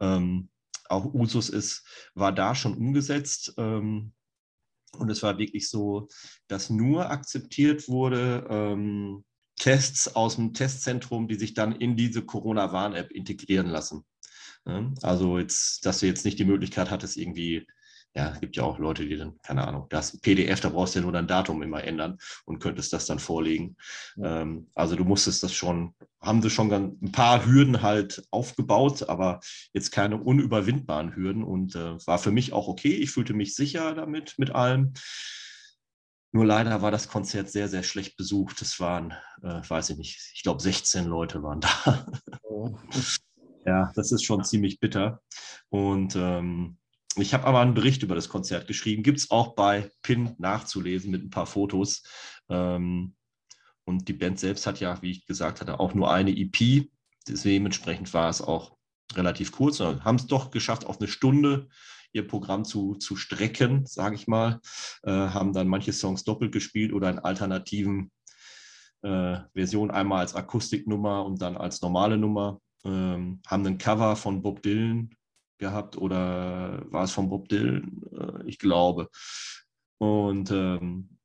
ähm, 0.00 0.50
auch 0.88 1.14
Usus 1.14 1.48
ist, 1.48 1.86
war 2.14 2.32
da 2.32 2.54
schon 2.54 2.76
umgesetzt. 2.76 3.54
Ähm, 3.56 4.12
und 4.98 5.08
es 5.08 5.22
war 5.22 5.38
wirklich 5.38 5.70
so, 5.70 6.08
dass 6.48 6.68
nur 6.68 7.10
akzeptiert 7.10 7.88
wurde, 7.88 8.46
ähm, 8.50 9.24
Tests 9.62 10.16
aus 10.16 10.34
dem 10.34 10.54
Testzentrum, 10.54 11.28
die 11.28 11.36
sich 11.36 11.54
dann 11.54 11.70
in 11.70 11.96
diese 11.96 12.22
Corona-Warn-App 12.22 13.12
integrieren 13.12 13.68
lassen. 13.68 14.04
Also 15.02 15.38
jetzt, 15.38 15.86
dass 15.86 16.00
du 16.00 16.06
jetzt 16.06 16.24
nicht 16.24 16.40
die 16.40 16.44
Möglichkeit 16.44 16.90
hattest, 16.90 17.16
irgendwie, 17.16 17.68
ja, 18.12 18.32
es 18.32 18.40
gibt 18.40 18.56
ja 18.56 18.64
auch 18.64 18.80
Leute, 18.80 19.06
die 19.06 19.16
dann, 19.16 19.38
keine 19.42 19.64
Ahnung, 19.64 19.86
das 19.88 20.20
PDF, 20.20 20.58
da 20.58 20.70
brauchst 20.70 20.96
du 20.96 20.98
ja 20.98 21.04
nur 21.04 21.12
dein 21.12 21.28
Datum 21.28 21.62
immer 21.62 21.84
ändern 21.84 22.18
und 22.44 22.58
könntest 22.58 22.92
das 22.92 23.06
dann 23.06 23.20
vorlegen. 23.20 23.76
Ja. 24.16 24.40
Ähm, 24.40 24.66
also 24.74 24.96
du 24.96 25.04
musstest 25.04 25.44
das 25.44 25.52
schon, 25.52 25.94
haben 26.20 26.42
sie 26.42 26.50
schon 26.50 26.72
ein 26.72 27.12
paar 27.12 27.46
Hürden 27.46 27.82
halt 27.82 28.24
aufgebaut, 28.32 29.08
aber 29.08 29.38
jetzt 29.72 29.92
keine 29.92 30.16
unüberwindbaren 30.16 31.14
Hürden 31.14 31.44
und 31.44 31.76
äh, 31.76 32.04
war 32.04 32.18
für 32.18 32.32
mich 32.32 32.52
auch 32.52 32.66
okay. 32.66 32.94
Ich 32.94 33.12
fühlte 33.12 33.32
mich 33.32 33.54
sicher 33.54 33.94
damit, 33.94 34.34
mit 34.38 34.50
allem. 34.50 34.94
Nur 36.32 36.46
leider 36.46 36.80
war 36.80 36.90
das 36.90 37.08
Konzert 37.08 37.50
sehr, 37.50 37.68
sehr 37.68 37.82
schlecht 37.82 38.16
besucht. 38.16 38.62
Es 38.62 38.80
waren, 38.80 39.12
äh, 39.42 39.60
weiß 39.68 39.90
ich 39.90 39.98
nicht, 39.98 40.32
ich 40.34 40.42
glaube 40.42 40.62
16 40.62 41.06
Leute 41.06 41.42
waren 41.42 41.60
da. 41.60 42.06
Oh. 42.42 42.78
ja, 43.66 43.92
das 43.94 44.12
ist 44.12 44.24
schon 44.24 44.42
ziemlich 44.44 44.80
bitter. 44.80 45.20
Und 45.68 46.16
ähm, 46.16 46.78
ich 47.16 47.34
habe 47.34 47.44
aber 47.44 47.60
einen 47.60 47.74
Bericht 47.74 48.02
über 48.02 48.14
das 48.14 48.30
Konzert 48.30 48.66
geschrieben. 48.66 49.02
Gibt 49.02 49.18
es 49.18 49.30
auch 49.30 49.54
bei 49.54 49.90
PIN 50.02 50.34
nachzulesen 50.38 51.10
mit 51.10 51.22
ein 51.22 51.30
paar 51.30 51.46
Fotos. 51.46 52.02
Ähm, 52.48 53.14
und 53.84 54.08
die 54.08 54.14
Band 54.14 54.38
selbst 54.38 54.66
hat 54.66 54.80
ja, 54.80 55.00
wie 55.02 55.10
ich 55.10 55.26
gesagt 55.26 55.60
hatte, 55.60 55.80
auch 55.80 55.92
nur 55.92 56.10
eine 56.10 56.30
EP. 56.30 56.88
Dementsprechend 57.28 58.12
war 58.14 58.30
es 58.30 58.40
auch 58.40 58.76
relativ 59.14 59.52
kurz. 59.52 59.80
Haben 59.80 60.16
es 60.16 60.26
doch 60.26 60.50
geschafft 60.50 60.86
auf 60.86 60.98
eine 60.98 61.08
Stunde 61.08 61.68
ihr 62.12 62.26
Programm 62.26 62.64
zu, 62.64 62.94
zu 62.94 63.16
strecken, 63.16 63.86
sage 63.86 64.14
ich 64.14 64.26
mal, 64.26 64.60
äh, 65.02 65.10
haben 65.10 65.52
dann 65.52 65.68
manche 65.68 65.92
Songs 65.92 66.24
doppelt 66.24 66.52
gespielt 66.52 66.92
oder 66.92 67.10
in 67.10 67.18
alternativen 67.18 68.10
äh, 69.02 69.38
Versionen, 69.54 69.90
einmal 69.90 70.20
als 70.20 70.34
Akustiknummer 70.34 71.24
und 71.24 71.42
dann 71.42 71.56
als 71.56 71.82
normale 71.82 72.16
Nummer, 72.16 72.60
ähm, 72.84 73.40
haben 73.46 73.66
ein 73.66 73.78
Cover 73.78 74.16
von 74.16 74.42
Bob 74.42 74.62
Dylan 74.62 75.10
gehabt 75.58 75.96
oder 75.96 76.84
war 76.90 77.04
es 77.04 77.12
von 77.12 77.28
Bob 77.28 77.48
Dylan? 77.48 78.02
Äh, 78.12 78.48
ich 78.48 78.58
glaube. 78.58 79.08
Und 79.98 80.50
ähm, 80.50 81.18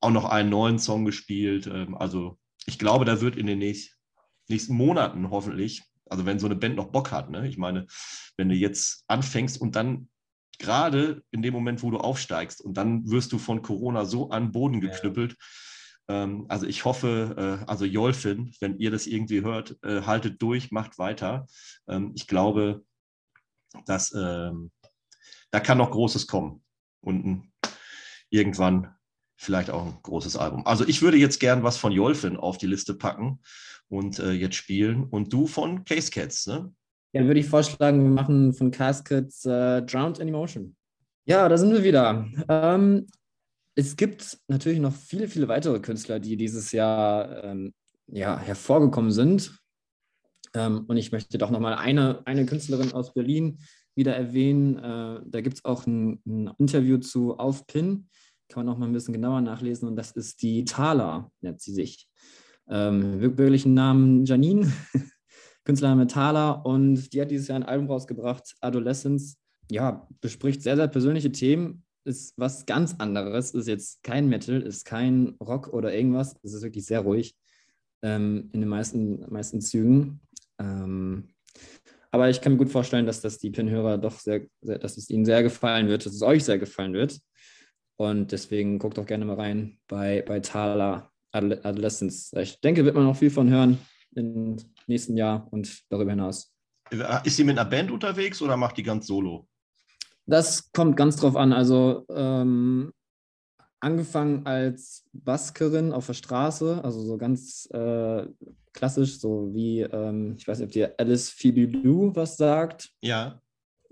auch 0.00 0.10
noch 0.10 0.24
einen 0.24 0.50
neuen 0.50 0.78
Song 0.78 1.04
gespielt. 1.04 1.66
Ähm, 1.66 1.96
also 1.96 2.38
ich 2.66 2.78
glaube, 2.78 3.04
da 3.04 3.20
wird 3.20 3.36
in 3.36 3.46
den 3.46 3.58
nächsten, 3.58 3.94
nächsten 4.48 4.74
Monaten 4.74 5.30
hoffentlich 5.30 5.82
also 6.10 6.26
wenn 6.26 6.38
so 6.38 6.46
eine 6.46 6.56
Band 6.56 6.76
noch 6.76 6.90
Bock 6.90 7.12
hat, 7.12 7.30
ne? 7.30 7.46
Ich 7.48 7.58
meine, 7.58 7.86
wenn 8.36 8.48
du 8.48 8.54
jetzt 8.54 9.04
anfängst 9.08 9.60
und 9.60 9.76
dann 9.76 10.08
gerade 10.58 11.22
in 11.30 11.42
dem 11.42 11.54
Moment, 11.54 11.82
wo 11.82 11.90
du 11.90 11.98
aufsteigst 11.98 12.60
und 12.60 12.76
dann 12.76 13.08
wirst 13.10 13.32
du 13.32 13.38
von 13.38 13.62
Corona 13.62 14.04
so 14.04 14.30
an 14.30 14.52
Boden 14.52 14.80
geknüppelt. 14.80 15.36
Ja. 16.08 16.24
Ähm, 16.24 16.46
also 16.48 16.66
ich 16.66 16.84
hoffe, 16.84 17.60
äh, 17.62 17.70
also 17.70 17.84
Jolfin, 17.84 18.52
wenn 18.60 18.78
ihr 18.78 18.90
das 18.90 19.06
irgendwie 19.06 19.42
hört, 19.42 19.76
äh, 19.84 20.02
haltet 20.02 20.42
durch, 20.42 20.70
macht 20.70 20.98
weiter. 20.98 21.46
Ähm, 21.86 22.12
ich 22.14 22.26
glaube, 22.26 22.82
dass 23.86 24.12
ähm, 24.14 24.72
da 25.50 25.60
kann 25.60 25.78
noch 25.78 25.90
Großes 25.90 26.26
kommen 26.26 26.64
und 27.00 27.50
irgendwann 28.30 28.94
vielleicht 29.38 29.70
auch 29.70 29.86
ein 29.86 29.98
großes 30.02 30.36
Album. 30.36 30.66
Also 30.66 30.86
ich 30.86 31.00
würde 31.00 31.16
jetzt 31.16 31.38
gern 31.38 31.62
was 31.62 31.78
von 31.78 31.92
Jolfin 31.92 32.36
auf 32.36 32.58
die 32.58 32.66
Liste 32.66 32.94
packen 32.94 33.40
und 33.88 34.18
äh, 34.18 34.32
jetzt 34.32 34.56
spielen. 34.56 35.04
Und 35.04 35.32
du 35.32 35.46
von 35.46 35.84
Case 35.84 36.10
Cats, 36.10 36.46
ne? 36.46 36.72
Ja, 37.12 37.24
würde 37.24 37.40
ich 37.40 37.46
vorschlagen, 37.46 38.02
wir 38.02 38.10
machen 38.10 38.52
von 38.52 38.70
Case 38.70 39.02
Cats 39.02 39.46
äh, 39.46 39.82
Drowned 39.82 40.18
in 40.18 40.28
Emotion. 40.28 40.76
Ja, 41.24 41.48
da 41.48 41.56
sind 41.56 41.72
wir 41.72 41.84
wieder. 41.84 42.26
Ähm, 42.48 43.06
es 43.74 43.96
gibt 43.96 44.38
natürlich 44.48 44.80
noch 44.80 44.92
viele, 44.92 45.28
viele 45.28 45.48
weitere 45.48 45.78
Künstler, 45.80 46.18
die 46.18 46.36
dieses 46.36 46.72
Jahr 46.72 47.44
ähm, 47.44 47.72
ja, 48.08 48.38
hervorgekommen 48.38 49.12
sind. 49.12 49.56
Ähm, 50.54 50.84
und 50.88 50.96
ich 50.96 51.12
möchte 51.12 51.38
doch 51.38 51.50
nochmal 51.50 51.74
eine, 51.74 52.26
eine 52.26 52.44
Künstlerin 52.44 52.92
aus 52.92 53.14
Berlin 53.14 53.60
wieder 53.94 54.16
erwähnen. 54.16 54.78
Äh, 54.78 55.20
da 55.26 55.40
gibt 55.40 55.58
es 55.58 55.64
auch 55.64 55.86
ein, 55.86 56.20
ein, 56.26 56.50
Interview 56.58 56.98
zu 56.98 57.38
Auf 57.38 57.66
Pin. 57.66 58.08
Kann 58.48 58.64
man 58.64 58.66
noch 58.66 58.78
mal 58.78 58.86
ein 58.86 58.92
bisschen 58.92 59.14
genauer 59.14 59.40
nachlesen. 59.40 59.88
Und 59.88 59.96
das 59.96 60.12
ist 60.12 60.42
die 60.42 60.64
Thala, 60.64 61.30
nennt 61.40 61.60
sie 61.60 61.72
sich. 61.72 62.08
ähm, 62.68 63.20
bürgerlichen 63.20 63.74
Namen 63.74 64.24
Janine, 64.24 64.70
Künstlername 65.64 66.06
Thala 66.06 66.50
und 66.52 67.12
die 67.12 67.20
hat 67.20 67.30
dieses 67.30 67.48
Jahr 67.48 67.56
ein 67.56 67.62
Album 67.62 67.88
rausgebracht, 67.88 68.54
Adolescence. 68.60 69.36
Ja, 69.70 70.08
bespricht 70.20 70.62
sehr, 70.62 70.76
sehr 70.76 70.88
persönliche 70.88 71.30
Themen, 71.30 71.84
ist 72.04 72.32
was 72.38 72.64
ganz 72.64 72.94
anderes, 72.98 73.50
ist 73.50 73.68
jetzt 73.68 74.02
kein 74.02 74.28
Metal, 74.28 74.62
ist 74.62 74.86
kein 74.86 75.36
Rock 75.42 75.68
oder 75.68 75.94
irgendwas, 75.94 76.36
es 76.42 76.54
ist 76.54 76.62
wirklich 76.62 76.86
sehr 76.86 77.00
ruhig 77.00 77.36
ähm, 78.02 78.48
in 78.52 78.60
den 78.60 78.68
meisten, 78.68 79.30
meisten 79.30 79.60
Zügen. 79.60 80.20
Ähm, 80.58 81.28
aber 82.10 82.30
ich 82.30 82.40
kann 82.40 82.52
mir 82.52 82.58
gut 82.58 82.70
vorstellen, 82.70 83.04
dass 83.04 83.20
das 83.20 83.38
die 83.38 83.50
Pinhörer 83.50 83.98
doch 83.98 84.18
sehr, 84.18 84.46
sehr, 84.62 84.78
dass 84.78 84.96
es 84.96 85.10
ihnen 85.10 85.26
sehr 85.26 85.42
gefallen 85.42 85.88
wird, 85.88 86.06
dass 86.06 86.14
es 86.14 86.22
euch 86.22 86.44
sehr 86.44 86.58
gefallen 86.58 86.94
wird. 86.94 87.20
Und 88.00 88.30
deswegen 88.30 88.78
guckt 88.78 88.96
doch 88.96 89.06
gerne 89.06 89.24
mal 89.24 89.34
rein 89.34 89.78
bei, 89.88 90.22
bei 90.22 90.38
Thala 90.38 91.10
Adolescence. 91.32 92.32
Ich 92.34 92.60
denke, 92.60 92.84
wird 92.84 92.94
man 92.94 93.04
noch 93.04 93.16
viel 93.16 93.30
von 93.30 93.50
hören 93.50 93.78
im 94.14 94.56
nächsten 94.86 95.16
Jahr 95.16 95.48
und 95.50 95.82
darüber 95.90 96.12
hinaus. 96.12 96.54
Ist 97.24 97.36
sie 97.36 97.44
mit 97.44 97.58
einer 97.58 97.68
Band 97.68 97.90
unterwegs 97.90 98.40
oder 98.40 98.56
macht 98.56 98.76
die 98.76 98.82
ganz 98.84 99.06
solo? 99.06 99.48
Das 100.26 100.70
kommt 100.72 100.96
ganz 100.96 101.16
drauf 101.16 101.36
an. 101.36 101.52
Also 101.52 102.06
ähm, 102.10 102.92
angefangen 103.80 104.46
als 104.46 105.04
Baskerin 105.12 105.92
auf 105.92 106.06
der 106.06 106.14
Straße, 106.14 106.80
also 106.82 107.00
so 107.02 107.18
ganz 107.18 107.68
äh, 107.72 108.26
klassisch, 108.72 109.18
so 109.18 109.52
wie, 109.52 109.80
ähm, 109.80 110.36
ich 110.38 110.46
weiß 110.46 110.58
nicht, 110.58 110.66
ob 110.66 110.72
dir 110.72 110.94
Alice 110.98 111.30
Phoebe 111.30 111.66
Lou 111.66 112.14
was 112.14 112.36
sagt. 112.36 112.90
Ja. 113.02 113.42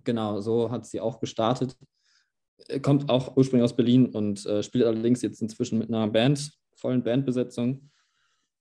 Genau, 0.04 0.40
so 0.40 0.70
hat 0.70 0.86
sie 0.86 1.00
auch 1.00 1.18
gestartet. 1.18 1.76
Kommt 2.82 3.09
auch 3.09 3.36
ursprünglich 3.36 3.64
aus 3.64 3.76
Berlin 3.76 4.07
und 4.07 4.44
äh, 4.46 4.62
spielt 4.62 4.84
allerdings 4.84 5.22
jetzt 5.22 5.42
inzwischen 5.42 5.78
mit 5.78 5.88
einer 5.88 6.09
Band, 6.09 6.52
vollen 6.74 7.02
Bandbesetzung. 7.02 7.90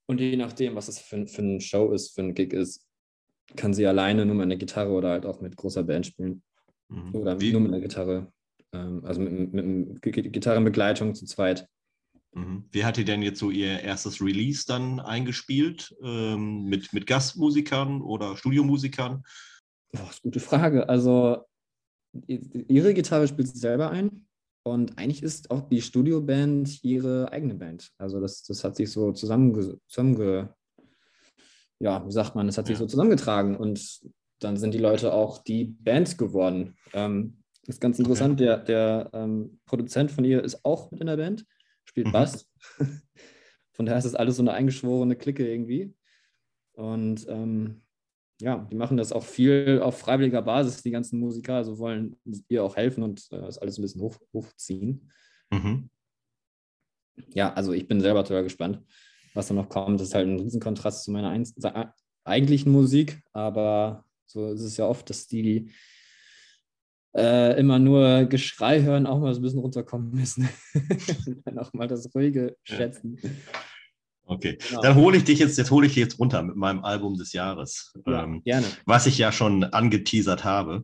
Und 0.08 0.20
je 0.20 0.36
nachdem, 0.36 0.76
was 0.76 0.88
es 0.88 1.00
für, 1.00 1.26
für 1.28 1.42
eine 1.42 1.62
Show 1.62 1.92
ist, 1.92 2.14
für 2.14 2.22
ein 2.22 2.36
Gig 2.36 2.54
ist, 2.54 2.86
kann 3.56 3.74
sie 3.74 3.86
alleine 3.86 4.26
nur 4.26 4.36
mit 4.36 4.44
einer 4.44 4.56
Gitarre 4.56 4.92
oder 4.92 5.10
halt 5.10 5.26
auch 5.26 5.42
mit 5.42 5.56
großer 5.56 5.84
Band 5.84 6.06
spielen. 6.08 6.44
Mhm. 6.90 7.16
Oder 7.16 7.40
Wie? 7.40 7.52
nur 7.52 7.62
mit 7.62 7.72
einer 7.72 7.82
Gitarre. 7.82 8.32
Ähm, 8.74 9.04
also 9.04 9.22
mit, 9.22 9.54
mit, 9.54 9.66
mit 9.66 10.34
Gitarrenbegleitung 10.34 11.16
zu 11.16 11.26
zweit. 11.26 11.68
Mhm. 12.34 12.66
Wie 12.72 12.84
hat 12.84 12.98
ihr 12.98 13.06
denn 13.06 13.22
jetzt 13.22 13.40
so 13.40 13.50
ihr 13.50 13.80
erstes 13.80 14.22
Release 14.22 14.66
dann 14.68 15.00
eingespielt? 15.00 15.96
Ähm, 16.04 16.66
mit, 16.66 16.94
mit 16.94 17.08
Gastmusikern 17.08 18.02
oder 18.02 18.36
Studiomusikern? 18.36 19.24
Boah, 19.92 20.02
das 20.06 20.18
ist 20.18 20.26
eine 20.26 20.32
gute 20.32 20.40
Frage. 20.40 20.90
Also 20.90 21.46
ihre 22.28 22.94
Gitarre 22.94 23.28
spielt 23.28 23.48
sie 23.50 23.60
selber 23.60 23.90
ein. 23.92 24.26
Und 24.64 24.98
eigentlich 24.98 25.22
ist 25.22 25.52
auch 25.52 25.70
die 25.70 25.82
Studioband 25.82 26.84
ihre 26.84 27.32
eigene 27.32 27.54
Band. 27.54 27.92
Also 28.00 28.20
das, 28.20 28.44
das 28.44 28.64
hat 28.64 28.76
sich 28.76 28.92
so 28.92 29.12
zusammenge, 29.12 29.80
zusammenge 29.88 30.56
ja, 31.80 32.06
wie 32.06 32.12
sagt 32.12 32.36
man, 32.36 32.48
das 32.48 32.58
hat 32.58 32.68
sich 32.68 32.78
so 32.78 32.86
zusammengetragen 32.86 33.56
und 33.56 34.02
dann 34.40 34.58
sind 34.58 34.74
die 34.74 34.80
Leute 34.80 35.14
auch 35.14 35.44
die 35.44 35.66
Band 35.66 36.18
geworden. 36.18 36.78
Ähm, 36.94 37.38
das 37.66 37.76
ist 37.76 37.82
ganz 37.82 38.00
interessant, 38.00 38.40
der, 38.40 38.58
der 38.58 39.10
ähm, 39.14 39.60
Produzent 39.66 40.12
von 40.12 40.24
ihr 40.24 40.44
ist 40.44 40.64
auch 40.64 40.92
mit 40.92 41.02
in 41.02 41.08
der 41.08 41.18
Band, 41.18 41.46
spielt 41.84 42.08
mhm. 42.08 42.12
Bass. 42.12 42.50
von 43.74 43.86
daher 43.86 43.98
ist 43.98 44.06
das 44.06 44.16
alles 44.16 44.38
so 44.38 44.44
eine 44.44 44.54
eingeschworene 44.54 45.16
Clique 45.16 45.48
irgendwie. 45.48 45.94
Und 46.74 47.26
ähm, 47.30 47.82
ja, 48.42 48.68
die 48.70 48.76
machen 48.76 48.98
das 48.98 49.12
auch 49.12 49.24
viel 49.24 49.80
auf 49.82 50.00
freiwilliger 50.00 50.42
Basis, 50.42 50.84
die 50.84 50.92
ganzen 50.92 51.20
Musiker, 51.20 51.56
also 51.56 51.80
wollen 51.80 52.18
ihr 52.50 52.64
auch 52.64 52.76
helfen 52.76 53.04
und 53.04 53.28
äh, 53.32 53.42
das 53.42 53.58
alles 53.58 53.78
ein 53.78 53.82
bisschen 53.82 54.02
hoch, 54.02 54.18
hochziehen. 54.34 55.10
Mhm. 55.52 55.90
Ja, 57.30 57.54
also 57.54 57.72
ich 57.72 57.88
bin 57.88 58.02
selber 58.02 58.24
total 58.24 58.44
gespannt, 58.44 58.82
was 59.34 59.48
da 59.48 59.54
noch 59.54 59.70
kommt. 59.70 60.00
Das 60.00 60.10
ist 60.10 60.16
halt 60.16 60.28
ein 60.28 60.40
Riesenkontrast 60.40 61.06
zu 61.06 61.12
meiner 61.12 61.30
ein 61.30 61.46
eigentlichen 62.26 62.72
Musik, 62.72 63.22
aber 63.32 64.04
so 64.26 64.52
ist 64.52 64.62
es 64.62 64.76
ja 64.76 64.86
oft, 64.86 65.10
dass 65.10 65.28
die 65.28 65.72
äh, 67.16 67.58
immer 67.58 67.80
nur 67.80 68.26
Geschrei 68.26 68.82
hören, 68.82 69.08
auch 69.08 69.20
mal 69.20 69.34
so 69.34 69.40
ein 69.40 69.44
bisschen 69.44 69.60
runterkommen 69.60 70.12
müssen. 70.12 70.50
dann 71.46 71.60
auch 71.60 71.72
mal 71.74 71.88
das 71.88 72.14
Ruhige 72.14 72.58
schätzen. 72.64 73.18
Okay, 74.28 74.58
genau. 74.70 74.82
dann 74.82 74.96
hole 74.96 75.18
ich 75.18 75.24
dich 75.24 75.40
jetzt, 75.40 75.58
jetzt 75.58 75.70
hole 75.70 75.86
ich 75.86 75.94
dich 75.94 76.04
jetzt 76.04 76.20
runter 76.20 76.42
mit 76.42 76.56
meinem 76.56 76.84
Album 76.84 77.16
des 77.16 77.34
Jahres. 77.34 77.94
Ja, 78.08 78.24
ähm, 78.24 78.42
gerne. 78.44 78.66
Was 78.86 79.06
ich 79.06 79.18
ja 79.18 79.32
schon 79.32 79.64
angeteasert 79.64 80.44
habe. 80.44 80.84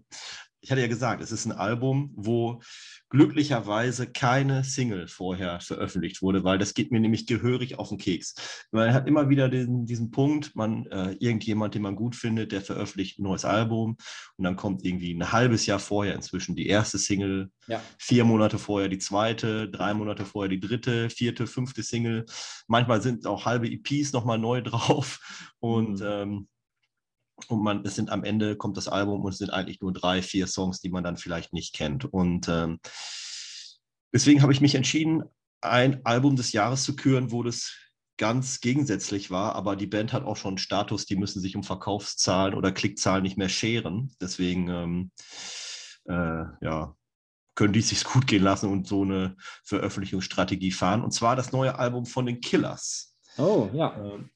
Ich 0.61 0.71
hatte 0.71 0.81
ja 0.81 0.87
gesagt, 0.87 1.21
es 1.21 1.31
ist 1.31 1.45
ein 1.45 1.51
Album, 1.51 2.11
wo 2.15 2.61
glücklicherweise 3.09 4.07
keine 4.07 4.63
Single 4.63 5.07
vorher 5.07 5.59
veröffentlicht 5.59 6.21
wurde, 6.21 6.43
weil 6.43 6.57
das 6.57 6.73
geht 6.73 6.91
mir 6.91 6.99
nämlich 6.99 7.27
gehörig 7.27 7.77
auf 7.77 7.89
den 7.89 7.97
Keks. 7.97 8.65
Man 8.71 8.93
hat 8.93 9.07
immer 9.07 9.29
wieder 9.29 9.49
den, 9.49 9.85
diesen 9.85 10.11
Punkt, 10.11 10.55
man, 10.55 10.85
äh, 10.85 11.11
irgendjemand, 11.19 11.75
den 11.75 11.81
man 11.81 11.95
gut 11.95 12.15
findet, 12.15 12.51
der 12.51 12.61
veröffentlicht 12.61 13.19
ein 13.19 13.23
neues 13.23 13.43
Album 13.43 13.97
und 14.37 14.43
dann 14.45 14.55
kommt 14.55 14.85
irgendwie 14.85 15.13
ein 15.13 15.31
halbes 15.31 15.65
Jahr 15.65 15.79
vorher 15.79 16.15
inzwischen 16.15 16.55
die 16.55 16.67
erste 16.67 16.97
Single, 16.97 17.51
ja. 17.67 17.81
vier 17.97 18.23
Monate 18.23 18.57
vorher 18.57 18.87
die 18.87 18.99
zweite, 18.99 19.69
drei 19.69 19.93
Monate 19.93 20.25
vorher 20.25 20.49
die 20.49 20.61
dritte, 20.61 21.09
vierte, 21.09 21.47
fünfte 21.47 21.83
Single. 21.83 22.25
Manchmal 22.67 23.01
sind 23.01 23.27
auch 23.27 23.45
halbe 23.45 23.67
EPs 23.67 24.13
nochmal 24.13 24.39
neu 24.39 24.61
drauf 24.61 25.19
und 25.59 25.99
mhm. 25.99 26.05
ähm, 26.05 26.47
und 27.49 27.63
man, 27.63 27.85
es 27.85 27.95
sind 27.95 28.09
am 28.09 28.23
Ende 28.23 28.55
kommt 28.55 28.77
das 28.77 28.87
Album 28.87 29.21
und 29.21 29.31
es 29.31 29.37
sind 29.37 29.51
eigentlich 29.51 29.81
nur 29.81 29.93
drei, 29.93 30.21
vier 30.21 30.47
Songs, 30.47 30.81
die 30.81 30.89
man 30.89 31.03
dann 31.03 31.17
vielleicht 31.17 31.53
nicht 31.53 31.73
kennt. 31.73 32.05
Und 32.05 32.47
ähm, 32.47 32.79
deswegen 34.13 34.41
habe 34.41 34.53
ich 34.53 34.61
mich 34.61 34.75
entschieden, 34.75 35.23
ein 35.61 36.05
Album 36.05 36.35
des 36.35 36.51
Jahres 36.51 36.83
zu 36.83 36.95
küren, 36.95 37.31
wo 37.31 37.43
das 37.43 37.75
ganz 38.17 38.59
gegensätzlich 38.59 39.31
war, 39.31 39.55
aber 39.55 39.75
die 39.75 39.87
Band 39.87 40.13
hat 40.13 40.23
auch 40.25 40.37
schon 40.37 40.51
einen 40.51 40.57
Status, 40.59 41.05
die 41.05 41.15
müssen 41.15 41.41
sich 41.41 41.55
um 41.55 41.63
Verkaufszahlen 41.63 42.53
oder 42.53 42.71
Klickzahlen 42.71 43.23
nicht 43.23 43.37
mehr 43.37 43.49
scheren. 43.49 44.13
Deswegen 44.21 44.69
ähm, 44.69 45.11
äh, 46.05 46.43
ja, 46.61 46.95
können 47.55 47.73
die 47.73 47.81
sich 47.81 48.03
gut 48.03 48.27
gehen 48.27 48.43
lassen 48.43 48.69
und 48.69 48.87
so 48.87 49.01
eine 49.01 49.35
Veröffentlichungsstrategie 49.63 50.71
fahren. 50.71 51.03
Und 51.03 51.11
zwar 51.11 51.35
das 51.35 51.51
neue 51.51 51.77
Album 51.79 52.05
von 52.05 52.25
den 52.25 52.41
Killers. 52.41 53.17
Oh, 53.37 53.69
ja. 53.73 53.95
Ähm, 53.97 54.29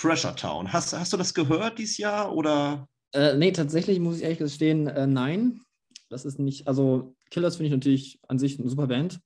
Pressure 0.00 0.34
Town. 0.36 0.72
Hast, 0.72 0.96
hast 0.96 1.12
du 1.12 1.16
das 1.16 1.34
gehört 1.34 1.78
dieses 1.78 1.98
Jahr 1.98 2.34
oder? 2.34 2.88
Äh, 3.12 3.36
nee, 3.36 3.52
tatsächlich 3.52 3.98
muss 3.98 4.18
ich 4.18 4.22
ehrlich 4.22 4.38
gestehen, 4.38 4.86
äh, 4.86 5.06
nein. 5.06 5.60
Das 6.08 6.24
ist 6.24 6.38
nicht, 6.38 6.68
also 6.68 7.16
Killers 7.30 7.56
finde 7.56 7.66
ich 7.66 7.72
natürlich 7.72 8.20
an 8.28 8.38
sich 8.38 8.58
eine 8.58 8.68
super 8.68 8.86
Band. 8.86 9.20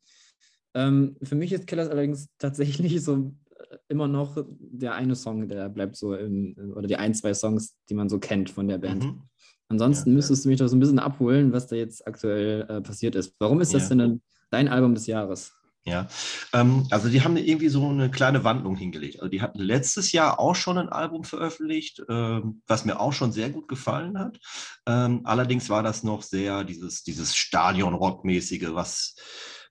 Ähm, 0.75 1.17
für 1.23 1.35
mich 1.35 1.53
ist 1.53 1.67
Killers 1.67 1.89
allerdings 1.89 2.29
tatsächlich 2.39 3.03
so 3.03 3.33
äh, 3.71 3.77
immer 3.89 4.09
noch 4.09 4.45
der 4.59 4.95
eine 4.95 5.15
Song, 5.15 5.47
der 5.49 5.69
bleibt 5.69 5.97
so 5.97 6.15
im, 6.15 6.57
oder 6.75 6.89
die 6.89 6.97
ein, 6.97 7.15
zwei 7.15 7.35
Songs, 7.35 7.77
die 7.89 7.95
man 7.95 8.09
so 8.09 8.19
kennt 8.19 8.51
von 8.51 8.67
der 8.67 8.79
Band. 8.79 9.05
Mhm. 9.05 9.23
Ansonsten 9.69 10.11
ja, 10.11 10.17
müsstest 10.17 10.45
du 10.45 10.49
mich 10.49 10.59
doch 10.59 10.69
so 10.69 10.77
ein 10.77 10.81
bisschen 10.81 10.99
abholen, 10.99 11.53
was 11.53 11.67
da 11.67 11.77
jetzt 11.77 12.07
aktuell 12.07 12.63
äh, 12.69 12.81
passiert 12.81 13.15
ist. 13.15 13.35
Warum 13.39 13.61
ist 13.61 13.75
das 13.75 13.91
ja. 13.91 13.97
denn 13.97 14.23
dein 14.51 14.69
Album 14.69 14.95
des 14.95 15.07
Jahres? 15.07 15.53
Ja, 15.85 16.07
ähm, 16.53 16.87
also 16.91 17.09
die 17.09 17.23
haben 17.23 17.37
irgendwie 17.37 17.69
so 17.69 17.89
eine 17.89 18.09
kleine 18.09 18.45
Wandlung 18.45 18.77
hingelegt. 18.77 19.17
Also 19.17 19.29
die 19.29 19.43
hatten 19.43 19.59
letztes 19.59 20.13
Jahr 20.13 20.39
auch 20.39 20.55
schon 20.55 20.79
ein 20.79 20.89
Album 20.89 21.25
veröffentlicht, 21.25 22.03
ähm, 22.09 22.63
was 22.69 22.85
mir 22.85 23.01
auch 23.01 23.13
schon 23.13 23.33
sehr 23.33 23.51
gut 23.51 23.67
gefallen 23.67 24.17
hat. 24.17 24.39
Ähm, 24.87 25.23
allerdings 25.25 25.71
war 25.71 25.83
das 25.83 26.05
noch 26.05 26.23
sehr 26.23 26.63
dieses, 26.63 27.03
dieses 27.03 27.35
Stadion-Rock-mäßige, 27.35 28.75
was, 28.75 29.17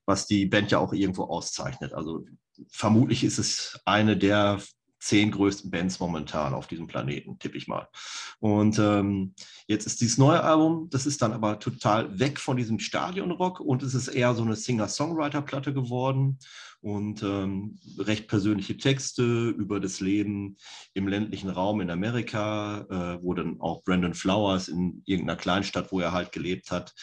was 0.05 0.27
die 0.27 0.45
Band 0.47 0.71
ja 0.71 0.79
auch 0.79 0.91
irgendwo 0.91 1.23
auszeichnet. 1.23 1.93
Also 1.93 2.25
vermutlich 2.69 3.23
ist 3.23 3.37
es 3.37 3.79
eine 3.85 4.17
der 4.17 4.59
zehn 5.01 5.31
größten 5.31 5.71
Bands 5.71 5.99
momentan 5.99 6.53
auf 6.53 6.67
diesem 6.67 6.87
Planeten, 6.87 7.39
tippe 7.39 7.57
ich 7.57 7.67
mal. 7.67 7.87
Und 8.39 8.77
ähm, 8.79 9.33
jetzt 9.67 9.87
ist 9.87 9.99
dieses 9.99 10.17
neue 10.17 10.43
Album, 10.43 10.89
das 10.91 11.05
ist 11.05 11.21
dann 11.21 11.33
aber 11.33 11.59
total 11.59 12.19
weg 12.19 12.39
von 12.39 12.55
diesem 12.55 12.79
Stadionrock 12.79 13.59
und 13.59 13.81
es 13.83 13.95
ist 13.95 14.09
eher 14.09 14.35
so 14.35 14.43
eine 14.43 14.55
Singer-Songwriter-Platte 14.55 15.73
geworden 15.73 16.37
und 16.81 17.21
ähm, 17.23 17.79
recht 17.97 18.27
persönliche 18.27 18.75
Texte 18.77 19.49
über 19.49 19.79
das 19.79 19.99
Leben 19.99 20.57
im 20.93 21.07
ländlichen 21.07 21.49
Raum 21.49 21.79
in 21.81 21.91
Amerika, 21.91 22.85
äh, 22.89 23.23
wo 23.23 23.33
dann 23.33 23.61
auch 23.61 23.83
Brandon 23.83 24.13
Flowers 24.13 24.67
in 24.67 25.03
irgendeiner 25.05 25.37
Kleinstadt, 25.37 25.91
wo 25.91 25.99
er 25.99 26.11
halt 26.11 26.31
gelebt 26.31 26.71
hat, 26.71 26.93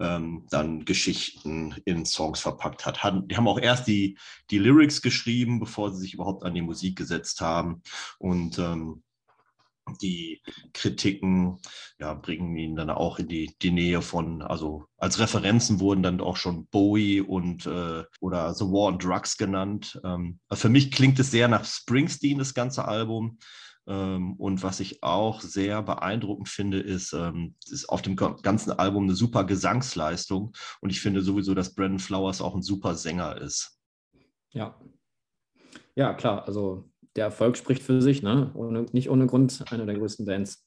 ähm, 0.00 0.46
dann 0.50 0.84
Geschichten 0.84 1.76
in 1.84 2.04
Songs 2.06 2.40
verpackt 2.40 2.86
hat. 2.86 3.00
Die 3.30 3.36
haben 3.36 3.48
auch 3.48 3.60
erst 3.60 3.86
die, 3.86 4.18
die 4.50 4.58
Lyrics 4.58 5.00
geschrieben, 5.00 5.60
bevor 5.60 5.92
sie 5.92 6.00
sich 6.00 6.14
überhaupt 6.14 6.42
an 6.42 6.54
die 6.54 6.62
Musik 6.62 6.96
gesetzt 6.96 7.40
haben. 7.40 7.82
Und 8.18 8.58
ähm, 8.58 9.02
die 9.98 10.42
Kritiken 10.72 11.58
ja, 11.98 12.14
bringen 12.14 12.56
ihn 12.56 12.76
dann 12.76 12.90
auch 12.90 13.18
in 13.18 13.28
die, 13.28 13.54
die 13.62 13.70
Nähe 13.70 14.02
von, 14.02 14.42
also 14.42 14.86
als 14.96 15.18
Referenzen 15.18 15.80
wurden 15.80 16.02
dann 16.02 16.20
auch 16.20 16.36
schon 16.36 16.66
Bowie 16.66 17.20
und 17.20 17.66
äh, 17.66 18.04
oder 18.20 18.54
The 18.54 18.64
War 18.64 18.88
on 18.88 18.98
Drugs 18.98 19.36
genannt. 19.36 20.00
Ähm, 20.04 20.40
für 20.52 20.68
mich 20.68 20.90
klingt 20.90 21.18
es 21.18 21.30
sehr 21.30 21.48
nach 21.48 21.64
Springsteen, 21.64 22.38
das 22.38 22.54
ganze 22.54 22.86
Album. 22.86 23.38
Ähm, 23.86 24.34
und 24.34 24.62
was 24.62 24.80
ich 24.80 25.02
auch 25.02 25.40
sehr 25.40 25.82
beeindruckend 25.82 26.48
finde, 26.48 26.80
ist, 26.80 27.12
ähm, 27.12 27.54
ist 27.70 27.88
auf 27.88 28.02
dem 28.02 28.16
ganzen 28.16 28.72
Album 28.72 29.04
eine 29.04 29.14
super 29.14 29.44
Gesangsleistung. 29.44 30.52
Und 30.80 30.90
ich 30.90 31.00
finde 31.00 31.22
sowieso, 31.22 31.54
dass 31.54 31.74
Brandon 31.74 31.98
Flowers 31.98 32.40
auch 32.40 32.54
ein 32.54 32.62
super 32.62 32.94
Sänger 32.94 33.40
ist. 33.40 33.78
Ja. 34.52 34.78
Ja, 35.94 36.14
klar. 36.14 36.46
Also 36.46 36.89
der 37.16 37.24
Erfolg 37.26 37.56
spricht 37.56 37.82
für 37.82 38.00
sich, 38.00 38.22
ne? 38.22 38.50
Ohne, 38.54 38.86
nicht 38.92 39.10
ohne 39.10 39.26
Grund 39.26 39.64
eine 39.70 39.86
der 39.86 39.96
größten 39.96 40.26
Bands. 40.26 40.66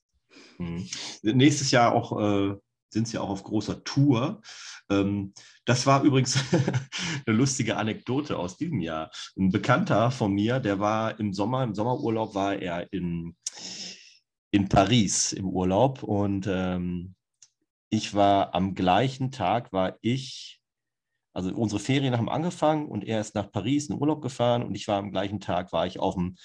Mhm. 0.58 0.88
Nächstes 1.24 1.72
Jahr 1.72 1.94
auch 1.94 2.20
äh, 2.20 2.56
sind 2.90 3.08
sie 3.08 3.18
auch 3.18 3.30
auf 3.30 3.44
großer 3.44 3.84
Tour. 3.84 4.42
Ähm, 4.90 5.34
das 5.66 5.86
war 5.86 6.04
übrigens 6.04 6.38
eine 7.26 7.36
lustige 7.36 7.78
Anekdote 7.78 8.38
aus 8.38 8.58
diesem 8.58 8.80
Jahr. 8.80 9.12
Ein 9.38 9.52
Bekannter 9.52 10.12
von 10.12 10.32
mir, 10.32 10.60
der 10.60 10.80
war 10.80 11.20
im 11.20 11.34
Sommer, 11.34 11.64
im 11.64 11.76
Sommerurlaub 11.76 12.36
war 12.36 12.56
er 12.56 12.92
in, 12.94 13.36
in 14.52 14.70
Paris 14.70 15.34
im 15.34 15.50
Urlaub 15.50 16.04
und 16.04 16.48
ähm, 16.48 17.16
ich 17.90 18.14
war 18.14 18.56
am 18.56 18.76
gleichen 18.76 19.32
Tag, 19.32 19.72
war 19.72 19.98
ich, 20.02 20.62
also 21.34 21.54
unsere 21.54 21.80
Ferien 21.80 22.18
haben 22.18 22.30
angefangen 22.30 22.88
und 22.88 23.04
er 23.04 23.20
ist 23.20 23.36
nach 23.36 23.52
Paris 23.52 23.90
in 23.90 24.00
Urlaub 24.00 24.22
gefahren 24.22 24.64
und 24.64 24.76
ich 24.76 24.88
war 24.88 25.00
am 25.00 25.12
gleichen 25.12 25.40
Tag, 25.40 25.74
war 25.74 25.88
ich 25.88 26.00
auf 26.00 26.14
dem 26.14 26.36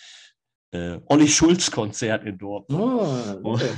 äh, 0.71 1.01
Olli 1.07 1.29
Schulz 1.29 1.71
Konzert 1.71 2.25
in 2.25 2.37
Dortmund. 2.37 3.41
Oh, 3.43 3.53
okay. 3.53 3.71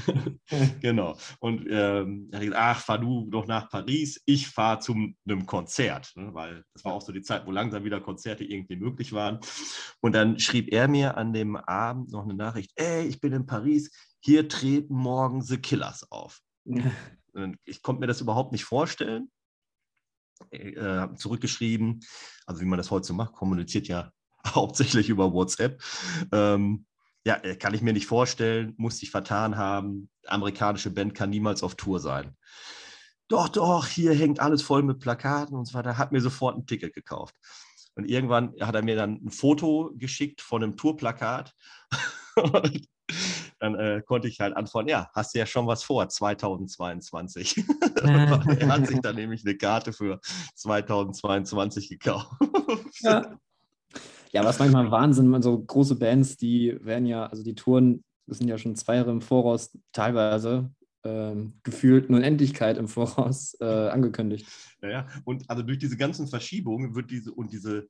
genau. 0.80 1.16
Und 1.38 1.66
ähm, 1.70 2.28
er 2.32 2.38
hat 2.38 2.46
gesagt, 2.46 2.56
ach, 2.56 2.80
fahr 2.80 2.98
du 2.98 3.30
doch 3.30 3.46
nach 3.46 3.68
Paris, 3.70 4.20
ich 4.24 4.48
fahre 4.48 4.80
zu 4.80 4.94
einem 4.94 5.46
Konzert, 5.46 6.12
ne? 6.16 6.30
weil 6.32 6.64
das 6.74 6.84
war 6.84 6.94
auch 6.94 7.02
so 7.02 7.12
die 7.12 7.22
Zeit, 7.22 7.46
wo 7.46 7.52
langsam 7.52 7.84
wieder 7.84 8.00
Konzerte 8.00 8.44
irgendwie 8.44 8.76
möglich 8.76 9.12
waren. 9.12 9.38
Und 10.00 10.14
dann 10.14 10.38
schrieb 10.38 10.72
er 10.72 10.88
mir 10.88 11.16
an 11.16 11.32
dem 11.32 11.56
Abend 11.56 12.10
noch 12.10 12.24
eine 12.24 12.34
Nachricht, 12.34 12.72
ey, 12.74 13.06
ich 13.06 13.20
bin 13.20 13.32
in 13.32 13.46
Paris, 13.46 13.90
hier 14.20 14.48
treten 14.48 14.94
morgen 14.94 15.42
The 15.42 15.58
Killers 15.58 16.10
auf. 16.10 16.40
ich 17.64 17.82
konnte 17.82 18.00
mir 18.00 18.06
das 18.06 18.20
überhaupt 18.20 18.52
nicht 18.52 18.64
vorstellen. 18.64 19.30
Äh, 20.50 21.14
zurückgeschrieben, 21.16 22.00
also 22.46 22.60
wie 22.60 22.64
man 22.64 22.78
das 22.78 22.90
heute 22.90 23.06
so 23.06 23.14
macht, 23.14 23.34
kommuniziert 23.34 23.88
ja 23.88 24.10
hauptsächlich 24.46 25.08
über 25.08 25.32
WhatsApp. 25.32 25.80
Ähm, 26.32 26.86
ja, 27.24 27.34
äh, 27.36 27.56
kann 27.56 27.74
ich 27.74 27.82
mir 27.82 27.92
nicht 27.92 28.06
vorstellen, 28.06 28.74
muss 28.76 28.98
sich 28.98 29.10
vertan 29.10 29.56
haben. 29.56 30.08
Amerikanische 30.26 30.90
Band 30.90 31.14
kann 31.14 31.30
niemals 31.30 31.62
auf 31.62 31.74
Tour 31.74 32.00
sein. 32.00 32.36
Doch, 33.28 33.48
doch, 33.48 33.86
hier 33.86 34.12
hängt 34.12 34.40
alles 34.40 34.62
voll 34.62 34.82
mit 34.82 34.98
Plakaten 34.98 35.56
und 35.56 35.66
so 35.66 35.74
weiter. 35.74 35.98
Hat 35.98 36.10
mir 36.10 36.20
sofort 36.20 36.56
ein 36.56 36.66
Ticket 36.66 36.94
gekauft. 36.94 37.36
Und 37.94 38.06
irgendwann 38.06 38.54
hat 38.60 38.74
er 38.74 38.82
mir 38.82 38.96
dann 38.96 39.20
ein 39.24 39.30
Foto 39.30 39.92
geschickt 39.96 40.40
von 40.40 40.62
einem 40.62 40.76
Tourplakat. 40.76 41.54
dann 43.60 43.74
äh, 43.74 44.02
konnte 44.04 44.26
ich 44.26 44.40
halt 44.40 44.56
antworten, 44.56 44.88
ja, 44.88 45.10
hast 45.14 45.34
du 45.34 45.38
ja 45.38 45.46
schon 45.46 45.66
was 45.66 45.84
vor, 45.84 46.08
2022. 46.08 47.62
er 48.02 48.68
hat 48.68 48.86
sich 48.86 49.00
dann 49.00 49.14
nämlich 49.14 49.44
eine 49.44 49.56
Karte 49.56 49.92
für 49.92 50.20
2022 50.56 51.88
gekauft. 51.88 52.32
Ja. 53.02 53.38
Ja, 54.32 54.44
was 54.44 54.60
manchmal 54.60 54.90
Wahnsinn, 54.92 55.42
so 55.42 55.58
große 55.58 55.96
Bands, 55.96 56.36
die 56.36 56.76
werden 56.84 57.06
ja, 57.06 57.26
also 57.26 57.42
die 57.42 57.56
Touren, 57.56 58.04
das 58.26 58.38
sind 58.38 58.46
ja 58.46 58.58
schon 58.58 58.76
zwei 58.76 58.96
Jahre 58.96 59.10
im 59.10 59.22
Voraus 59.22 59.76
teilweise 59.92 60.70
ähm, 61.04 61.54
gefühlt 61.62 62.08
eine 62.08 62.18
Unendlichkeit 62.18 62.78
im 62.78 62.88
Voraus 62.88 63.56
äh, 63.60 63.64
angekündigt. 63.64 64.46
Ja, 64.82 64.90
ja, 64.90 65.06
und 65.24 65.48
also 65.50 65.62
durch 65.62 65.78
diese 65.78 65.96
ganzen 65.96 66.28
Verschiebungen 66.28 66.94
wird 66.94 67.10
diese 67.10 67.32
und 67.32 67.52
diese, 67.52 67.88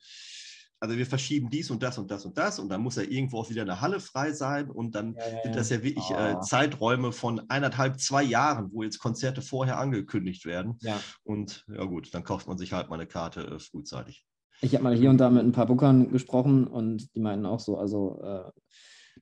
also 0.81 0.97
wir 0.97 1.07
verschieben 1.07 1.51
dies 1.51 1.71
und 1.71 1.83
das 1.83 1.99
und 1.99 2.11
das 2.11 2.25
und 2.25 2.37
das 2.39 2.59
und 2.59 2.71
dann 2.71 2.81
muss 2.81 2.97
ja 2.97 3.03
irgendwo 3.03 3.39
auch 3.39 3.51
wieder 3.51 3.63
eine 3.63 3.81
Halle 3.83 4.01
frei 4.01 4.33
sein 4.33 4.71
und 4.71 4.95
dann 4.95 5.15
ja, 5.15 5.29
ja, 5.29 5.43
sind 5.43 5.57
das 5.57 5.69
ja 5.69 5.83
wirklich 5.83 6.11
äh, 6.11 6.15
ah. 6.15 6.41
Zeiträume 6.41 7.13
von 7.13 7.43
eineinhalb, 7.51 8.01
zwei 8.01 8.23
Jahren, 8.23 8.71
wo 8.73 8.83
jetzt 8.83 8.99
Konzerte 8.99 9.43
vorher 9.43 9.79
angekündigt 9.79 10.47
werden. 10.47 10.79
Ja. 10.81 10.99
Und 11.23 11.67
ja 11.69 11.85
gut, 11.85 12.15
dann 12.15 12.25
kauft 12.25 12.49
man 12.49 12.57
sich 12.57 12.73
halt 12.73 12.89
mal 12.89 12.97
eine 12.97 13.07
Karte 13.07 13.43
äh, 13.43 13.59
frühzeitig. 13.59 14.25
Ich 14.63 14.75
habe 14.75 14.85
mal 14.85 14.97
hier 14.97 15.11
und 15.11 15.19
da 15.19 15.31
mit 15.31 15.45
ein 15.45 15.53
paar 15.53 15.67
Bookern 15.67 16.11
gesprochen 16.11 16.67
und 16.67 17.15
die 17.15 17.21
meinten 17.21 17.47
auch 17.47 17.61
so, 17.61 17.79
also 17.79 18.21
äh, 18.23 18.51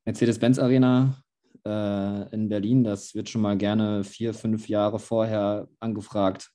Mercedes-Benz 0.05 0.59
Arena 0.59 1.23
äh, 1.65 2.35
in 2.35 2.49
Berlin, 2.49 2.85
das 2.85 3.15
wird 3.15 3.29
schon 3.29 3.43
mal 3.43 3.57
gerne 3.57 4.05
vier, 4.05 4.33
fünf 4.33 4.69
Jahre 4.69 4.99
vorher 4.99 5.69
angefragt. 5.81 6.51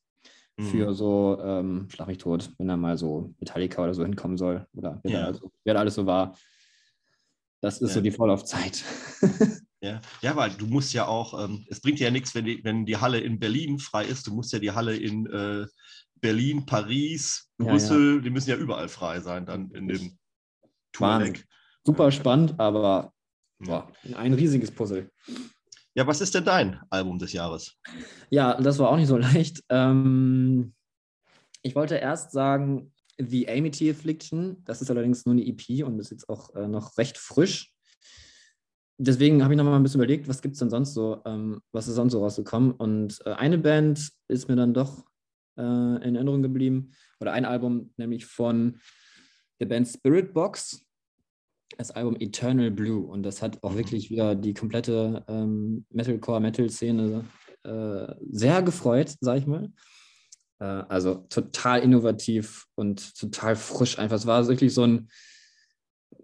Für 0.60 0.93
so, 0.93 1.39
ähm, 1.43 1.88
schlag 1.89 2.08
mich 2.08 2.20
tot, 2.20 2.51
wenn 2.58 2.68
da 2.68 2.78
mal 2.78 2.97
so 2.97 3.34
Metallica 3.39 3.84
oder 3.84 3.93
so 3.93 4.04
hinkommen 4.04 4.38
soll 4.38 4.68
oder 4.74 4.99
wer, 5.04 5.20
ja. 5.20 5.26
also, 5.26 5.51
wer 5.64 5.80
alles 5.80 5.95
so 5.95 6.06
war. 6.06 6.38
Das 7.62 7.82
ist 7.82 7.89
ja. 7.89 7.95
so 7.95 8.01
die 8.01 8.12
Vorlaufzeit. 8.12 8.84
Ja, 9.84 9.99
ja, 10.22 10.34
weil 10.38 10.51
du 10.51 10.66
musst 10.66 10.93
ja 10.93 11.08
auch, 11.08 11.43
ähm, 11.43 11.66
es 11.70 11.82
bringt 11.82 11.99
ja 11.99 12.10
nichts, 12.10 12.34
wenn 12.34 12.45
die, 12.45 12.64
wenn 12.64 12.86
die 12.86 12.95
Halle 12.95 13.20
in 13.20 13.38
Berlin 13.38 13.80
frei 13.80 14.06
ist, 14.06 14.26
du 14.26 14.34
musst 14.34 14.54
ja 14.54 14.60
die 14.60 14.72
Halle 14.72 14.95
in 14.95 15.26
äh, 15.26 15.66
Berlin, 16.22 16.66
Paris, 16.66 17.51
Brüssel, 17.58 18.16
ja. 18.16 18.22
die 18.22 18.30
müssen 18.30 18.49
ja 18.49 18.56
überall 18.56 18.88
frei 18.88 19.20
sein 19.20 19.45
dann 19.45 19.72
in 19.72 19.89
dem 19.89 20.18
Tourneck. 20.93 21.45
Super 21.86 22.14
spannend, 22.14 22.58
aber 22.62 23.12
boah, 23.60 23.91
ein 24.16 24.34
riesiges 24.34 24.72
Puzzle. 24.72 25.12
Ja, 25.95 26.07
was 26.07 26.21
ist 26.21 26.33
denn 26.33 26.45
dein 26.45 26.79
Album 26.89 27.19
des 27.19 27.33
Jahres? 27.33 27.77
Ja, 28.29 28.59
das 28.59 28.79
war 28.79 28.89
auch 28.89 28.97
nicht 28.97 29.07
so 29.07 29.17
leicht. 29.33 29.63
Ähm, 29.69 30.73
ich 31.61 31.75
wollte 31.75 31.95
erst 31.95 32.31
sagen 32.31 32.91
The 33.19 33.47
Amity 33.47 33.91
Affliction. 33.91 34.63
Das 34.65 34.81
ist 34.81 34.89
allerdings 34.89 35.25
nur 35.25 35.33
eine 35.33 35.45
EP 35.45 35.85
und 35.85 35.99
ist 35.99 36.11
jetzt 36.11 36.29
auch 36.29 36.53
äh, 36.55 36.67
noch 36.67 36.97
recht 36.97 37.17
frisch. 37.17 37.71
Deswegen 38.97 39.43
habe 39.43 39.53
ich 39.53 39.57
noch 39.57 39.65
mal 39.65 39.75
ein 39.75 39.83
bisschen 39.83 39.99
überlegt, 39.99 40.27
was 40.27 40.41
gibt 40.41 40.53
es 40.53 40.59
denn 40.59 40.69
sonst 40.69 40.93
so, 40.93 41.21
ähm, 41.25 41.61
was 41.71 41.87
ist 41.87 41.95
sonst 41.95 42.13
so 42.13 42.23
rausgekommen. 42.23 42.71
Und 42.71 43.19
äh, 43.25 43.33
eine 43.33 43.57
Band 43.57 44.09
ist 44.27 44.47
mir 44.47 44.55
dann 44.55 44.73
doch 44.73 45.05
äh, 45.57 45.61
in 45.61 46.15
Erinnerung 46.15 46.41
geblieben. 46.41 46.91
Oder 47.19 47.33
ein 47.33 47.45
Album, 47.45 47.93
nämlich 47.97 48.25
von 48.25 48.79
der 49.59 49.67
Band 49.67 49.87
Spirit 49.87 50.33
Box, 50.33 50.85
das 51.78 51.91
Album 51.91 52.15
Eternal 52.19 52.71
Blue. 52.71 53.05
Und 53.05 53.24
das 53.24 53.41
hat 53.41 53.61
auch 53.63 53.71
mhm. 53.71 53.78
wirklich 53.78 54.09
wieder 54.09 54.36
die 54.36 54.53
komplette 54.53 55.24
ähm, 55.28 55.86
Metalcore-Metal-Szene 55.89 57.26
äh, 57.63 58.15
sehr 58.32 58.61
gefreut, 58.61 59.15
sag 59.19 59.38
ich 59.38 59.47
mal. 59.47 59.71
Äh, 60.59 60.65
also 60.65 61.26
total 61.30 61.82
innovativ 61.82 62.65
und 62.76 63.17
total 63.17 63.55
frisch 63.55 63.99
einfach. 63.99 64.17
Es 64.17 64.28
war 64.28 64.47
wirklich 64.47 64.74
so 64.74 64.84
ein, 64.84 65.09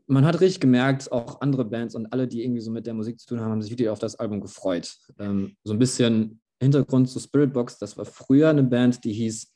man 0.07 0.25
hat 0.25 0.41
richtig 0.41 0.59
gemerkt, 0.59 1.11
auch 1.11 1.41
andere 1.41 1.65
Bands 1.65 1.95
und 1.95 2.11
alle, 2.13 2.27
die 2.27 2.43
irgendwie 2.43 2.61
so 2.61 2.71
mit 2.71 2.87
der 2.87 2.93
Musik 2.93 3.19
zu 3.19 3.27
tun 3.27 3.39
haben, 3.39 3.51
haben 3.51 3.61
sich 3.61 3.71
wirklich 3.71 3.89
auf 3.89 3.99
das 3.99 4.15
Album 4.15 4.41
gefreut. 4.41 4.95
Ähm, 5.19 5.55
so 5.63 5.73
ein 5.73 5.79
bisschen 5.79 6.41
Hintergrund 6.61 7.09
zu 7.09 7.19
Spirit 7.19 7.53
Box, 7.53 7.77
das 7.77 7.97
war 7.97 8.05
früher 8.05 8.49
eine 8.49 8.63
Band, 8.63 9.03
die 9.03 9.13
hieß 9.13 9.53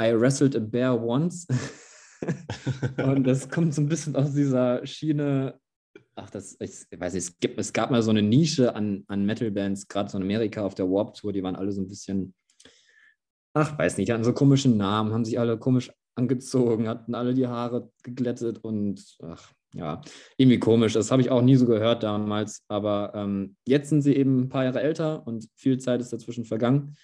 I 0.00 0.12
Wrestled 0.14 0.54
a 0.56 0.60
Bear 0.60 1.02
Once. 1.02 1.46
und 2.96 3.24
das 3.24 3.48
kommt 3.48 3.74
so 3.74 3.82
ein 3.82 3.88
bisschen 3.88 4.16
aus 4.16 4.32
dieser 4.32 4.86
Schiene. 4.86 5.58
Ach, 6.14 6.30
das, 6.30 6.56
ich 6.60 6.86
weiß 6.96 7.14
nicht, 7.14 7.24
es, 7.24 7.38
gibt, 7.38 7.58
es 7.58 7.72
gab 7.72 7.90
mal 7.90 8.02
so 8.02 8.10
eine 8.10 8.22
Nische 8.22 8.74
an, 8.74 9.04
an 9.06 9.24
Metal-Bands, 9.24 9.88
gerade 9.88 10.10
so 10.10 10.18
in 10.18 10.24
Amerika 10.24 10.62
auf 10.62 10.74
der 10.74 10.90
Warp 10.90 11.14
Tour, 11.14 11.32
die 11.32 11.42
waren 11.42 11.56
alle 11.56 11.72
so 11.72 11.80
ein 11.80 11.88
bisschen, 11.88 12.34
ach, 13.54 13.78
weiß 13.78 13.98
nicht, 13.98 14.10
hatten 14.10 14.24
so 14.24 14.32
komischen 14.32 14.76
Namen, 14.76 15.12
haben 15.12 15.24
sich 15.24 15.38
alle 15.38 15.58
komisch 15.58 15.92
angezogen, 16.16 16.88
hatten 16.88 17.14
alle 17.14 17.34
die 17.34 17.46
Haare 17.46 17.90
geglättet 18.02 18.58
und 18.58 19.16
ach, 19.22 19.52
ja, 19.74 20.00
irgendwie 20.36 20.58
komisch. 20.58 20.94
Das 20.94 21.10
habe 21.10 21.22
ich 21.22 21.30
auch 21.30 21.42
nie 21.42 21.56
so 21.56 21.66
gehört 21.66 22.02
damals. 22.02 22.64
Aber 22.68 23.12
ähm, 23.14 23.56
jetzt 23.66 23.90
sind 23.90 24.02
sie 24.02 24.16
eben 24.16 24.42
ein 24.42 24.48
paar 24.48 24.64
Jahre 24.64 24.80
älter 24.80 25.26
und 25.26 25.48
viel 25.54 25.78
Zeit 25.78 26.00
ist 26.00 26.12
dazwischen 26.12 26.44
vergangen. 26.44 26.96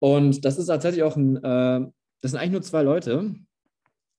Und 0.00 0.44
das 0.44 0.58
ist 0.58 0.66
tatsächlich 0.66 1.02
auch 1.02 1.16
ein, 1.16 1.36
äh, 1.36 1.86
das 2.20 2.30
sind 2.30 2.40
eigentlich 2.40 2.52
nur 2.52 2.62
zwei 2.62 2.82
Leute. 2.82 3.34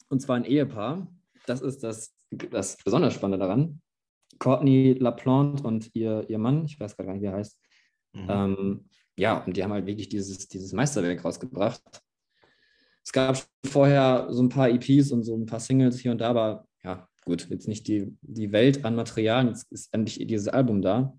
Und 0.10 0.22
zwar 0.22 0.36
ein 0.36 0.46
Ehepaar. 0.46 1.08
Das 1.46 1.62
ist 1.62 1.84
das, 1.84 2.16
das 2.32 2.78
besonders 2.84 3.14
Spannende 3.14 3.46
daran. 3.46 3.82
Courtney 4.40 4.94
LaPlante 4.94 5.64
und 5.64 5.90
ihr, 5.94 6.26
ihr 6.30 6.38
Mann, 6.38 6.66
ich 6.66 6.80
weiß 6.80 6.98
gar 6.98 7.14
nicht, 7.14 7.22
wie 7.22 7.28
er 7.28 7.34
heißt. 7.34 7.60
Mhm. 8.14 8.28
Ähm, 8.30 8.90
ja, 9.18 9.38
und 9.44 9.56
die 9.56 9.64
haben 9.64 9.74
halt 9.74 9.86
wirklich 9.86 10.10
dieses, 10.10 10.48
dieses 10.48 10.72
Meisterwerk 10.74 11.24
rausgebracht. 11.24 11.82
Es 13.04 13.12
gab 13.12 13.44
vorher 13.66 14.28
so 14.30 14.42
ein 14.42 14.50
paar 14.50 14.70
EPs 14.70 15.12
und 15.12 15.24
so 15.24 15.36
ein 15.36 15.46
paar 15.46 15.60
Singles 15.60 16.00
hier 16.00 16.12
und 16.12 16.20
da, 16.20 16.30
aber 16.30 16.68
ja, 16.84 17.08
gut, 17.26 17.50
jetzt 17.50 17.68
nicht 17.68 17.88
die, 17.88 18.16
die 18.22 18.52
Welt 18.52 18.86
an 18.86 18.96
Materialien, 18.96 19.50
jetzt 19.50 19.72
ist 19.72 19.94
endlich 19.94 20.26
dieses 20.26 20.48
Album 20.48 20.82
da. 20.82 21.18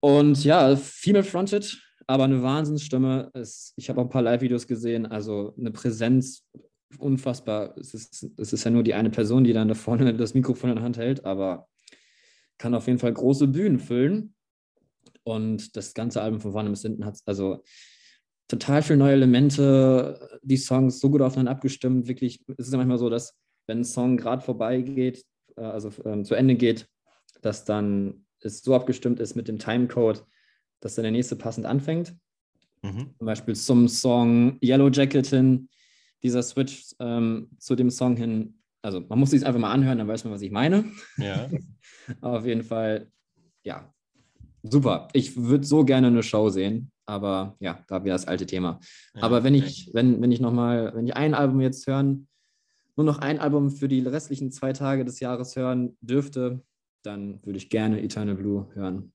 Und 0.00 0.44
ja, 0.44 0.76
female 0.76 1.24
fronted, 1.24 1.82
aber 2.06 2.24
eine 2.24 2.42
Wahnsinnsstimme. 2.42 3.30
Es, 3.34 3.72
ich 3.76 3.88
habe 3.88 4.00
auch 4.00 4.04
ein 4.04 4.10
paar 4.10 4.22
Live-Videos 4.22 4.66
gesehen, 4.66 5.06
also 5.06 5.54
eine 5.58 5.72
Präsenz, 5.72 6.45
unfassbar. 6.98 7.76
Es 7.78 7.94
ist, 7.94 8.26
es 8.36 8.52
ist 8.52 8.64
ja 8.64 8.70
nur 8.70 8.82
die 8.82 8.94
eine 8.94 9.10
Person, 9.10 9.44
die 9.44 9.52
dann 9.52 9.68
da 9.68 9.74
vorne 9.74 10.14
das 10.16 10.34
Mikrofon 10.34 10.70
in 10.70 10.76
der 10.76 10.84
Hand 10.84 10.98
hält, 10.98 11.24
aber 11.24 11.68
kann 12.58 12.74
auf 12.74 12.86
jeden 12.86 12.98
Fall 12.98 13.12
große 13.12 13.48
Bühnen 13.48 13.78
füllen. 13.78 14.34
Und 15.24 15.76
das 15.76 15.94
ganze 15.94 16.22
Album 16.22 16.40
von 16.40 16.52
vorne 16.52 16.70
bis 16.70 16.82
hinten 16.82 17.04
hat 17.04 17.18
also 17.26 17.62
total 18.48 18.82
viele 18.82 18.98
neue 18.98 19.14
Elemente, 19.14 20.38
die 20.42 20.56
Songs 20.56 21.00
so 21.00 21.10
gut 21.10 21.20
aufeinander 21.20 21.52
abgestimmt. 21.52 22.06
Wirklich, 22.06 22.40
es 22.56 22.66
ist 22.66 22.72
ja 22.72 22.78
manchmal 22.78 22.98
so, 22.98 23.10
dass 23.10 23.36
wenn 23.66 23.80
ein 23.80 23.84
Song 23.84 24.16
gerade 24.16 24.42
vorbeigeht, 24.42 25.24
äh, 25.56 25.62
also 25.62 25.90
ähm, 26.04 26.24
zu 26.24 26.34
Ende 26.34 26.54
geht, 26.54 26.88
dass 27.42 27.64
dann 27.64 28.26
es 28.40 28.62
so 28.62 28.74
abgestimmt 28.74 29.20
ist 29.20 29.34
mit 29.34 29.48
dem 29.48 29.58
Timecode, 29.58 30.24
dass 30.80 30.94
dann 30.94 31.02
der 31.02 31.12
nächste 31.12 31.36
passend 31.36 31.66
anfängt. 31.66 32.14
Mhm. 32.82 33.14
Zum 33.18 33.26
Beispiel 33.26 33.56
zum 33.56 33.88
Song 33.88 34.58
Yellow 34.62 34.90
Jacket 34.90 35.26
hin, 35.26 35.68
dieser 36.26 36.42
Switch 36.42 36.94
ähm, 36.98 37.48
zu 37.58 37.76
dem 37.76 37.90
Song 37.90 38.16
hin, 38.16 38.58
also 38.82 39.00
man 39.00 39.18
muss 39.18 39.30
sich 39.30 39.46
einfach 39.46 39.60
mal 39.60 39.72
anhören, 39.72 39.98
dann 39.98 40.08
weiß 40.08 40.24
man, 40.24 40.34
was 40.34 40.42
ich 40.42 40.50
meine. 40.50 40.84
Ja. 41.18 41.48
Auf 42.20 42.44
jeden 42.44 42.62
Fall, 42.62 43.10
ja, 43.62 43.92
super. 44.62 45.08
Ich 45.12 45.36
würde 45.36 45.64
so 45.64 45.84
gerne 45.84 46.08
eine 46.08 46.22
Show 46.22 46.50
sehen, 46.50 46.90
aber 47.06 47.56
ja, 47.60 47.84
da 47.86 48.04
wieder 48.04 48.14
das 48.14 48.26
alte 48.26 48.46
Thema. 48.46 48.80
Ja, 49.14 49.22
aber 49.22 49.44
wenn 49.44 49.54
ich, 49.54 49.90
wenn, 49.94 50.20
wenn 50.20 50.32
ich 50.32 50.40
nochmal, 50.40 50.92
wenn 50.94 51.06
ich 51.06 51.14
ein 51.14 51.34
Album 51.34 51.60
jetzt 51.60 51.86
hören, 51.86 52.28
nur 52.96 53.06
noch 53.06 53.18
ein 53.18 53.38
Album 53.38 53.70
für 53.70 53.88
die 53.88 54.00
restlichen 54.00 54.50
zwei 54.50 54.72
Tage 54.72 55.04
des 55.04 55.20
Jahres 55.20 55.54
hören 55.54 55.96
dürfte, 56.00 56.62
dann 57.02 57.44
würde 57.44 57.58
ich 57.58 57.70
gerne 57.70 58.02
Eternal 58.02 58.34
Blue 58.34 58.68
hören. 58.74 59.12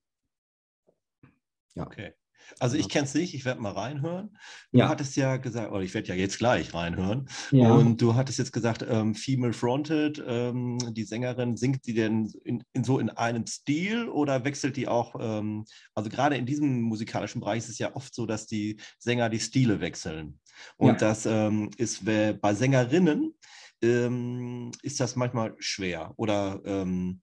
Ja. 1.74 1.86
Okay. 1.86 2.12
Also 2.58 2.76
ich 2.76 2.88
kenne 2.88 3.04
es 3.04 3.14
nicht, 3.14 3.34
ich 3.34 3.44
werde 3.44 3.60
mal 3.60 3.72
reinhören. 3.72 4.36
Du 4.72 4.80
Ja. 4.80 4.88
hattest 4.88 5.16
ja 5.16 5.36
gesagt, 5.36 5.70
oder 5.72 5.82
ich 5.82 5.94
werde 5.94 6.08
ja 6.08 6.14
jetzt 6.14 6.38
gleich 6.38 6.74
reinhören. 6.74 7.28
Ja. 7.50 7.70
Und 7.72 8.00
du 8.00 8.14
hattest 8.14 8.38
jetzt 8.38 8.52
gesagt, 8.52 8.84
ähm, 8.88 9.14
female 9.14 9.52
fronted, 9.52 10.22
ähm, 10.26 10.78
die 10.92 11.04
Sängerin, 11.04 11.56
singt 11.56 11.86
die 11.86 11.94
denn 11.94 12.32
in, 12.44 12.62
in 12.72 12.84
so 12.84 12.98
in 12.98 13.10
einem 13.10 13.46
Stil 13.46 14.08
oder 14.08 14.44
wechselt 14.44 14.76
die 14.76 14.88
auch, 14.88 15.14
ähm, 15.20 15.64
also 15.94 16.10
gerade 16.10 16.36
in 16.36 16.46
diesem 16.46 16.82
musikalischen 16.82 17.40
Bereich 17.40 17.58
ist 17.58 17.68
es 17.70 17.78
ja 17.78 17.94
oft 17.96 18.14
so, 18.14 18.26
dass 18.26 18.46
die 18.46 18.78
Sänger 18.98 19.28
die 19.28 19.40
Stile 19.40 19.80
wechseln. 19.80 20.38
Und 20.76 20.88
Ja. 20.88 20.94
das 20.94 21.26
ähm, 21.26 21.70
ist 21.76 22.04
bei 22.04 22.54
Sängerinnen 22.54 23.34
ähm, 23.82 24.70
ist 24.82 25.00
das 25.00 25.16
manchmal 25.16 25.54
schwer 25.58 26.12
oder 26.16 26.60
ähm, 26.64 27.20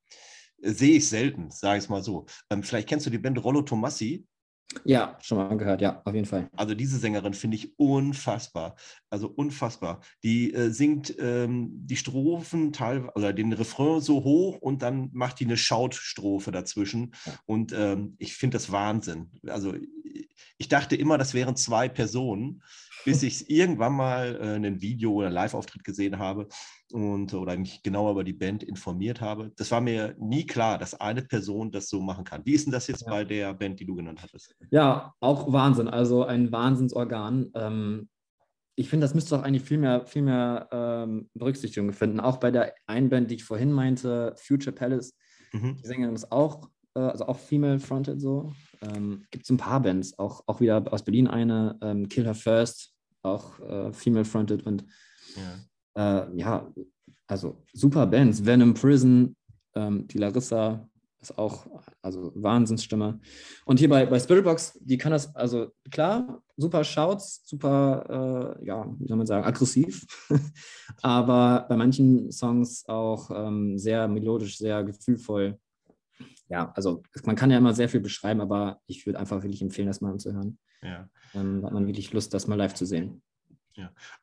sehe 0.61 0.97
ich 0.97 1.07
selten, 1.07 1.51
sage 1.51 1.77
ich 1.77 1.85
es 1.85 1.89
mal 1.89 2.03
so. 2.03 2.25
Vielleicht 2.63 2.89
kennst 2.89 3.05
du 3.05 3.09
die 3.09 3.17
Band 3.17 3.41
Rollo 3.43 3.61
Tomassi. 3.61 4.27
Ja, 4.83 5.17
schon 5.21 5.39
mal 5.39 5.57
gehört, 5.57 5.81
ja, 5.81 6.01
auf 6.05 6.13
jeden 6.13 6.27
Fall. 6.27 6.49
Also 6.55 6.75
diese 6.75 6.99
Sängerin 6.99 7.33
finde 7.33 7.57
ich 7.57 7.77
unfassbar. 7.79 8.75
Also 9.09 9.27
unfassbar. 9.27 10.01
Die 10.23 10.53
äh, 10.53 10.69
singt 10.69 11.15
ähm, 11.19 11.69
die 11.71 11.95
Strophen 11.95 12.71
teilweise 12.71 13.11
oder 13.15 13.33
den 13.33 13.51
Refrain 13.53 13.99
so 13.99 14.23
hoch 14.23 14.57
und 14.57 14.83
dann 14.83 15.09
macht 15.11 15.39
die 15.39 15.45
eine 15.45 15.57
Schautstrophe 15.57 16.51
dazwischen. 16.51 17.15
Und 17.45 17.73
ähm, 17.73 18.15
ich 18.19 18.35
finde 18.35 18.57
das 18.57 18.71
Wahnsinn. 18.71 19.31
Also 19.47 19.73
ich 20.57 20.67
dachte 20.67 20.95
immer, 20.95 21.17
das 21.17 21.33
wären 21.33 21.55
zwei 21.55 21.89
Personen, 21.89 22.61
bis 23.05 23.23
ich 23.23 23.49
irgendwann 23.49 23.93
mal 23.93 24.35
äh, 24.41 24.55
ein 24.67 24.81
Video 24.81 25.13
oder 25.13 25.29
Live-Auftritt 25.29 25.83
gesehen 25.83 26.19
habe 26.19 26.47
und 26.91 27.33
oder 27.33 27.57
mich 27.57 27.81
genauer 27.81 28.11
über 28.11 28.23
die 28.23 28.33
Band 28.33 28.63
informiert 28.63 29.21
habe. 29.21 29.51
Das 29.55 29.71
war 29.71 29.79
mir 29.81 30.15
nie 30.19 30.45
klar, 30.45 30.77
dass 30.77 30.99
eine 30.99 31.21
Person 31.21 31.71
das 31.71 31.87
so 31.87 32.01
machen 32.01 32.25
kann. 32.25 32.45
Wie 32.45 32.53
ist 32.53 32.65
denn 32.65 32.73
das 32.73 32.87
jetzt 32.87 33.03
Ja. 33.05 33.09
bei 33.11 33.23
der 33.23 33.53
Band, 33.53 33.79
die 33.79 33.85
du 33.85 33.95
genannt 33.95 34.21
hattest? 34.21 34.53
Ja, 34.71 35.13
auch 35.21 35.51
Wahnsinn, 35.51 35.87
also 35.87 36.25
ein 36.25 36.51
Wahnsinnsorgan. 36.51 37.51
Ähm, 37.55 38.09
ich 38.75 38.89
finde, 38.89 39.05
das 39.05 39.13
müsste 39.13 39.37
auch 39.37 39.43
eigentlich 39.43 39.63
viel 39.63 39.77
mehr, 39.77 40.05
viel 40.05 40.21
mehr 40.21 40.67
ähm, 40.71 41.29
Berücksichtigung 41.33 41.91
finden. 41.93 42.19
Auch 42.19 42.37
bei 42.37 42.49
der 42.51 42.73
einen 42.85 43.09
Band, 43.09 43.29
die 43.31 43.35
ich 43.35 43.43
vorhin 43.43 43.71
meinte, 43.71 44.33
Future 44.37 44.75
Palace, 44.75 45.13
Mhm. 45.51 45.77
die 45.81 45.87
Sängerin 45.87 46.13
ist 46.15 46.31
auch, 46.31 46.69
äh, 46.95 46.99
also 46.99 47.25
auch 47.25 47.37
female-fronted 47.39 48.21
so. 48.21 48.53
Ähm, 48.81 49.25
Gibt 49.31 49.43
es 49.45 49.49
ein 49.49 49.57
paar 49.57 49.81
Bands, 49.81 50.17
auch, 50.17 50.43
auch 50.47 50.61
wieder 50.61 50.91
aus 50.91 51.03
Berlin 51.03 51.27
eine, 51.27 51.77
ähm, 51.81 52.07
Kill 52.07 52.25
Her 52.25 52.35
First, 52.35 52.93
auch 53.23 53.59
äh, 53.59 53.91
female-fronted 53.91 54.65
und 54.65 54.85
Ja. 55.95 56.27
äh, 56.29 56.37
ja, 56.37 56.71
also 57.27 57.63
super 57.73 58.05
Bands. 58.07 58.45
Venom 58.45 58.73
Prison, 58.73 59.35
ähm, 59.75 60.07
die 60.07 60.17
Larissa 60.17 60.89
ist 61.21 61.37
auch, 61.37 61.67
also 62.01 62.31
Wahnsinnsstimme. 62.35 63.19
Und 63.65 63.79
hier 63.79 63.89
bei, 63.89 64.05
bei 64.05 64.17
Spiritbox, 64.19 64.79
die 64.81 64.97
kann 64.97 65.11
das, 65.11 65.35
also 65.35 65.67
klar, 65.91 66.41
super 66.55 66.83
Shouts, 66.83 67.41
super, 67.45 68.55
äh, 68.61 68.65
ja, 68.65 68.85
wie 68.97 69.07
soll 69.07 69.17
man 69.17 69.27
sagen, 69.27 69.45
aggressiv. 69.45 70.05
Aber 71.01 71.65
bei 71.67 71.75
manchen 71.75 72.31
Songs 72.31 72.87
auch 72.87 73.29
ähm, 73.31 73.77
sehr 73.77 74.07
melodisch, 74.07 74.57
sehr 74.57 74.83
gefühlvoll. 74.83 75.59
Ja, 76.49 76.71
also 76.75 77.03
man 77.23 77.35
kann 77.35 77.51
ja 77.51 77.57
immer 77.57 77.73
sehr 77.73 77.89
viel 77.89 77.99
beschreiben, 77.99 78.41
aber 78.41 78.81
ich 78.87 79.05
würde 79.05 79.19
einfach 79.19 79.43
wirklich 79.43 79.61
empfehlen, 79.61 79.87
das 79.87 80.01
mal 80.01 80.11
anzuhören. 80.11 80.57
Ja. 80.81 81.07
Ähm, 81.33 81.61
da 81.61 81.67
hat 81.67 81.73
man 81.73 81.85
wirklich 81.87 82.11
Lust, 82.11 82.33
das 82.33 82.47
mal 82.47 82.55
live 82.55 82.73
zu 82.73 82.85
sehen. 82.85 83.21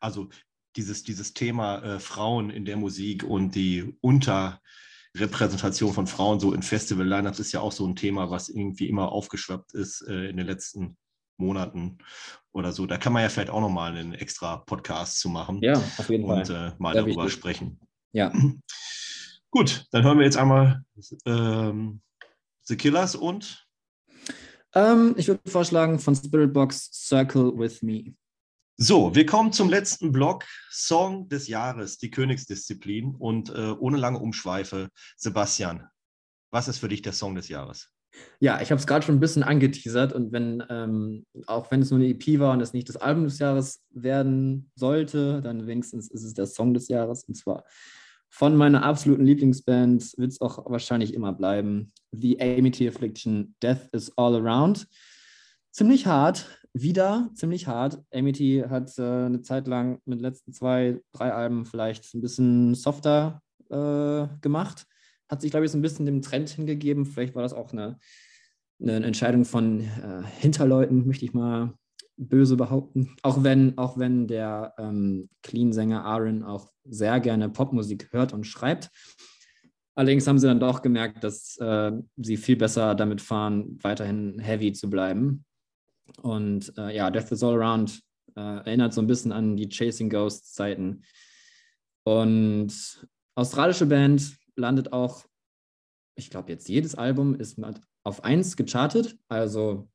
Also 0.00 0.28
dieses, 0.76 1.02
dieses 1.02 1.32
Thema 1.32 1.82
äh, 1.82 1.98
Frauen 1.98 2.50
in 2.50 2.64
der 2.66 2.76
Musik 2.76 3.24
und 3.24 3.54
die 3.54 3.96
Unterrepräsentation 4.02 5.94
von 5.94 6.06
Frauen 6.06 6.40
so 6.40 6.52
in 6.52 6.62
Festival-Lineups 6.62 7.38
ist 7.40 7.52
ja 7.52 7.60
auch 7.60 7.72
so 7.72 7.86
ein 7.86 7.96
Thema, 7.96 8.30
was 8.30 8.48
irgendwie 8.50 8.88
immer 8.88 9.10
aufgeschwappt 9.12 9.72
ist 9.72 10.02
äh, 10.02 10.28
in 10.28 10.36
den 10.36 10.46
letzten 10.46 10.98
Monaten 11.38 11.98
oder 12.52 12.72
so. 12.72 12.84
Da 12.86 12.98
kann 12.98 13.12
man 13.12 13.22
ja 13.22 13.28
vielleicht 13.28 13.50
auch 13.50 13.60
nochmal 13.60 13.96
einen 13.96 14.12
extra 14.14 14.58
Podcast 14.58 15.20
zu 15.20 15.28
machen 15.30 15.60
Ja, 15.62 15.74
auf 15.74 16.10
jeden 16.10 16.24
und 16.24 16.48
Fall. 16.48 16.72
äh, 16.72 16.82
mal 16.82 16.92
Sehr 16.92 17.02
darüber 17.02 17.24
wichtig. 17.24 17.38
sprechen. 17.38 17.80
Ja. 18.12 18.32
Gut, 19.50 19.86
dann 19.92 20.02
hören 20.02 20.18
wir 20.18 20.24
jetzt 20.26 20.36
einmal 20.36 20.84
ähm, 21.24 22.02
The 22.66 22.76
Killers 22.76 23.14
und 23.14 23.66
Ähm, 24.74 25.14
ich 25.16 25.28
würde 25.28 25.40
vorschlagen 25.48 25.98
von 25.98 26.14
Spiritbox 26.14 26.90
Circle 26.92 27.56
with 27.56 27.82
Me. 27.82 28.14
So, 28.76 29.14
wir 29.14 29.24
kommen 29.24 29.52
zum 29.52 29.70
letzten 29.70 30.12
Block, 30.12 30.44
Song 30.70 31.30
des 31.30 31.48
Jahres, 31.48 31.96
die 31.96 32.10
Königsdisziplin. 32.10 33.14
Und 33.14 33.48
äh, 33.48 33.70
ohne 33.70 33.96
lange 33.96 34.18
Umschweife, 34.18 34.90
Sebastian, 35.16 35.88
was 36.50 36.68
ist 36.68 36.78
für 36.78 36.88
dich 36.88 37.00
der 37.00 37.14
Song 37.14 37.34
des 37.34 37.48
Jahres? 37.48 37.88
Ja, 38.40 38.60
ich 38.60 38.70
habe 38.70 38.78
es 38.78 38.86
gerade 38.86 39.04
schon 39.04 39.16
ein 39.16 39.20
bisschen 39.20 39.42
angeteasert 39.42 40.12
und 40.12 40.32
wenn, 40.32 40.62
ähm, 40.68 41.26
auch 41.46 41.70
wenn 41.70 41.82
es 41.82 41.90
nur 41.90 42.00
eine 42.00 42.08
EP 42.08 42.38
war 42.38 42.52
und 42.52 42.60
es 42.60 42.72
nicht 42.72 42.88
das 42.88 42.96
Album 42.96 43.24
des 43.24 43.38
Jahres 43.38 43.82
werden 43.90 44.70
sollte, 44.74 45.42
dann 45.42 45.66
wenigstens 45.66 46.10
ist 46.10 46.24
es 46.24 46.34
der 46.34 46.46
Song 46.46 46.74
des 46.74 46.88
Jahres 46.88 47.24
und 47.24 47.34
zwar 47.34 47.64
von 48.28 48.56
meiner 48.56 48.82
absoluten 48.82 49.24
Lieblingsband 49.24 50.14
wird 50.18 50.30
es 50.30 50.40
auch 50.40 50.70
wahrscheinlich 50.70 51.14
immer 51.14 51.32
bleiben. 51.32 51.92
The 52.12 52.40
Amity 52.40 52.88
Affliction, 52.88 53.54
Death 53.62 53.88
is 53.92 54.12
All 54.16 54.34
Around. 54.34 54.86
Ziemlich 55.70 56.06
hart, 56.06 56.46
wieder 56.72 57.30
ziemlich 57.34 57.66
hart. 57.66 58.02
Amity 58.12 58.64
hat 58.68 58.98
äh, 58.98 59.02
eine 59.02 59.42
Zeit 59.42 59.66
lang 59.66 60.00
mit 60.04 60.18
den 60.18 60.22
letzten 60.22 60.52
zwei, 60.52 61.00
drei 61.12 61.32
Alben 61.32 61.64
vielleicht 61.64 62.14
ein 62.14 62.20
bisschen 62.20 62.74
softer 62.74 63.42
äh, 63.70 64.26
gemacht. 64.40 64.86
Hat 65.28 65.40
sich, 65.40 65.50
glaube 65.50 65.66
ich, 65.66 65.72
so 65.72 65.78
ein 65.78 65.82
bisschen 65.82 66.06
dem 66.06 66.22
Trend 66.22 66.50
hingegeben. 66.50 67.06
Vielleicht 67.06 67.34
war 67.34 67.42
das 67.42 67.52
auch 67.52 67.72
eine, 67.72 67.98
eine 68.80 69.04
Entscheidung 69.04 69.44
von 69.44 69.80
äh, 69.80 70.22
Hinterleuten, 70.38 71.06
möchte 71.06 71.24
ich 71.24 71.34
mal 71.34 71.74
böse 72.16 72.56
behaupten. 72.56 73.16
Auch 73.22 73.42
wenn, 73.42 73.76
auch 73.78 73.98
wenn 73.98 74.26
der 74.26 74.74
ähm, 74.78 75.28
Clean-Sänger 75.42 76.04
Aaron 76.04 76.42
auch 76.42 76.72
sehr 76.84 77.20
gerne 77.20 77.48
Popmusik 77.48 78.12
hört 78.12 78.32
und 78.32 78.44
schreibt. 78.44 78.90
Allerdings 79.94 80.26
haben 80.26 80.38
sie 80.38 80.46
dann 80.46 80.60
doch 80.60 80.82
gemerkt, 80.82 81.24
dass 81.24 81.56
äh, 81.58 81.92
sie 82.16 82.36
viel 82.36 82.56
besser 82.56 82.94
damit 82.94 83.20
fahren, 83.20 83.78
weiterhin 83.82 84.38
heavy 84.38 84.72
zu 84.72 84.90
bleiben. 84.90 85.44
Und 86.22 86.76
äh, 86.76 86.94
ja, 86.94 87.10
Death 87.10 87.32
is 87.32 87.42
All 87.42 87.54
Around 87.54 88.02
äh, 88.36 88.40
erinnert 88.40 88.92
so 88.92 89.00
ein 89.00 89.06
bisschen 89.06 89.32
an 89.32 89.56
die 89.56 89.68
Chasing 89.68 90.10
Ghosts 90.10 90.52
Zeiten. 90.52 91.02
Und 92.04 93.08
australische 93.34 93.86
Band 93.86 94.36
landet 94.54 94.92
auch, 94.92 95.24
ich 96.14 96.30
glaube 96.30 96.52
jetzt 96.52 96.68
jedes 96.68 96.94
Album 96.94 97.34
ist 97.34 97.58
auf 98.04 98.22
1 98.22 98.56
gechartet, 98.56 99.18
also 99.28 99.88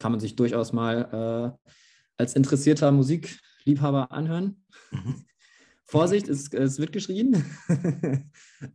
kann 0.00 0.10
man 0.10 0.20
sich 0.20 0.34
durchaus 0.34 0.72
mal 0.72 1.56
äh, 1.62 1.70
als 2.16 2.34
interessierter 2.34 2.90
Musikliebhaber 2.90 4.10
anhören. 4.10 4.64
Mhm. 4.90 5.24
Vorsicht, 5.86 6.28
es, 6.28 6.52
es 6.52 6.78
wird 6.78 6.92
geschrien. 6.92 7.44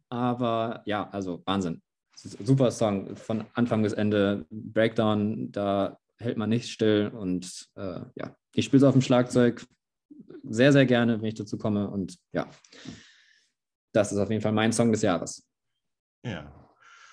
Aber 0.10 0.84
ja, 0.86 1.10
also 1.10 1.42
Wahnsinn. 1.46 1.82
Super 2.18 2.72
Song 2.72 3.16
von 3.16 3.46
Anfang 3.54 3.84
bis 3.84 3.94
Ende. 3.94 4.46
Breakdown, 4.50 5.52
da 5.52 5.98
hält 6.18 6.38
man 6.38 6.50
nicht 6.50 6.70
still. 6.70 7.12
Und 7.14 7.70
äh, 7.76 8.02
ja, 8.16 8.36
ich 8.54 8.66
spiele 8.66 8.80
es 8.80 8.84
auf 8.84 8.94
dem 8.94 9.02
Schlagzeug 9.02 9.66
sehr, 10.44 10.72
sehr 10.74 10.86
gerne, 10.86 11.22
wenn 11.22 11.28
ich 11.28 11.36
dazu 11.36 11.58
komme. 11.58 11.90
Und 11.90 12.18
ja, 12.34 12.50
das 13.94 14.12
ist 14.12 14.18
auf 14.18 14.30
jeden 14.30 14.42
Fall 14.42 14.52
mein 14.52 14.74
Song 14.74 14.92
des 14.92 15.02
Jahres. 15.02 15.48
Ja. 16.24 16.52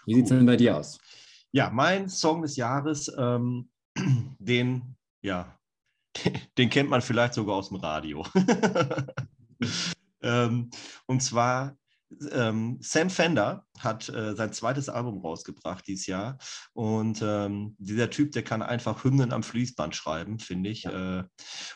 Wie 0.07 0.15
sieht 0.15 0.25
es 0.25 0.31
denn 0.31 0.47
bei 0.47 0.57
dir 0.57 0.77
aus? 0.77 0.99
Ja, 1.53 1.71
mein 1.71 2.09
Song 2.09 2.43
des 2.43 2.57
Jahres, 2.57 3.13
ähm, 3.17 3.71
den, 4.39 4.97
ja, 5.23 5.59
den 6.59 6.71
kennt 6.71 6.91
man 6.91 7.03
vielleicht 7.03 7.35
sogar 7.35 7.57
aus 7.57 7.69
dem 7.69 7.79
Radio. 7.79 8.27
ähm, 10.23 10.71
und 11.07 11.23
zwar 11.23 11.77
ähm, 12.31 12.79
Sam 12.81 13.11
Fender 13.11 13.65
hat 13.79 14.09
äh, 14.09 14.35
sein 14.35 14.53
zweites 14.53 14.89
Album 14.89 15.21
rausgebracht 15.21 15.87
dieses 15.87 16.07
Jahr. 16.07 16.39
Und 16.73 17.21
ähm, 17.23 17.75
dieser 17.79 18.11
Typ, 18.11 18.33
der 18.33 18.43
kann 18.43 18.63
einfach 18.63 19.05
Hymnen 19.05 19.33
am 19.33 19.43
Fließband 19.43 19.95
schreiben, 19.95 20.39
finde 20.39 20.71
ich. 20.71 20.85
Äh, 20.85 21.25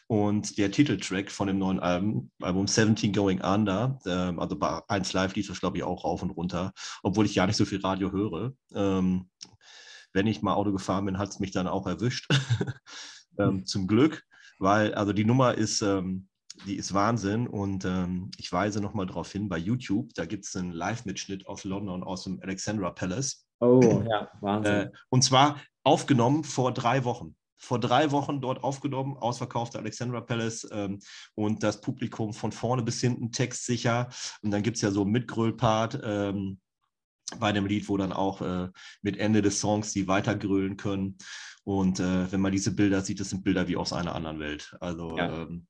und 0.06 0.58
der 0.58 0.70
Titeltrack 0.70 1.30
von 1.30 1.48
dem 1.48 1.58
neuen 1.58 1.80
Album, 1.80 2.30
Album 2.40 2.66
17 2.66 3.12
Going 3.12 3.40
Under, 3.40 3.98
ähm, 4.06 4.38
also 4.38 4.58
bei 4.58 4.80
1 4.88 5.12
Live 5.12 5.34
lief 5.34 5.48
das, 5.48 5.60
glaube 5.60 5.78
ich, 5.78 5.82
auch 5.82 6.04
rauf 6.04 6.22
und 6.22 6.30
runter, 6.30 6.72
obwohl 7.02 7.26
ich 7.26 7.34
ja 7.34 7.46
nicht 7.46 7.56
so 7.56 7.64
viel 7.64 7.80
Radio 7.80 8.12
höre. 8.12 8.52
Ähm, 8.74 9.28
wenn 10.16 10.26
ich 10.26 10.42
mal 10.42 10.54
Auto 10.54 10.72
gefahren 10.72 11.04
bin, 11.04 11.18
hat 11.18 11.28
es 11.28 11.38
mich 11.38 11.52
dann 11.52 11.68
auch 11.68 11.86
erwischt. 11.86 12.28
ähm, 13.38 13.64
zum 13.64 13.86
Glück, 13.86 14.24
weil 14.58 14.94
also 14.94 15.12
die 15.12 15.24
Nummer 15.24 15.54
ist 15.54 15.82
ähm, 15.82 16.28
die 16.64 16.76
ist 16.76 16.94
Wahnsinn. 16.94 17.46
Und 17.46 17.84
ähm, 17.84 18.30
ich 18.38 18.50
weise 18.50 18.80
nochmal 18.80 19.06
darauf 19.06 19.30
hin, 19.30 19.48
bei 19.48 19.58
YouTube, 19.58 20.14
da 20.14 20.24
gibt 20.24 20.46
es 20.46 20.56
einen 20.56 20.72
Live-Mitschnitt 20.72 21.46
aus 21.46 21.64
London, 21.64 22.02
aus 22.02 22.24
dem 22.24 22.40
Alexandra 22.42 22.90
Palace. 22.90 23.46
Oh, 23.60 24.02
ja, 24.08 24.30
Wahnsinn. 24.40 24.72
Äh, 24.72 24.90
und 25.10 25.22
zwar 25.22 25.60
aufgenommen 25.82 26.44
vor 26.44 26.72
drei 26.72 27.04
Wochen 27.04 27.36
vor 27.58 27.80
drei 27.80 28.10
Wochen 28.10 28.42
dort 28.42 28.62
aufgenommen, 28.62 29.16
ausverkaufte 29.16 29.78
Alexandra 29.78 30.20
Palace 30.20 30.68
ähm, 30.70 31.00
und 31.34 31.62
das 31.62 31.80
Publikum 31.80 32.34
von 32.34 32.52
vorne 32.52 32.82
bis 32.82 33.00
hinten 33.00 33.32
textsicher. 33.32 34.08
Und 34.42 34.50
dann 34.50 34.62
gibt 34.62 34.76
es 34.76 34.82
ja 34.82 34.90
so 34.90 35.02
einen 35.02 35.12
Mitgröll-Part 35.12 36.00
ähm, 36.04 36.60
bei 37.38 37.52
dem 37.52 37.66
Lied, 37.66 37.88
wo 37.88 37.96
dann 37.96 38.12
auch 38.12 38.40
äh, 38.40 38.68
mit 39.02 39.16
Ende 39.18 39.42
des 39.42 39.60
Songs 39.60 39.92
die 39.92 40.08
weitergrölen 40.08 40.76
können. 40.76 41.18
Und 41.64 41.98
äh, 41.98 42.30
wenn 42.30 42.40
man 42.40 42.52
diese 42.52 42.74
Bilder 42.74 43.00
sieht, 43.02 43.18
das 43.20 43.30
sind 43.30 43.42
Bilder 43.42 43.66
wie 43.66 43.76
aus 43.76 43.92
einer 43.92 44.14
anderen 44.14 44.38
Welt. 44.38 44.76
Also 44.80 45.16
ja. 45.16 45.42
ähm, 45.42 45.66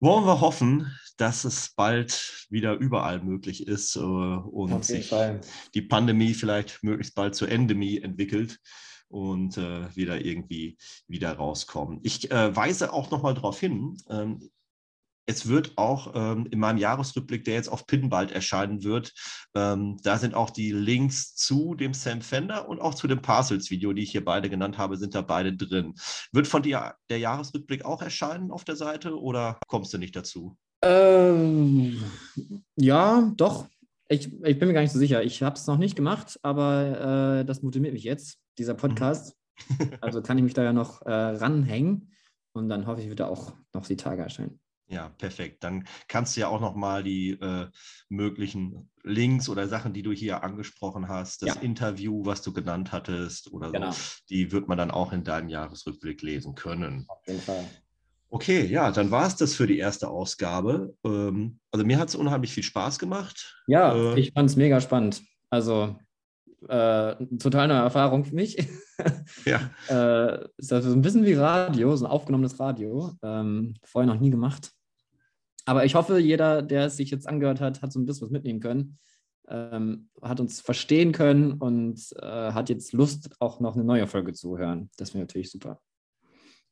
wollen 0.00 0.26
wir 0.26 0.40
hoffen, 0.40 0.92
dass 1.16 1.44
es 1.44 1.72
bald 1.74 2.46
wieder 2.50 2.74
überall 2.74 3.22
möglich 3.22 3.66
ist 3.66 3.96
äh, 3.96 4.00
und 4.00 4.84
sich 4.84 5.08
Fall. 5.08 5.40
die 5.74 5.82
Pandemie 5.82 6.34
vielleicht 6.34 6.82
möglichst 6.82 7.14
bald 7.14 7.34
zur 7.34 7.48
Endemie 7.48 7.98
entwickelt 7.98 8.60
und 9.08 9.56
äh, 9.56 9.94
wieder 9.96 10.22
irgendwie 10.22 10.76
wieder 11.08 11.32
rauskommen. 11.32 12.00
Ich 12.02 12.30
äh, 12.30 12.54
weise 12.54 12.92
auch 12.92 13.10
nochmal 13.10 13.34
darauf 13.34 13.58
hin, 13.58 13.96
ähm, 14.10 14.50
es 15.26 15.48
wird 15.48 15.72
auch 15.76 16.12
ähm, 16.14 16.46
in 16.50 16.60
meinem 16.60 16.78
Jahresrückblick, 16.78 17.44
der 17.44 17.54
jetzt 17.54 17.68
auf 17.68 17.86
Pin 17.86 18.08
bald 18.08 18.30
erscheinen 18.30 18.84
wird, 18.84 19.12
ähm, 19.54 19.98
da 20.02 20.18
sind 20.18 20.34
auch 20.34 20.50
die 20.50 20.70
Links 20.70 21.34
zu 21.34 21.74
dem 21.74 21.94
Sam 21.94 22.22
Fender 22.22 22.68
und 22.68 22.80
auch 22.80 22.94
zu 22.94 23.08
dem 23.08 23.20
Parcels-Video, 23.20 23.92
die 23.92 24.02
ich 24.02 24.12
hier 24.12 24.24
beide 24.24 24.48
genannt 24.48 24.78
habe, 24.78 24.96
sind 24.96 25.14
da 25.14 25.22
beide 25.22 25.54
drin. 25.54 25.94
Wird 26.32 26.46
von 26.46 26.62
dir 26.62 26.94
der 27.10 27.18
Jahresrückblick 27.18 27.84
auch 27.84 28.00
erscheinen 28.00 28.50
auf 28.50 28.64
der 28.64 28.76
Seite 28.76 29.20
oder 29.20 29.58
kommst 29.66 29.92
du 29.92 29.98
nicht 29.98 30.14
dazu? 30.14 30.56
Ähm, 30.82 32.02
ja, 32.76 33.32
doch. 33.36 33.66
Ich, 34.08 34.32
ich 34.44 34.58
bin 34.58 34.68
mir 34.68 34.74
gar 34.74 34.82
nicht 34.82 34.92
so 34.92 35.00
sicher. 35.00 35.24
Ich 35.24 35.42
habe 35.42 35.56
es 35.56 35.66
noch 35.66 35.78
nicht 35.78 35.96
gemacht, 35.96 36.38
aber 36.42 37.40
äh, 37.40 37.44
das 37.44 37.62
motiviert 37.62 37.92
mich 37.92 38.04
jetzt, 38.04 38.38
dieser 38.56 38.74
mhm. 38.74 38.78
Podcast. 38.78 39.34
also 40.00 40.22
kann 40.22 40.38
ich 40.38 40.44
mich 40.44 40.54
da 40.54 40.62
ja 40.62 40.72
noch 40.72 41.02
äh, 41.02 41.10
ranhängen 41.10 42.12
und 42.52 42.68
dann 42.68 42.86
hoffe 42.86 43.00
ich, 43.00 43.08
wird 43.08 43.20
er 43.20 43.28
auch 43.28 43.54
noch 43.72 43.86
die 43.86 43.96
Tage 43.96 44.22
erscheinen. 44.22 44.60
Ja, 44.88 45.08
perfekt. 45.18 45.64
Dann 45.64 45.84
kannst 46.06 46.36
du 46.36 46.40
ja 46.40 46.48
auch 46.48 46.60
nochmal 46.60 47.02
die 47.02 47.30
äh, 47.32 47.66
möglichen 48.08 48.88
Links 49.02 49.48
oder 49.48 49.66
Sachen, 49.68 49.92
die 49.92 50.02
du 50.02 50.12
hier 50.12 50.44
angesprochen 50.44 51.08
hast, 51.08 51.42
das 51.42 51.56
ja. 51.56 51.60
Interview, 51.60 52.24
was 52.24 52.42
du 52.42 52.52
genannt 52.52 52.92
hattest 52.92 53.52
oder 53.52 53.72
genau. 53.72 53.90
so, 53.90 53.98
die 54.30 54.52
wird 54.52 54.68
man 54.68 54.78
dann 54.78 54.90
auch 54.90 55.12
in 55.12 55.24
deinem 55.24 55.48
Jahresrückblick 55.48 56.22
lesen 56.22 56.54
können. 56.54 57.04
Auf 57.08 57.26
jeden 57.26 57.40
Fall. 57.40 57.64
Okay, 58.28 58.66
ja, 58.66 58.90
dann 58.90 59.10
war 59.10 59.26
es 59.26 59.36
das 59.36 59.54
für 59.54 59.66
die 59.66 59.78
erste 59.78 60.08
Ausgabe. 60.08 60.94
Ähm, 61.04 61.58
also 61.70 61.84
mir 61.84 61.98
hat 61.98 62.08
es 62.08 62.14
unheimlich 62.14 62.52
viel 62.52 62.64
Spaß 62.64 62.98
gemacht. 62.98 63.62
Ja, 63.66 63.94
äh, 63.94 64.20
ich 64.20 64.32
fand 64.32 64.50
es 64.50 64.56
mega 64.56 64.80
spannend. 64.80 65.22
Also 65.50 65.96
äh, 66.68 67.14
total 67.38 67.68
neue 67.68 67.78
Erfahrung 67.78 68.24
für 68.24 68.34
mich. 68.34 68.56
Ja. 69.44 69.70
äh, 69.88 70.48
ist 70.56 70.72
also 70.72 70.92
ein 70.92 71.02
bisschen 71.02 71.24
wie 71.24 71.34
Radio, 71.34 71.94
so 71.96 72.06
ein 72.06 72.10
aufgenommenes 72.10 72.58
Radio. 72.58 73.12
Ähm, 73.22 73.74
vorher 73.84 74.12
noch 74.12 74.20
nie 74.20 74.30
gemacht. 74.30 74.72
Aber 75.66 75.84
ich 75.84 75.94
hoffe, 75.94 76.18
jeder, 76.18 76.62
der 76.62 76.86
es 76.86 76.96
sich 76.96 77.10
jetzt 77.10 77.28
angehört 77.28 77.60
hat, 77.60 77.82
hat 77.82 77.92
so 77.92 77.98
ein 77.98 78.06
bisschen 78.06 78.26
was 78.26 78.30
mitnehmen 78.30 78.60
können, 78.60 78.98
ähm, 79.48 80.08
hat 80.22 80.40
uns 80.40 80.60
verstehen 80.60 81.12
können 81.12 81.54
und 81.54 82.00
äh, 82.20 82.52
hat 82.52 82.68
jetzt 82.68 82.92
Lust, 82.92 83.30
auch 83.40 83.60
noch 83.60 83.74
eine 83.74 83.84
neue 83.84 84.06
Folge 84.06 84.32
zu 84.32 84.56
hören. 84.56 84.90
Das 84.96 85.12
wäre 85.12 85.24
natürlich 85.24 85.50
super. 85.50 85.80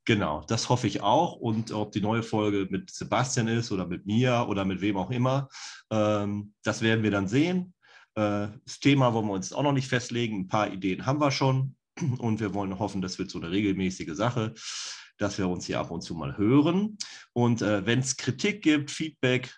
Genau, 0.07 0.45
das 0.47 0.69
hoffe 0.69 0.87
ich 0.87 1.03
auch. 1.03 1.37
Und 1.37 1.73
ob 1.73 1.93
die 1.93 2.01
neue 2.01 2.23
Folge 2.23 2.69
mit 2.71 2.91
Sebastian 2.91 3.49
ist 3.49 3.73
oder 3.73 3.87
mit 3.87 4.07
mir 4.07 4.47
oder 4.49 4.65
mit 4.65 4.81
wem 4.81 4.97
auch 4.97 5.11
immer, 5.11 5.49
ähm, 5.91 6.53
das 6.63 6.83
werden 6.83 7.03
wir 7.03 7.11
dann 7.11 7.27
sehen. 7.27 7.75
Äh, 8.15 8.49
das 8.65 8.81
Thema 8.81 9.13
wollen 9.13 9.27
wir 9.27 9.33
uns 9.33 9.53
auch 9.53 9.63
noch 9.63 9.73
nicht 9.73 9.89
festlegen. 9.89 10.41
Ein 10.41 10.49
paar 10.49 10.73
Ideen 10.73 11.07
haben 11.07 11.21
wir 11.21 11.31
schon. 11.31 11.77
Und 12.19 12.41
wir 12.41 12.55
wollen 12.55 12.79
hoffen, 12.79 13.03
das 13.03 13.19
wird 13.19 13.31
so 13.31 13.39
eine 13.41 13.51
regelmäßige 13.51 14.15
Sache 14.15 14.53
dass 15.19 15.39
wir 15.39 15.49
uns 15.49 15.67
hier 15.67 15.81
ab 15.81 15.91
und 15.91 16.03
zu 16.03 16.15
mal 16.15 16.37
hören. 16.37 16.99
Und 17.33 17.63
äh, 17.63 17.87
wenn 17.87 18.01
es 18.01 18.17
Kritik 18.17 18.63
gibt, 18.63 18.91
Feedback, 18.91 19.55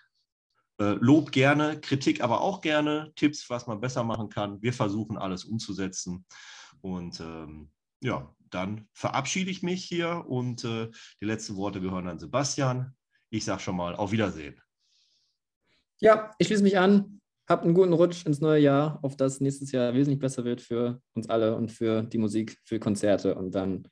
äh, 0.79 0.95
Lob 0.99 1.31
gerne, 1.31 1.79
Kritik 1.79 2.21
aber 2.21 2.41
auch 2.41 2.61
gerne, 2.61 3.11
Tipps, 3.15 3.49
was 3.49 3.67
man 3.67 3.81
besser 3.81 4.03
machen 4.03 4.29
kann. 4.29 4.61
Wir 4.61 4.73
versuchen 4.73 5.17
alles 5.17 5.43
umzusetzen. 5.45 6.25
Und 6.81 7.19
ähm, 7.19 7.71
ja, 8.01 8.33
dann 8.49 8.87
verabschiede 8.93 9.51
ich 9.51 9.63
mich 9.63 9.83
hier 9.83 10.25
und 10.27 10.63
äh, 10.63 10.89
die 11.21 11.25
letzten 11.25 11.55
Worte 11.55 11.81
gehören 11.81 12.07
an 12.07 12.19
Sebastian. 12.19 12.95
Ich 13.29 13.45
sage 13.45 13.61
schon 13.61 13.75
mal 13.75 13.95
auf 13.95 14.11
Wiedersehen. 14.11 14.61
Ja, 15.99 16.31
ich 16.37 16.47
schließe 16.47 16.63
mich 16.63 16.77
an. 16.77 17.21
Habt 17.49 17.63
einen 17.63 17.73
guten 17.73 17.93
Rutsch 17.93 18.25
ins 18.25 18.41
neue 18.41 18.61
Jahr, 18.61 18.99
auf 19.03 19.15
das 19.15 19.39
nächstes 19.39 19.71
Jahr 19.71 19.93
wesentlich 19.93 20.19
besser 20.19 20.43
wird 20.43 20.61
für 20.61 21.01
uns 21.13 21.29
alle 21.29 21.55
und 21.55 21.71
für 21.71 22.03
die 22.03 22.17
Musik, 22.17 22.57
für 22.65 22.77
Konzerte. 22.77 23.35
Und 23.35 23.55
dann 23.55 23.87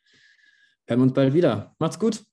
hören 0.87 0.99
wir 0.99 1.03
uns 1.03 1.13
bald 1.13 1.33
wieder. 1.33 1.75
Macht's 1.79 1.99
gut. 1.99 2.23